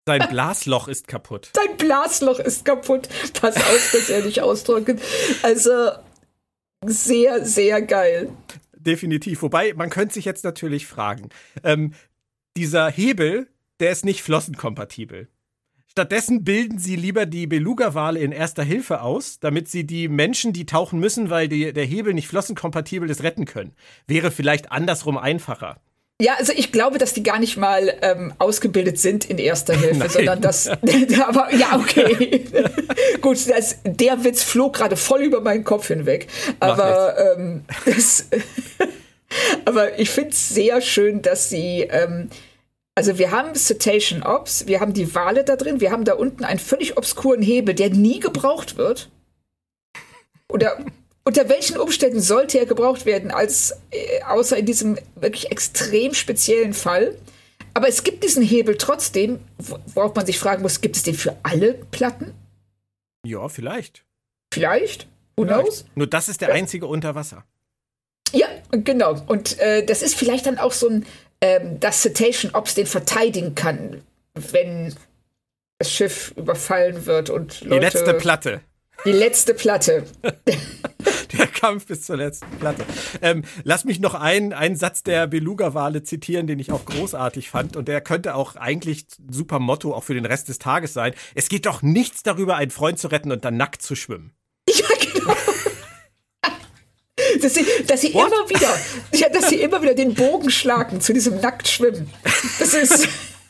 [0.06, 1.50] Sein Blasloch ist kaputt.
[1.54, 3.10] Dein Blasloch ist kaputt.
[3.42, 5.02] Pass auf, dass er nicht austrocknet.
[5.42, 5.92] Also
[6.86, 8.30] sehr, sehr geil.
[8.78, 9.42] Definitiv.
[9.42, 11.30] Wobei, man könnte sich jetzt natürlich fragen,
[11.64, 11.94] ähm,
[12.56, 13.48] dieser Hebel,
[13.80, 15.28] der ist nicht flossenkompatibel.
[15.96, 20.66] Stattdessen bilden sie lieber die Beluga-Wale in erster Hilfe aus, damit sie die Menschen, die
[20.66, 23.76] tauchen müssen, weil die, der Hebel nicht flossenkompatibel ist, retten können.
[24.08, 25.78] Wäre vielleicht andersrum einfacher.
[26.20, 30.00] Ja, also ich glaube, dass die gar nicht mal ähm, ausgebildet sind in erster Hilfe,
[30.00, 30.10] Nein.
[30.10, 30.68] sondern dass.
[31.28, 32.44] aber ja, okay.
[33.22, 36.26] Gut, das, der Witz flog gerade voll über meinen Kopf hinweg.
[36.60, 38.30] Aber ähm, das,
[39.66, 41.82] aber ich finde es sehr schön, dass sie.
[41.82, 42.30] Ähm,
[42.96, 46.44] also wir haben Cetacean Ops, wir haben die Wale da drin, wir haben da unten
[46.44, 49.10] einen völlig obskuren Hebel, der nie gebraucht wird.
[50.48, 50.78] Oder
[51.24, 56.74] unter welchen Umständen sollte er gebraucht werden, als äh, außer in diesem wirklich extrem speziellen
[56.74, 57.16] Fall?
[57.74, 61.36] Aber es gibt diesen Hebel trotzdem, worauf man sich fragen muss, gibt es den für
[61.42, 62.34] alle Platten?
[63.26, 64.04] Ja, vielleicht.
[64.54, 65.08] Vielleicht?
[65.38, 65.86] Who knows?
[65.96, 67.44] Nur das ist der einzige unter Wasser.
[68.32, 69.22] Ja, genau.
[69.28, 71.06] Und äh, das ist vielleicht dann auch so ein,
[71.44, 74.02] ähm, das Citation, ob es den verteidigen kann,
[74.34, 74.96] wenn
[75.78, 77.76] das Schiff überfallen wird und Leute.
[77.76, 78.62] Die letzte Platte.
[79.06, 80.06] Die letzte Platte.
[81.34, 82.86] der Kampf bis zur letzten Platte.
[83.22, 87.76] Ähm, lass mich noch einen, einen Satz der Beluga-Wale zitieren, den ich auch großartig fand.
[87.76, 91.14] Und der könnte auch eigentlich ein super Motto auch für den Rest des Tages sein.
[91.36, 94.32] Es geht doch nichts darüber, einen Freund zu retten und dann nackt zu schwimmen.
[94.70, 95.36] Ja, genau.
[97.42, 98.78] Dass sie, dass sie immer wieder,
[99.14, 102.10] ja, dass sie immer wieder den Bogen schlagen zu diesem Nacktschwimmen.
[102.60, 103.08] Das ist.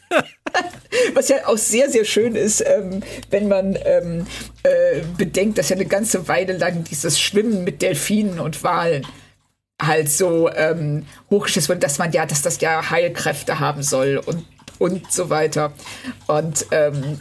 [1.15, 3.01] Was ja auch sehr, sehr schön ist, ähm,
[3.31, 4.27] wenn man ähm,
[4.61, 9.03] äh, bedenkt, dass ja eine ganze Weile lang dieses Schwimmen mit Delfinen und Walen
[9.81, 14.45] halt so ähm, hochgeschätzt wird, dass man ja, dass das ja Heilkräfte haben soll und,
[14.77, 15.73] und so weiter.
[16.27, 17.19] Und ähm,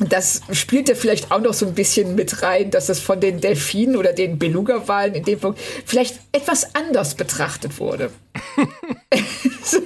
[0.00, 3.40] das spielt ja vielleicht auch noch so ein bisschen mit rein, dass es von den
[3.40, 8.10] Delfinen oder den Beluga-Walen in dem Punkt vielleicht etwas anders betrachtet wurde.
[9.64, 9.78] so.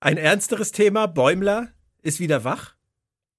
[0.00, 1.68] Ein ernsteres Thema, Bäumler
[2.02, 2.74] ist wieder wach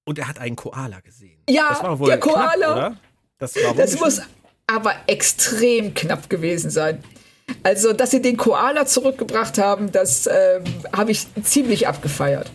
[0.05, 1.41] und er hat einen Koala gesehen.
[1.49, 2.73] Ja, der Koala.
[2.73, 2.97] Knapp,
[3.37, 4.21] das, das muss
[4.67, 7.03] aber extrem knapp gewesen sein.
[7.63, 10.61] Also, dass sie den Koala zurückgebracht haben, das äh,
[10.95, 12.51] habe ich ziemlich abgefeiert.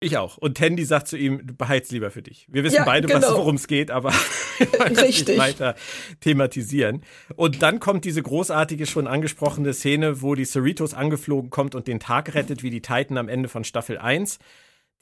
[0.00, 0.36] Ich auch.
[0.38, 2.46] Und Tandy sagt zu ihm, du beheizt lieber für dich.
[2.48, 3.32] Wir wissen ja, beide, genau.
[3.32, 4.14] worum es geht, aber
[5.02, 5.74] nicht weiter
[6.20, 7.02] thematisieren.
[7.34, 11.98] Und dann kommt diese großartige, schon angesprochene Szene, wo die Cerritos angeflogen kommt und den
[11.98, 14.38] Tag rettet, wie die Titan am Ende von Staffel 1.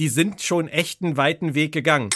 [0.00, 2.08] Die sind schon echt einen weiten Weg gegangen.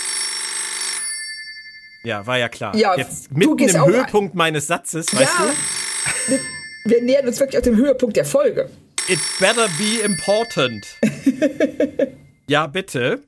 [2.02, 2.74] Ja, war ja klar.
[2.74, 6.32] Ja, Jetzt mitten im Höhepunkt meines Satzes, ja, weißt du?
[6.32, 6.40] Wir,
[6.86, 8.70] wir nähern uns wirklich auf dem Höhepunkt der Folge.
[9.06, 10.86] It better be important.
[12.50, 13.22] Ja, bitte.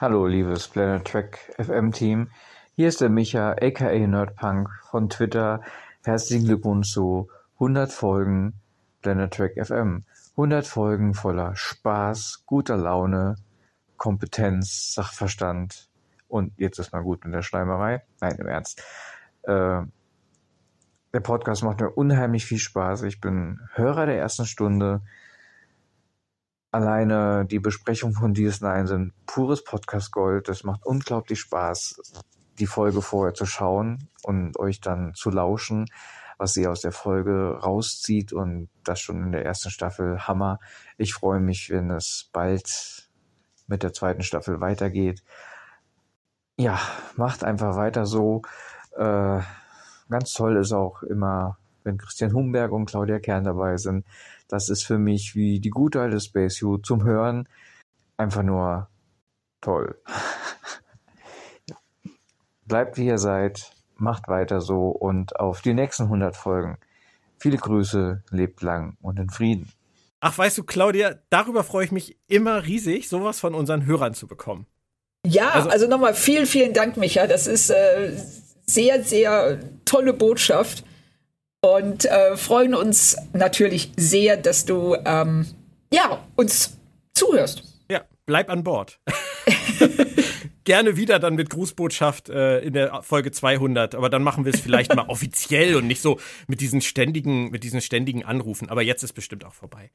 [0.00, 2.30] Hallo, liebes Planet Track FM Team.
[2.76, 5.60] Hier ist der Micha, aka Nerdpunk von Twitter.
[6.02, 8.54] Herzlichen Glückwunsch zu 100 Folgen
[9.02, 10.04] Planet Track FM.
[10.30, 13.36] 100 Folgen voller Spaß, guter Laune,
[13.98, 15.90] Kompetenz, Sachverstand
[16.28, 18.02] und jetzt ist mal gut mit der Schleimerei.
[18.22, 18.82] Nein, im Ernst.
[19.42, 19.82] Äh,
[21.12, 23.02] der Podcast macht mir unheimlich viel Spaß.
[23.02, 25.02] Ich bin Hörer der ersten Stunde.
[26.74, 30.48] Alleine die Besprechung von DS9 sind pures Podcast Gold.
[30.48, 32.02] Es macht unglaublich Spaß,
[32.58, 35.86] die Folge vorher zu schauen und euch dann zu lauschen,
[36.36, 40.58] was sie aus der Folge rauszieht und das schon in der ersten Staffel Hammer.
[40.98, 43.08] Ich freue mich, wenn es bald
[43.68, 45.22] mit der zweiten Staffel weitergeht.
[46.56, 46.80] Ja,
[47.14, 48.42] macht einfach weiter so.
[48.96, 49.42] Äh,
[50.10, 54.04] ganz toll ist auch immer, wenn Christian Humberg und Claudia Kern dabei sind.
[54.48, 57.48] Das ist für mich wie die gute alte Space U zum Hören
[58.16, 58.88] einfach nur
[59.60, 60.00] toll.
[62.66, 66.78] Bleibt wie ihr seid, macht weiter so und auf die nächsten 100 Folgen.
[67.38, 69.70] Viele Grüße, lebt lang und in Frieden.
[70.20, 74.26] Ach, weißt du, Claudia, darüber freue ich mich immer riesig, sowas von unseren Hörern zu
[74.26, 74.66] bekommen.
[75.26, 77.26] Ja, also, also nochmal vielen, vielen Dank, Micha.
[77.26, 78.16] Das ist äh,
[78.66, 80.84] sehr, sehr tolle Botschaft
[81.64, 85.46] und äh, freuen uns natürlich sehr, dass du ähm,
[85.90, 86.76] ja, uns
[87.14, 87.62] zuhörst.
[87.90, 89.00] Ja, bleib an Bord.
[90.64, 94.60] Gerne wieder dann mit Grußbotschaft äh, in der Folge 200, aber dann machen wir es
[94.60, 98.68] vielleicht mal offiziell und nicht so mit diesen ständigen, mit diesen ständigen Anrufen.
[98.68, 99.90] Aber jetzt ist bestimmt auch vorbei.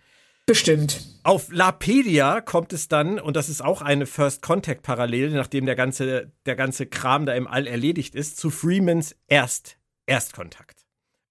[0.47, 1.05] Bestimmt.
[1.21, 5.75] Auf Lapedia kommt es dann, und das ist auch eine First Contact Parallele, nachdem der
[5.75, 9.77] ganze, der ganze Kram da im All erledigt ist, zu Freemans Erst,
[10.07, 10.88] Erstkontakt.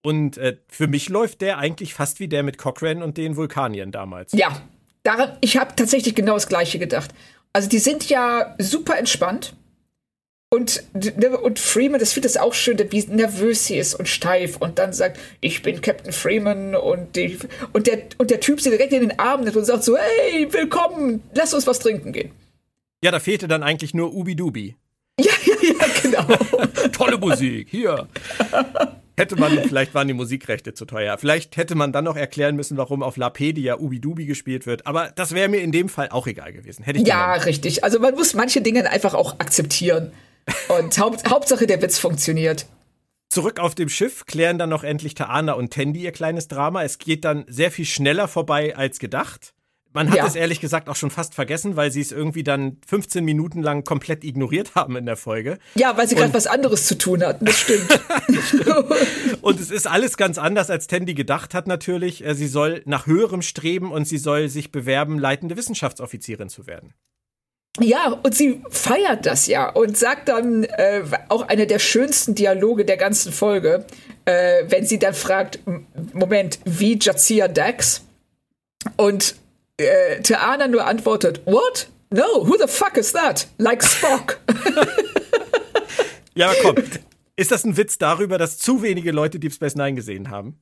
[0.09, 3.93] Und äh, für mich läuft der eigentlich fast wie der mit Cochrane und den Vulkaniern
[3.93, 4.32] damals.
[4.32, 4.62] Ja,
[5.02, 7.10] daran, ich habe tatsächlich genau das Gleiche gedacht.
[7.52, 9.55] Also die sind ja super entspannt.
[10.48, 14.56] Und, ne, und Freeman, das finde ich auch schön, wie nervös sie ist und steif
[14.56, 17.39] und dann sagt, ich bin Captain Freeman und, die,
[17.74, 20.51] und, der, und der Typ sie direkt in den Arm nimmt und sagt so, hey,
[20.51, 22.30] willkommen, lass uns was trinken gehen.
[23.05, 24.74] Ja, da fehlte dann eigentlich nur Ubi Dubi.
[25.20, 26.89] Ja, ja, ja, genau.
[26.93, 28.09] Tolle Musik, hier.
[29.19, 31.19] Hätte man, vielleicht waren die Musikrechte zu teuer.
[31.19, 34.86] Vielleicht hätte man dann noch erklären müssen, warum auf Lapedia Ubi-Dubi gespielt wird.
[34.86, 36.85] Aber das wäre mir in dem Fall auch egal gewesen.
[36.85, 37.82] Hätte ich ja, richtig.
[37.82, 40.12] Also man muss manche Dinge einfach auch akzeptieren.
[40.69, 42.66] Und Haupt, Hauptsache der Witz funktioniert.
[43.28, 46.85] Zurück auf dem Schiff klären dann noch endlich Taana und Tandy ihr kleines Drama.
[46.85, 49.53] Es geht dann sehr viel schneller vorbei als gedacht.
[49.94, 50.27] Man hat Ja.
[50.27, 53.85] es ehrlich gesagt auch schon fast vergessen, weil sie es irgendwie dann 15 Minuten lang
[53.85, 55.59] komplett ignoriert haben in der Folge.
[55.77, 57.98] Ja, weil sie gerade was anderes zu tun hatten, das stimmt.
[59.40, 62.24] Und es ist alles ganz anders, als Tandy gedacht hat natürlich.
[62.24, 66.93] Äh, Sie soll nach höherem streben und sie soll sich bewerben, leitende Wissenschaftsoffizierin zu werden.
[67.81, 72.85] Ja, und sie feiert das ja und sagt dann äh, auch einer der schönsten Dialoge
[72.85, 73.86] der ganzen Folge,
[74.24, 75.60] äh, wenn sie dann fragt,
[76.12, 78.05] Moment, wie Jazia Dax?
[78.97, 79.36] Und
[79.78, 81.88] äh, Teana nur antwortet, what?
[82.10, 83.48] No, who the fuck is that?
[83.59, 84.40] Like Spock.
[86.38, 86.76] Ja, komm.
[87.34, 90.56] Ist das ein Witz darüber, dass zu wenige Leute Deep Space Nine gesehen haben?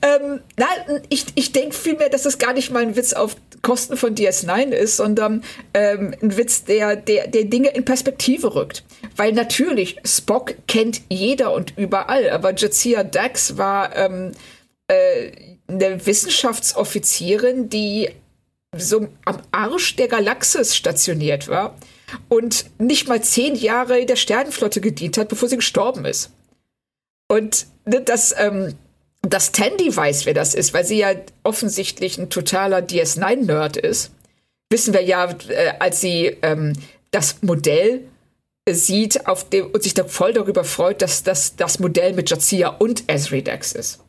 [0.00, 3.98] Ähm, nein, ich, ich denke vielmehr, dass es gar nicht mal ein Witz auf Kosten
[3.98, 8.82] von DS9 ist, sondern ähm, ein Witz, der, der, der Dinge in Perspektive rückt.
[9.16, 14.32] Weil natürlich, Spock kennt jeder und überall, aber Jazia Dax war ähm,
[14.88, 15.32] äh,
[15.68, 18.10] eine Wissenschaftsoffizierin, die
[18.76, 21.76] so am Arsch der Galaxis stationiert war
[22.28, 26.32] und nicht mal zehn Jahre in der Sternenflotte gedient hat, bevor sie gestorben ist.
[27.28, 28.74] Und ne, das, ähm,
[29.22, 34.12] dass Tandy weiß, wer das ist, weil sie ja offensichtlich ein totaler DS9-Nerd ist,
[34.70, 36.74] wissen wir ja, äh, als sie ähm,
[37.10, 38.08] das Modell
[38.64, 42.30] äh, sieht auf dem, und sich da voll darüber freut, dass das das Modell mit
[42.30, 44.00] Jazia und Ezri Dex ist.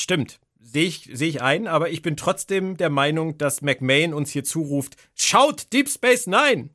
[0.00, 0.41] Stimmt.
[0.72, 4.42] Sehe ich, sehe ich ein, aber ich bin trotzdem der Meinung, dass McMahon uns hier
[4.44, 6.70] zuruft, schaut Deep Space Nine!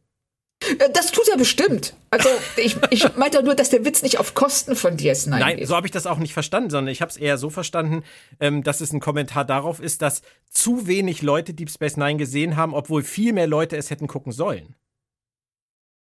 [0.59, 1.95] Äh, Das tut er bestimmt.
[2.11, 5.67] Also ich, ich meinte nur, dass der Witz nicht auf Kosten von DS9 Nein, geht.
[5.67, 8.03] so habe ich das auch nicht verstanden, sondern ich habe es eher so verstanden,
[8.39, 12.55] ähm, dass es ein Kommentar darauf ist, dass zu wenig Leute Deep Space Nine gesehen
[12.55, 14.75] haben, obwohl viel mehr Leute es hätten gucken sollen.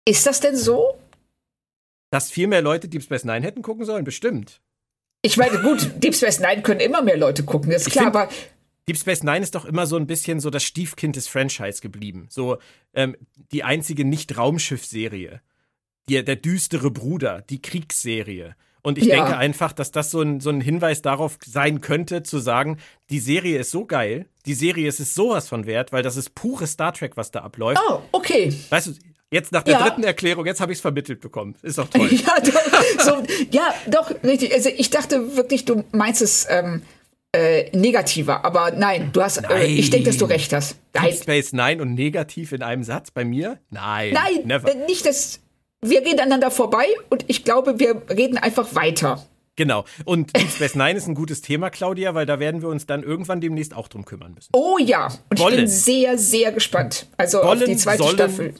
[0.05, 0.99] Ist das denn so?
[2.11, 4.61] Dass viel mehr Leute Deep Space Nine hätten gucken sollen, bestimmt.
[5.21, 8.29] Ich meine, gut, Deep Space Nine können immer mehr Leute gucken, ist Ich klar, aber
[8.87, 12.27] Deep Space Nine ist doch immer so ein bisschen so das Stiefkind des Franchise geblieben.
[12.29, 12.57] So
[12.93, 13.15] ähm,
[13.51, 15.41] die einzige Nicht-Raumschiff-Serie.
[16.09, 18.55] Der düstere Bruder, die Kriegsserie.
[18.81, 19.17] Und ich Ja.
[19.17, 22.77] denke einfach, dass das so ein, so ein Hinweis darauf sein könnte, zu sagen,
[23.11, 26.33] die Serie ist so geil, die Serie ist es sowas von wert, weil das ist
[26.33, 27.79] pure Star Trek, was da abläuft.
[27.89, 28.51] Oh, okay.
[28.69, 28.93] Weißt du,
[29.31, 29.83] jetzt nach der Ja.
[29.83, 31.55] dritten Erklärung, jetzt habe ich es vermittelt bekommen.
[31.61, 32.09] Ist doch toll.
[32.11, 34.53] Ja, doch, so, ja, doch, richtig.
[34.53, 36.81] Also ich dachte wirklich, du meinst es ähm,
[37.35, 40.77] äh, negativer, aber nein, du hast, äh, ich denke, dass du recht hast.
[40.93, 43.59] Nein, Deep Space Nine und negativ in einem Satz bei mir?
[43.69, 44.13] Nein.
[44.13, 44.71] nein, never.
[44.71, 45.39] äh, nicht das.
[45.81, 49.25] Wir reden aneinander vorbei und ich glaube, wir reden einfach weiter.
[49.55, 49.85] Genau.
[50.05, 53.03] Und Deep Space Nine ist ein gutes Thema, Claudia, weil da werden wir uns dann
[53.03, 54.49] irgendwann demnächst auch drum kümmern müssen.
[54.53, 55.55] Oh ja, und ich Wollen.
[55.57, 57.07] bin sehr, sehr gespannt.
[57.17, 58.53] Also Wollen, auf die zweite sollen, Staffel.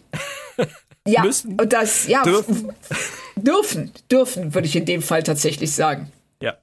[1.12, 2.74] Ja, müssen, und das, ja, dürfen.
[3.36, 6.12] dürfen, dürfen, würde ich in dem Fall tatsächlich sagen.
[6.42, 6.58] Ja.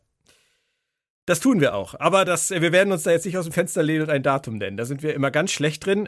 [1.26, 1.94] Das tun wir auch.
[1.98, 4.58] Aber das, wir werden uns da jetzt nicht aus dem Fenster lehnen und ein Datum
[4.58, 4.76] nennen.
[4.76, 6.06] Da sind wir immer ganz schlecht drin.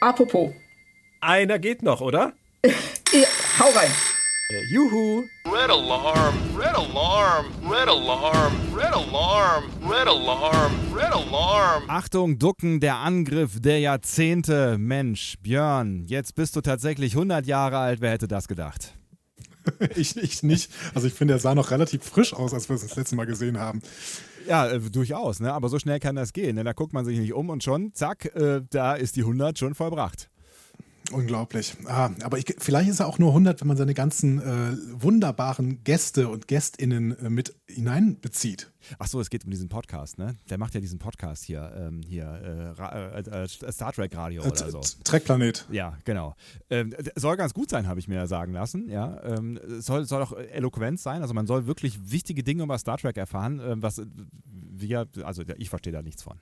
[0.00, 0.52] Apropos,
[1.20, 2.32] Einer geht noch, oder?
[2.64, 3.28] ja,
[3.58, 3.90] hau rein.
[4.52, 5.24] Äh, juhu.
[5.46, 11.84] Red alarm, red alarm, red alarm, red alarm, red alarm, red alarm.
[11.88, 14.76] Achtung, Ducken, der Angriff der Jahrzehnte.
[14.76, 18.02] Mensch, Björn, jetzt bist du tatsächlich 100 Jahre alt.
[18.02, 18.94] Wer hätte das gedacht?
[19.94, 20.72] Ich, ich nicht.
[20.92, 23.26] Also ich finde, er sah noch relativ frisch aus, als wir es das letzte Mal
[23.26, 23.80] gesehen haben.
[24.48, 25.52] Ja, äh, durchaus, ne?
[25.52, 26.56] aber so schnell kann das gehen.
[26.56, 26.64] Ne?
[26.64, 29.76] Da guckt man sich nicht um und schon, zack, äh, da ist die 100 schon
[29.76, 30.31] vollbracht.
[31.12, 31.74] Unglaublich.
[31.86, 35.84] Ah, aber ich, vielleicht ist er auch nur 100, wenn man seine ganzen äh, wunderbaren
[35.84, 38.70] Gäste und GästInnen äh, mit hineinbezieht.
[38.98, 40.36] Ach so, es geht um diesen Podcast, ne?
[40.50, 44.42] Der macht ja diesen Podcast hier, ähm, hier äh, Ra äh, äh, Star Trek Radio
[44.42, 44.80] Äh, oder so.
[45.04, 45.66] Trackplanet.
[45.70, 46.34] Ja, genau.
[46.70, 48.88] Ähm, soll ganz gut sein, habe ich mir sagen lassen.
[48.88, 51.22] Ja, ähm, soll, soll auch eloquent sein.
[51.22, 54.02] Also man soll wirklich wichtige Dinge über Star Trek erfahren, ähm, was
[54.44, 56.38] wir, also ich verstehe da nichts von.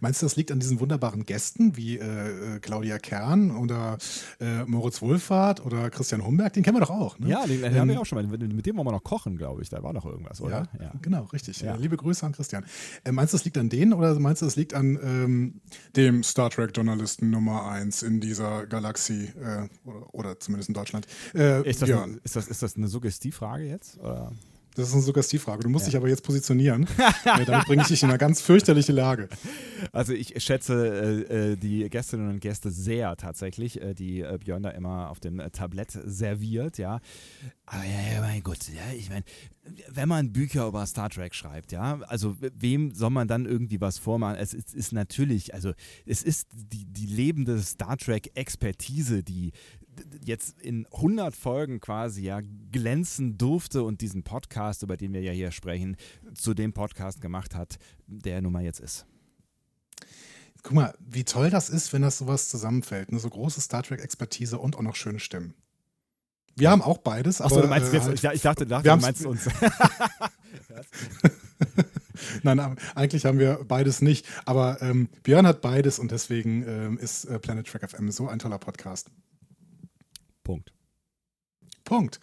[0.00, 3.98] Meinst du, das liegt an diesen wunderbaren Gästen wie äh, äh, Claudia Kern oder
[4.40, 6.52] äh, Moritz Wohlfahrt oder Christian Humberg?
[6.52, 7.18] Den kennen wir doch auch.
[7.18, 7.28] Ne?
[7.28, 8.38] Ja, den, den Ähm, haben wir auch schon mal.
[8.38, 9.68] Mit dem wollen wir noch kochen, glaube ich.
[9.68, 10.68] Da war noch irgendwas, oder?
[10.80, 11.60] Ja, genau, richtig.
[11.60, 11.74] Ja.
[11.76, 12.64] Liebe Grüße an Christian.
[13.04, 15.60] Äh, meinst du, das liegt an denen oder meinst du, das liegt an ähm,
[15.96, 21.06] dem Star Trek-Journalisten Nummer 1 in dieser Galaxie äh, oder, oder zumindest in Deutschland?
[21.34, 22.10] Äh, Ist das, Björn.
[22.10, 23.98] eine, ist, das, ist das eine Suggestivfrage jetzt?
[23.98, 24.32] Oder?
[24.74, 25.62] Das ist eine Suggestivfrage.
[25.64, 25.90] Du musst Ja.
[25.90, 26.84] dich aber jetzt positionieren.
[27.24, 29.28] äh, damit bringe ich dich in eine ganz fürchterliche Lage.
[29.92, 34.62] Also ich schätze äh, äh, die Gästinnen und Gäste sehr tatsächlich, äh, die äh, Björn
[34.62, 37.00] da immer auf dem äh, Tablett serviert, ja.
[37.66, 39.24] Aber ja, ja, mein Gott, ja, ich meine,
[39.88, 43.98] wenn man Bücher über Star Trek schreibt, ja, also wem soll man dann irgendwie was
[43.98, 44.36] vormachen?
[44.36, 45.72] Es ist, ist natürlich, also
[46.06, 49.52] es ist die, die lebende Star Trek-Expertise, die
[50.24, 52.40] jetzt in 100 Folgen quasi ja
[52.70, 55.96] glänzen durfte und diesen Podcast, über den wir ja hier sprechen,
[56.34, 59.06] zu dem Podcast gemacht hat, der nun mal jetzt ist.
[60.62, 63.12] Guck mal, wie toll das ist, wenn das sowas zusammenfällt.
[63.12, 63.18] Ne?
[63.18, 65.54] So große Star Trek-Expertise und auch noch schöne Stimmen.
[66.56, 67.40] Wir haben auch beides.
[67.40, 69.48] Achso, du meinst äh, jetzt, halt, ich, ich dachte, dachte wir du meinst uns.
[72.42, 74.26] Nein, eigentlich haben wir beides nicht.
[74.44, 78.38] Aber ähm, Björn hat beides und deswegen ähm, ist äh, Planet Track FM so ein
[78.38, 79.10] toller Podcast.
[80.42, 80.72] Punkt.
[81.84, 82.20] Punkt.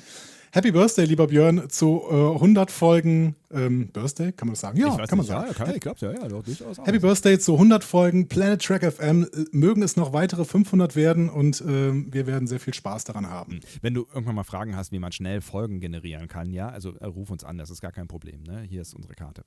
[0.51, 4.79] Happy Birthday, lieber Björn, zu äh, 100 Folgen ähm, Birthday, kann man das sagen?
[4.79, 5.47] Ja, kann man nicht, sagen.
[5.49, 6.77] Ja, kann, ich glaube ja, ja, doch, durchaus.
[6.79, 9.23] Happy Birthday zu 100 Folgen Planet Track FM.
[9.23, 13.29] Äh, Mögen es noch weitere 500 werden und ähm, wir werden sehr viel Spaß daran
[13.29, 13.59] haben.
[13.81, 17.05] Wenn du irgendwann mal Fragen hast, wie man schnell Folgen generieren kann, ja, also äh,
[17.05, 18.41] ruf uns an, das ist gar kein Problem.
[18.43, 18.61] Ne?
[18.61, 19.43] Hier ist unsere Karte.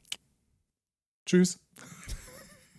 [1.27, 1.59] Tschüss.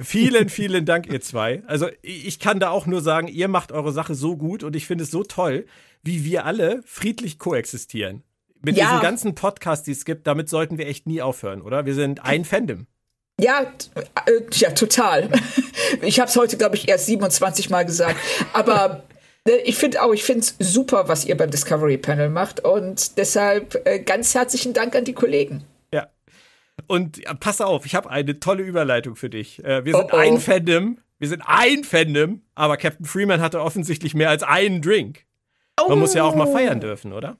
[0.02, 1.64] Vielen, vielen Dank, ihr zwei.
[1.68, 4.86] Also ich kann da auch nur sagen, ihr macht eure Sache so gut und ich
[4.88, 5.66] finde es so toll,
[6.04, 8.24] wie wir alle friedlich koexistieren.
[8.64, 8.86] Mit Ja.
[8.88, 11.86] diesen ganzen Podcasts, die es gibt, damit sollten wir echt nie aufhören, oder?
[11.86, 12.86] Wir sind ein Fandom.
[13.40, 13.62] Ja,
[14.26, 15.30] äh, ja, total.
[16.04, 18.16] Ich habe es heute, glaube ich, erst 27 Mal gesagt.
[18.54, 19.04] Aber
[19.46, 22.64] äh, ich finde auch, ich finde es super, was ihr beim Discovery Panel macht.
[22.64, 25.66] Und deshalb äh, ganz herzlichen Dank an die Kollegen.
[26.88, 29.64] Und pass auf, ich habe eine tolle Überleitung für dich.
[29.64, 30.18] Äh, wir sind Oh, oh.
[30.18, 30.98] ein Fandom.
[31.20, 35.26] Wir sind ein Fandom, aber Captain Freeman hatte offensichtlich mehr als einen Drink.
[35.88, 37.38] Man muss ja auch mal feiern dürfen, oder?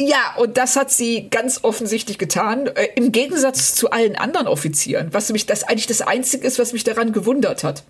[0.00, 5.08] Ja, und das hat sie ganz offensichtlich getan, äh, im Gegensatz zu allen anderen Offizieren,
[5.12, 7.84] was mich das eigentlich das Einzige ist, was mich daran gewundert hat.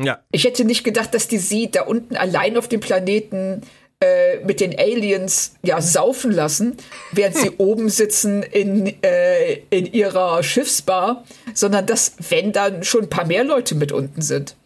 [0.00, 0.20] Ja.
[0.30, 3.62] Ich hätte nicht gedacht, dass die sie da unten allein auf dem Planeten
[4.00, 6.76] äh, mit den Aliens ja saufen lassen,
[7.12, 13.10] während sie oben sitzen in, äh, in ihrer Schiffsbar, sondern dass, wenn dann schon ein
[13.10, 14.56] paar mehr Leute mit unten sind.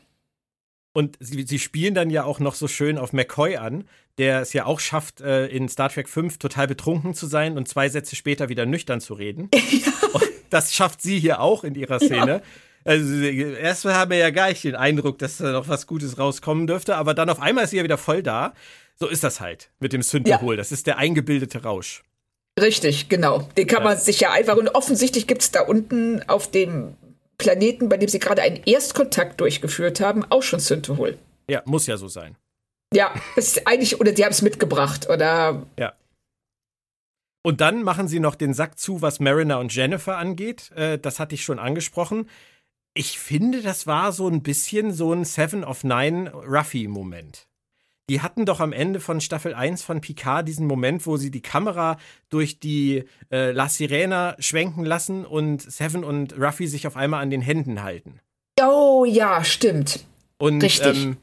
[0.94, 3.84] Und sie, sie spielen dann ja auch noch so schön auf McCoy an,
[4.18, 7.66] der es ja auch schafft, äh, in Star Trek 5 total betrunken zu sein und
[7.66, 9.48] zwei Sätze später wieder nüchtern zu reden.
[10.12, 12.42] Und das schafft sie hier auch in ihrer Szene.
[12.84, 16.66] Also erst haben wir ja gar nicht den Eindruck, dass da noch was Gutes rauskommen
[16.66, 18.54] dürfte, aber dann auf einmal ist sie ja wieder voll da.
[18.96, 20.56] So ist das halt mit dem Synthehol.
[20.56, 22.02] Das ist der eingebildete Rausch.
[22.60, 23.48] Richtig, genau.
[23.56, 24.56] Den kann man sich ja einfach.
[24.56, 26.96] Und offensichtlich gibt es da unten auf dem
[27.38, 31.18] Planeten, bei dem sie gerade einen Erstkontakt durchgeführt haben, auch schon Synthehol.
[31.48, 32.36] Ja, muss ja so sein.
[32.94, 35.94] Ja, das ist eigentlich, oder die haben es mitgebracht, oder Ja.
[37.44, 40.70] Und dann machen sie noch den Sack zu, was Mariner und Jennifer angeht.
[40.76, 42.28] Äh, das hatte ich schon angesprochen.
[42.94, 47.48] Ich finde, das war so ein bisschen so ein Seven of Nine Ruffy-Moment.
[48.10, 51.40] Die hatten doch am Ende von Staffel 1 von Picard diesen Moment, wo sie die
[51.40, 51.98] Kamera
[52.30, 57.30] durch die äh, La Sirena schwenken lassen und Seven und Ruffy sich auf einmal an
[57.30, 58.20] den Händen halten.
[58.60, 60.04] Oh ja, stimmt.
[60.38, 61.04] Und Richtig.
[61.04, 61.16] Ähm,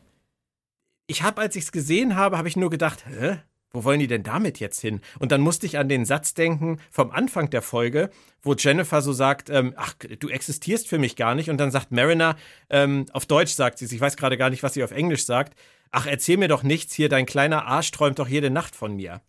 [1.08, 3.40] ich habe, als ich es gesehen habe, habe ich nur gedacht, hä?
[3.72, 5.00] Wo wollen die denn damit jetzt hin?
[5.20, 8.10] Und dann musste ich an den Satz denken vom Anfang der Folge,
[8.42, 11.52] wo Jennifer so sagt, ähm, ach, du existierst für mich gar nicht.
[11.52, 12.36] Und dann sagt Mariner,
[12.72, 15.24] ähm, auf Deutsch sagt sie es, ich weiß gerade gar nicht, was sie auf Englisch
[15.24, 15.56] sagt,
[15.92, 19.22] ach, erzähl mir doch nichts hier, dein kleiner Arsch träumt doch jede Nacht von mir.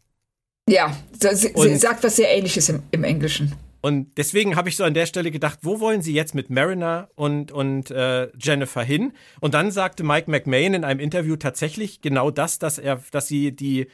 [0.68, 3.54] Ja, sie, sie Und- sagt was sehr ähnliches im, im Englischen.
[3.82, 7.08] Und deswegen habe ich so an der Stelle gedacht, wo wollen sie jetzt mit Mariner
[7.14, 9.14] und, und äh, Jennifer hin?
[9.40, 13.52] Und dann sagte Mike McMahon in einem Interview tatsächlich genau das, dass er, dass sie
[13.52, 13.86] die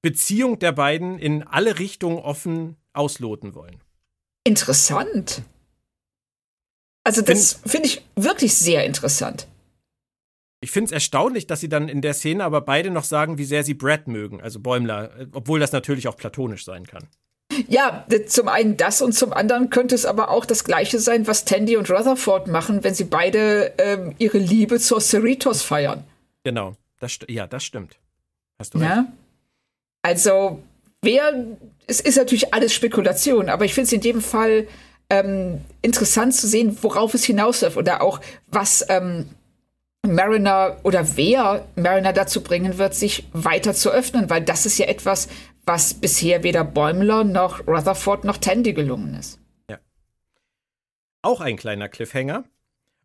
[0.00, 3.76] Beziehung der beiden in alle Richtungen offen ausloten wollen.
[4.44, 5.42] Interessant.
[7.04, 9.46] Also das finde ich wirklich sehr interessant.
[10.66, 13.44] Ich finde es erstaunlich, dass sie dann in der Szene aber beide noch sagen, wie
[13.44, 17.04] sehr sie Brad mögen, also Bäumler, äh, obwohl das natürlich auch platonisch sein kann.
[17.68, 21.44] Ja, zum einen das und zum anderen könnte es aber auch das Gleiche sein, was
[21.44, 26.02] Tandy und Rutherford machen, wenn sie beide ähm, ihre Liebe zur Cerritos feiern.
[26.42, 28.00] Genau, das, ja, das stimmt.
[28.58, 28.90] Hast du recht.
[28.90, 29.06] Ja?
[30.02, 30.64] Also,
[31.00, 31.46] wer,
[31.86, 34.66] es ist natürlich alles Spekulation, aber ich finde es in dem Fall
[35.10, 39.26] ähm, interessant zu sehen, worauf es hinausläuft oder auch, was ähm,
[40.06, 44.86] Mariner oder wer Mariner dazu bringen wird, sich weiter zu öffnen, weil das ist ja
[44.86, 45.28] etwas,
[45.64, 49.38] was bisher weder Bäumler noch Rutherford noch Tandy gelungen ist.
[51.26, 52.44] auch ein kleiner Cliffhanger.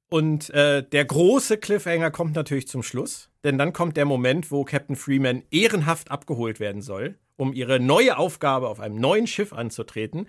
[0.10, 4.64] Und äh, der große Cliffhanger kommt natürlich zum Schluss, denn dann kommt der Moment, wo
[4.64, 10.28] Captain Freeman ehrenhaft abgeholt werden soll, um ihre neue Aufgabe auf einem neuen Schiff anzutreten.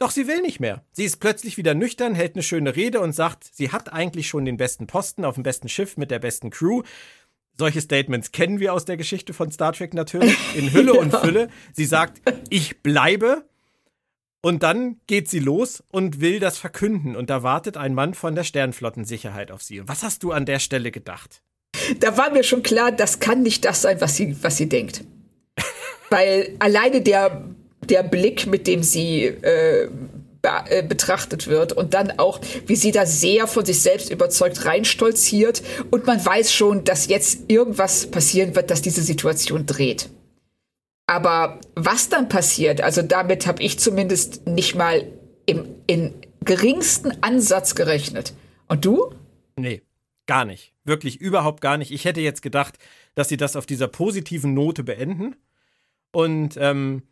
[0.00, 0.82] Doch sie will nicht mehr.
[0.92, 4.46] Sie ist plötzlich wieder nüchtern, hält eine schöne Rede und sagt, sie hat eigentlich schon
[4.46, 6.82] den besten Posten auf dem besten Schiff mit der besten Crew.
[7.58, 11.14] Solche Statements kennen wir aus der Geschichte von Star Trek natürlich, in Hülle und.
[11.14, 11.48] Fülle.
[11.74, 13.44] Sie sagt, ich bleibe,
[14.42, 17.14] und dann geht sie los und will das verkünden.
[17.14, 19.86] Und da wartet ein Mann von der Sternflottensicherheit auf sie.
[19.86, 21.42] Was hast du an der Stelle gedacht?
[21.98, 25.04] Da war mir schon klar, das kann nicht das sein, was sie, was sie denkt.
[26.10, 27.44] Weil alleine der,
[27.90, 29.88] der Blick, mit dem sie äh,
[30.42, 34.64] be äh, betrachtet wird und dann auch, wie sie da sehr von sich selbst überzeugt
[34.64, 40.08] reinstolziert und man weiß schon, dass jetzt irgendwas passieren wird, dass diese Situation dreht.
[41.06, 45.04] Aber was dann passiert, also damit habe ich zumindest nicht mal
[45.44, 46.14] im, im
[46.44, 48.32] geringsten Ansatz gerechnet.
[48.68, 49.12] Und du?
[49.56, 49.82] Nee,
[50.26, 50.72] gar nicht.
[50.84, 51.90] Wirklich überhaupt gar nicht.
[51.90, 52.78] Ich hätte jetzt gedacht,
[53.14, 55.34] dass sie das auf dieser positiven Note beenden.
[56.12, 57.02] Und ähm,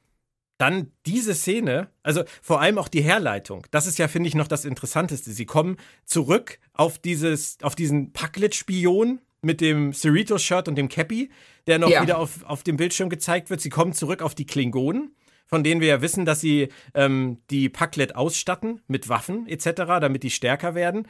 [0.58, 4.48] dann diese Szene, also vor allem auch die Herleitung, das ist ja, finde ich, noch
[4.48, 5.30] das Interessanteste.
[5.30, 11.30] Sie kommen zurück auf dieses, auf diesen Packlet-Spion mit dem Cerritos-Shirt und dem Cappy,
[11.66, 12.02] der noch ja.
[12.02, 13.60] wieder auf, auf dem Bildschirm gezeigt wird.
[13.60, 15.14] Sie kommen zurück auf die Klingonen,
[15.46, 19.70] von denen wir ja wissen, dass sie ähm, die Packlet ausstatten mit Waffen etc.,
[20.00, 21.06] damit die stärker werden.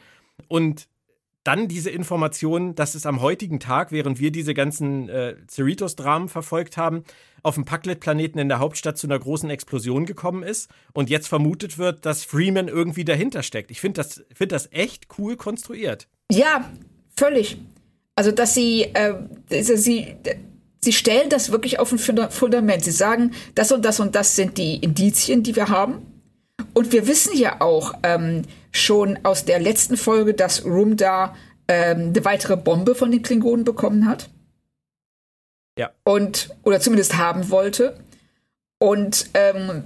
[0.47, 0.87] Und
[1.49, 6.77] dann diese Information, dass es am heutigen Tag, während wir diese ganzen äh, Cerritos-Dramen verfolgt
[6.77, 7.03] haben,
[7.41, 11.79] auf dem Packlet-Planeten in der Hauptstadt zu einer großen Explosion gekommen ist und jetzt vermutet
[11.79, 13.71] wird, dass Freeman irgendwie dahinter steckt.
[13.71, 16.07] Ich finde das, find das echt cool konstruiert.
[16.31, 16.69] Ja,
[17.15, 17.57] völlig.
[18.15, 19.15] Also, dass sie, äh,
[19.49, 20.17] sie,
[20.81, 22.83] sie stellen das wirklich auf ein Fundament.
[22.83, 26.05] Sie sagen, das und das und das sind die Indizien, die wir haben.
[26.75, 31.35] Und wir wissen ja auch ähm, schon aus der letzten Folge, dass Rumda
[31.67, 34.29] ähm, eine weitere Bombe von den Klingonen bekommen hat.
[35.77, 35.91] Ja.
[36.03, 37.97] Und, oder zumindest haben wollte.
[38.79, 39.85] Und ähm,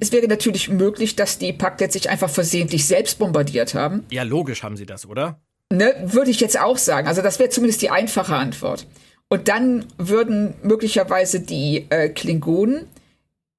[0.00, 4.06] es wäre natürlich möglich, dass die Paktet sich einfach versehentlich selbst bombardiert haben.
[4.10, 5.40] Ja, logisch haben sie das, oder?
[5.70, 7.08] Ne, würde ich jetzt auch sagen.
[7.08, 8.86] Also das wäre zumindest die einfache Antwort.
[9.28, 12.86] Und dann würden möglicherweise die äh, Klingonen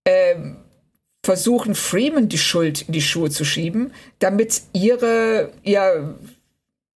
[0.04, 0.36] äh,
[1.24, 6.18] versuchen, Freeman die Schuld in die Schuhe zu schieben, damit ihre, ihr,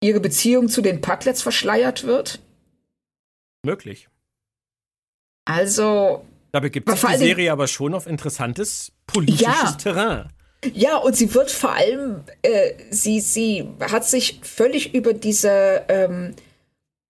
[0.00, 2.40] ihre Beziehung zu den Pucklets verschleiert wird.
[3.64, 4.08] Möglich.
[5.44, 6.24] Also.
[6.52, 10.28] Dabei gibt sich die Serie aber schon auf interessantes politisches ja, Terrain.
[10.72, 16.34] Ja, und sie wird vor allem, äh, sie, sie hat sich völlig über diese ähm,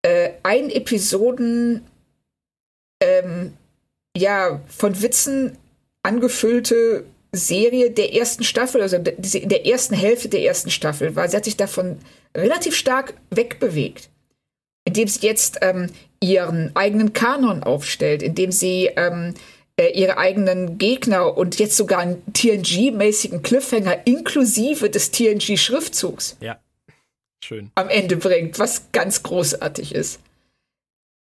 [0.02, 1.86] äh, ein Episoden
[3.02, 3.56] ähm,
[4.16, 5.58] ja, von Witzen
[6.02, 11.36] angefüllte Serie der ersten Staffel, also in der ersten Hälfte der ersten Staffel, war, sie
[11.36, 11.98] hat sich davon
[12.36, 14.10] relativ stark wegbewegt
[14.84, 15.90] indem sie jetzt ähm,
[16.20, 19.34] ihren eigenen Kanon aufstellt, indem sie ähm,
[19.76, 26.36] äh, ihre eigenen Gegner und jetzt sogar einen TNG-mäßigen Cliffhanger inklusive des TNG-Schriftzugs.
[26.40, 26.58] Ja.
[27.42, 27.70] Schön.
[27.74, 30.20] Am Ende bringt, was ganz großartig ist.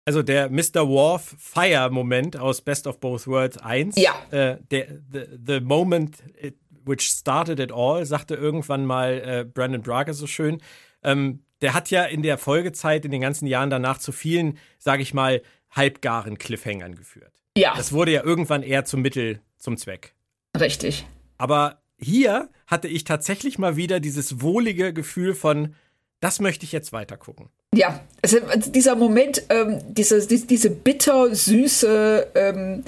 [0.08, 0.88] Also der Mr.
[0.88, 3.98] Worf Fire-Moment aus Best of Both Worlds 1.
[3.98, 4.16] Ja.
[4.32, 6.56] Äh, der, the, the moment it,
[6.86, 10.62] which started it all, sagte irgendwann mal äh, Brandon Braga so schön.
[11.04, 15.04] Ähm, der hat ja in der Folgezeit, in den ganzen Jahren danach zu vielen, sage
[15.04, 17.34] ich mal, halbgaren Cliffhangern geführt.
[17.58, 17.76] Ja.
[17.76, 20.16] Das wurde ja irgendwann eher zum Mittel zum Zweck.
[20.58, 21.06] Richtig.
[21.38, 25.76] Aber hier hatte ich tatsächlich mal wieder dieses wohlige Gefühl von,
[26.22, 27.50] das möchte ich jetzt weiter gucken.
[27.76, 32.84] Ja, also, dieser Moment, ähm, diese, diese, diese bittersüße, ähm,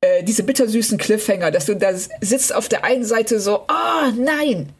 [0.00, 4.12] äh, diese bittersüßen Cliffhanger, dass du da sitzt auf der einen Seite so, ah, oh,
[4.16, 4.70] nein,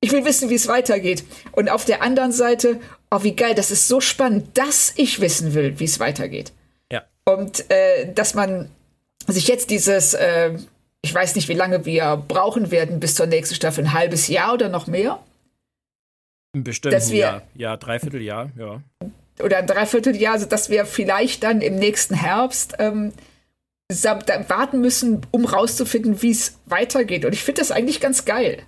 [0.00, 1.24] ich will wissen, wie es weitergeht.
[1.52, 2.80] Und auf der anderen Seite,
[3.10, 6.52] oh, wie geil, das ist so spannend, dass ich wissen will, wie es weitergeht.
[6.90, 7.04] Ja.
[7.24, 8.68] Und äh, dass man
[9.28, 10.58] sich jetzt dieses, äh,
[11.02, 14.54] ich weiß nicht, wie lange wir brauchen werden bis zur nächsten Staffel, ein halbes Jahr
[14.54, 15.20] oder noch mehr?
[16.52, 18.82] Bestimmt, dass wir, ja, ja, dreiviertel Jahr, ja.
[19.42, 23.12] Oder ein Dreivierteljahr, also dass wir vielleicht dann im nächsten Herbst ähm,
[23.88, 27.24] warten müssen, um rauszufinden, wie es weitergeht.
[27.24, 28.62] Und ich finde das eigentlich ganz geil.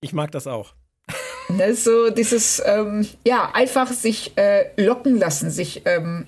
[0.00, 0.74] Ich mag das auch.
[1.50, 6.26] Ne, so dieses, ähm, ja, einfach sich äh, locken lassen, sich ähm,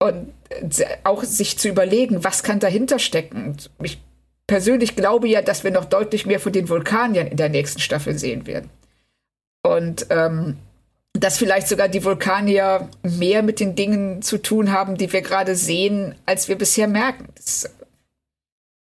[0.00, 3.46] und äh, auch sich zu überlegen, was kann dahinter stecken.
[3.46, 4.02] Und ich
[4.48, 8.18] persönlich glaube ja, dass wir noch deutlich mehr von den Vulkaniern in der nächsten Staffel
[8.18, 8.68] sehen werden.
[9.62, 10.56] Und ähm,
[11.12, 15.54] dass vielleicht sogar die Vulkanier mehr mit den Dingen zu tun haben, die wir gerade
[15.54, 17.28] sehen, als wir bisher merken.
[17.36, 17.70] Das,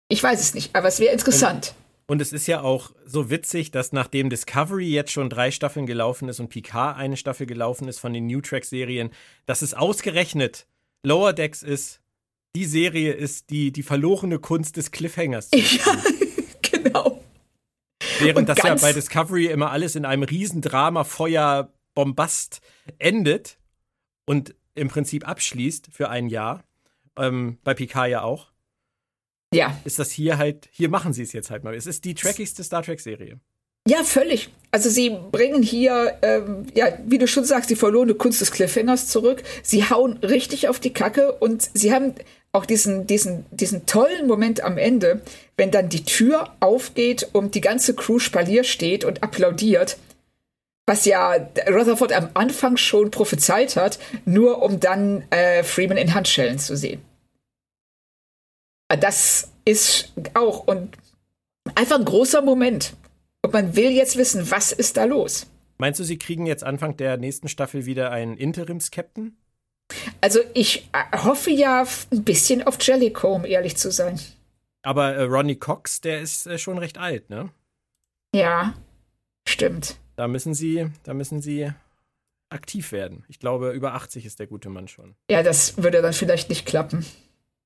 [0.08, 1.74] ich weiß es nicht, aber es wäre interessant.
[2.06, 6.28] Und es ist ja auch so witzig, dass nachdem Discovery jetzt schon drei Staffeln gelaufen
[6.28, 9.10] ist und Picard eine Staffel gelaufen ist von den New Track-Serien,
[9.46, 10.66] dass es ausgerechnet
[11.04, 12.00] Lower Decks ist,
[12.56, 15.50] die Serie ist die, die verlorene Kunst des Cliffhangers.
[15.54, 15.96] Ja,
[16.62, 17.22] genau.
[18.20, 22.60] Während das ja bei Discovery immer alles in einem Riesendrama, Feuer, Bombast
[22.98, 23.58] endet
[24.26, 26.64] und im Prinzip abschließt für ein Jahr.
[27.16, 28.50] Ähm, bei Picard ja auch
[29.52, 29.78] ja.
[29.84, 31.74] ist das hier halt, hier machen sie es jetzt halt mal.
[31.74, 33.40] Es ist die trackigste Star Trek-Serie.
[33.88, 34.50] Ja, völlig.
[34.70, 39.08] Also sie bringen hier, ähm, ja, wie du schon sagst, die verlorene Kunst des Cliffhangers
[39.08, 39.42] zurück.
[39.62, 42.14] Sie hauen richtig auf die Kacke und sie haben
[42.52, 45.22] auch diesen, diesen, diesen tollen Moment am Ende,
[45.56, 49.98] wenn dann die Tür aufgeht und die ganze Crew Spalier steht und applaudiert,
[50.86, 51.34] was ja
[51.68, 57.00] Rutherford am Anfang schon prophezeit hat, nur um dann äh, Freeman in Handschellen zu sehen.
[58.88, 60.96] Das ist auch und
[61.76, 62.94] einfach ein großer Moment.
[63.42, 65.46] Und man will jetzt wissen, was ist da los?
[65.78, 69.36] Meinst du, sie kriegen jetzt Anfang der nächsten Staffel wieder einen Interims-Captain?
[70.20, 74.20] Also ich äh, hoffe ja ein bisschen auf Jellicoe, um ehrlich zu sein.
[74.82, 77.50] Aber äh, Ronnie Cox, der ist äh, schon recht alt, ne?
[78.34, 78.74] Ja,
[79.46, 79.96] stimmt.
[80.16, 81.72] Da müssen sie, da müssen sie
[82.50, 83.24] aktiv werden.
[83.28, 85.14] Ich glaube, über 80 ist der gute Mann schon.
[85.30, 87.04] Ja, das würde dann vielleicht nicht klappen.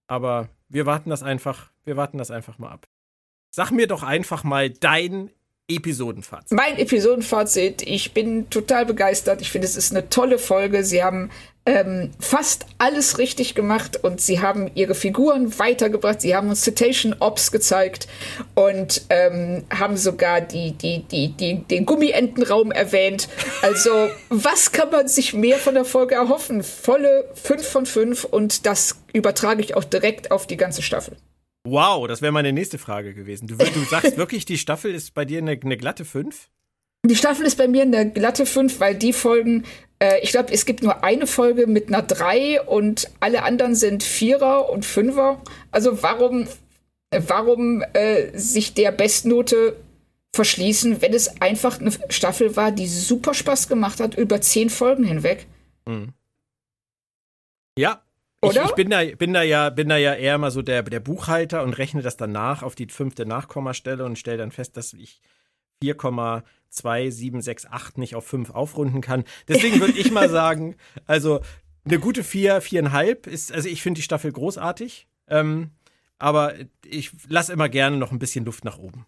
[0.06, 2.86] Aber wir warten das einfach, wir warten das einfach mal ab.
[3.50, 5.30] Sag mir doch einfach mal dein
[5.68, 6.52] Episodenfazit.
[6.52, 9.40] Mein Episodenfazit, ich bin total begeistert.
[9.40, 10.84] Ich finde, es ist eine tolle Folge.
[10.84, 11.30] Sie haben
[11.66, 16.20] ähm, fast alles richtig gemacht und sie haben ihre Figuren weitergebracht.
[16.20, 18.06] Sie haben uns Citation Ops gezeigt
[18.54, 23.28] und ähm, haben sogar die, die, die, die, den Gummientenraum erwähnt.
[23.62, 26.62] Also, was kann man sich mehr von der Folge erhoffen?
[26.62, 31.16] Volle 5 von 5 und das übertrage ich auch direkt auf die ganze Staffel.
[31.66, 33.46] Wow, das wäre meine nächste Frage gewesen.
[33.46, 36.50] Du, du sagst wirklich, die Staffel ist bei dir eine, eine glatte 5?
[37.06, 39.64] Die Staffel ist bei mir eine glatte 5, weil die Folgen,
[40.04, 44.02] äh, ich glaube, es gibt nur eine Folge mit einer 3 und alle anderen sind
[44.02, 45.40] Vierer und Fünfer.
[45.70, 46.46] Also warum,
[47.10, 49.76] warum äh, sich der Bestnote
[50.34, 55.04] verschließen, wenn es einfach eine Staffel war, die super Spaß gemacht hat, über zehn Folgen
[55.04, 55.46] hinweg?
[55.86, 56.12] Mhm.
[57.78, 58.02] Ja,
[58.42, 61.00] ich, ich, bin, da, bin, da ja, bin da ja eher mal so der, der
[61.00, 64.92] Buchhalter und rechne das dann nach auf die fünfte Nachkommastelle und stelle dann fest, dass
[64.92, 65.22] ich
[65.92, 69.24] 4,2768 nicht auf 5 aufrunden kann.
[69.48, 71.40] Deswegen würde ich mal sagen, also
[71.84, 75.70] eine gute 4, 4,5 ist, also ich finde die Staffel großartig, ähm,
[76.18, 76.54] aber
[76.84, 79.06] ich lasse immer gerne noch ein bisschen Luft nach oben.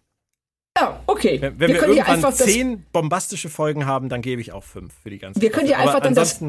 [0.77, 1.41] Ja, okay.
[1.41, 5.09] Wenn, wenn wir, wir irgendwann zehn bombastische Folgen haben, dann gebe ich auch fünf für
[5.09, 6.39] die ganze Wir können ja einfach dann das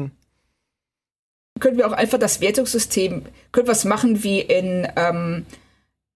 [1.59, 5.45] können wir auch einfach das Wertungssystem, können wir es machen wie in, ähm,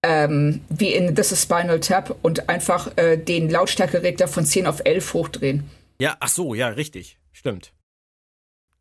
[0.04, 4.82] ähm, wie in This is Spinal Tap und einfach äh, den Lautstärkeregler von 10 auf
[4.84, 5.70] 11 hochdrehen.
[5.98, 7.18] Ja, ach so, ja, richtig.
[7.32, 7.72] Stimmt.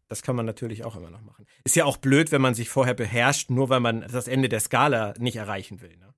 [0.09, 1.47] Das kann man natürlich auch immer noch machen.
[1.63, 4.59] Ist ja auch blöd, wenn man sich vorher beherrscht, nur weil man das Ende der
[4.59, 5.95] Skala nicht erreichen will.
[5.97, 6.13] Ne?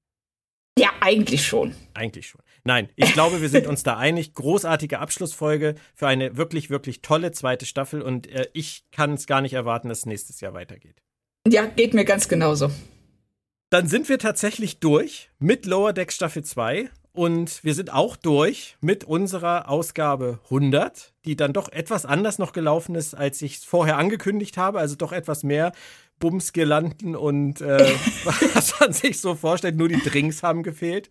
[0.78, 1.76] Ja, eigentlich schon.
[1.94, 2.42] Eigentlich schon.
[2.64, 4.34] Nein, ich glaube, wir sind uns da einig.
[4.34, 9.42] Großartige Abschlussfolge für eine wirklich, wirklich tolle zweite Staffel und äh, ich kann es gar
[9.42, 11.02] nicht erwarten, dass es nächstes Jahr weitergeht.
[11.48, 12.72] Ja, geht mir ganz genauso.
[13.70, 18.78] Dann sind wir tatsächlich durch mit Lower Deck Staffel 2 und wir sind auch durch
[18.82, 23.64] mit unserer Ausgabe 100, die dann doch etwas anders noch gelaufen ist, als ich es
[23.64, 24.80] vorher angekündigt habe.
[24.80, 25.72] Also doch etwas mehr
[26.20, 27.78] Bumsgirlanden und äh,
[28.54, 29.78] was man sich so vorstellt.
[29.78, 31.10] Nur die Drinks haben gefehlt.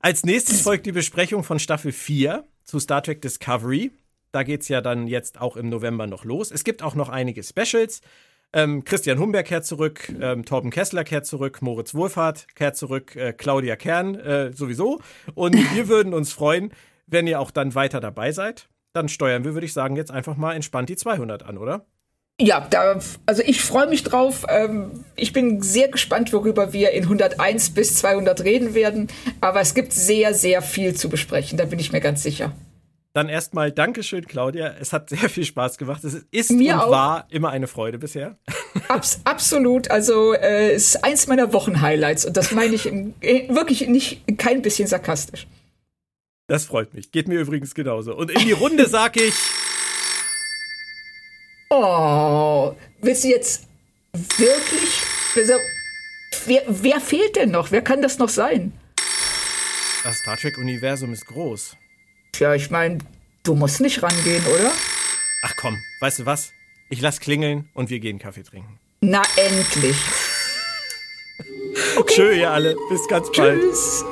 [0.00, 3.90] Als nächstes folgt die Besprechung von Staffel 4 zu Star Trek Discovery.
[4.32, 6.50] Da geht es ja dann jetzt auch im November noch los.
[6.50, 8.00] Es gibt auch noch einige Specials.
[8.52, 13.32] Ähm, Christian Humberg kehrt zurück, ähm, Torben Kessler kehrt zurück, Moritz Wohlfahrt kehrt zurück, äh,
[13.32, 15.00] Claudia Kern äh, sowieso.
[15.34, 16.72] Und wir würden uns freuen,
[17.06, 18.68] wenn ihr auch dann weiter dabei seid.
[18.94, 21.86] Dann steuern wir, würde ich sagen, jetzt einfach mal entspannt die 200 an, oder?
[22.40, 24.46] Ja, da, also ich freue mich drauf.
[24.48, 29.08] Ähm, ich bin sehr gespannt, worüber wir in 101 bis 200 reden werden.
[29.40, 32.52] Aber es gibt sehr, sehr viel zu besprechen, da bin ich mir ganz sicher.
[33.14, 34.74] Dann erstmal Dankeschön, Claudia.
[34.80, 36.04] Es hat sehr viel Spaß gemacht.
[36.04, 36.90] Es ist Mir und auch.
[36.90, 38.38] war immer eine Freude bisher.
[38.88, 39.90] Abs absolut.
[39.90, 44.86] Also äh, ist eins meiner Wochenhighlights und das meine ich im, wirklich nicht kein bisschen
[44.86, 45.46] sarkastisch.
[46.48, 47.10] Das freut mich.
[47.12, 48.14] Geht mir übrigens genauso.
[48.14, 49.34] Und in die Runde sage ich.
[51.70, 53.66] Oh, willst du jetzt
[54.12, 55.02] wirklich?
[55.36, 55.54] Also,
[56.46, 57.70] wer, wer fehlt denn noch?
[57.70, 58.72] Wer kann das noch sein?
[60.04, 61.76] Das Star Trek-Universum ist groß.
[62.38, 62.98] Tja, ich meine,
[63.42, 64.70] du musst nicht rangehen, oder?
[65.42, 66.52] Ach komm, weißt du was?
[66.88, 68.78] Ich lass klingeln und wir gehen Kaffee trinken.
[69.00, 69.96] Na endlich.
[71.96, 72.14] okay.
[72.14, 72.76] Tschö, ihr alle.
[72.90, 73.60] Bis ganz bald.
[73.60, 74.04] Tschüss.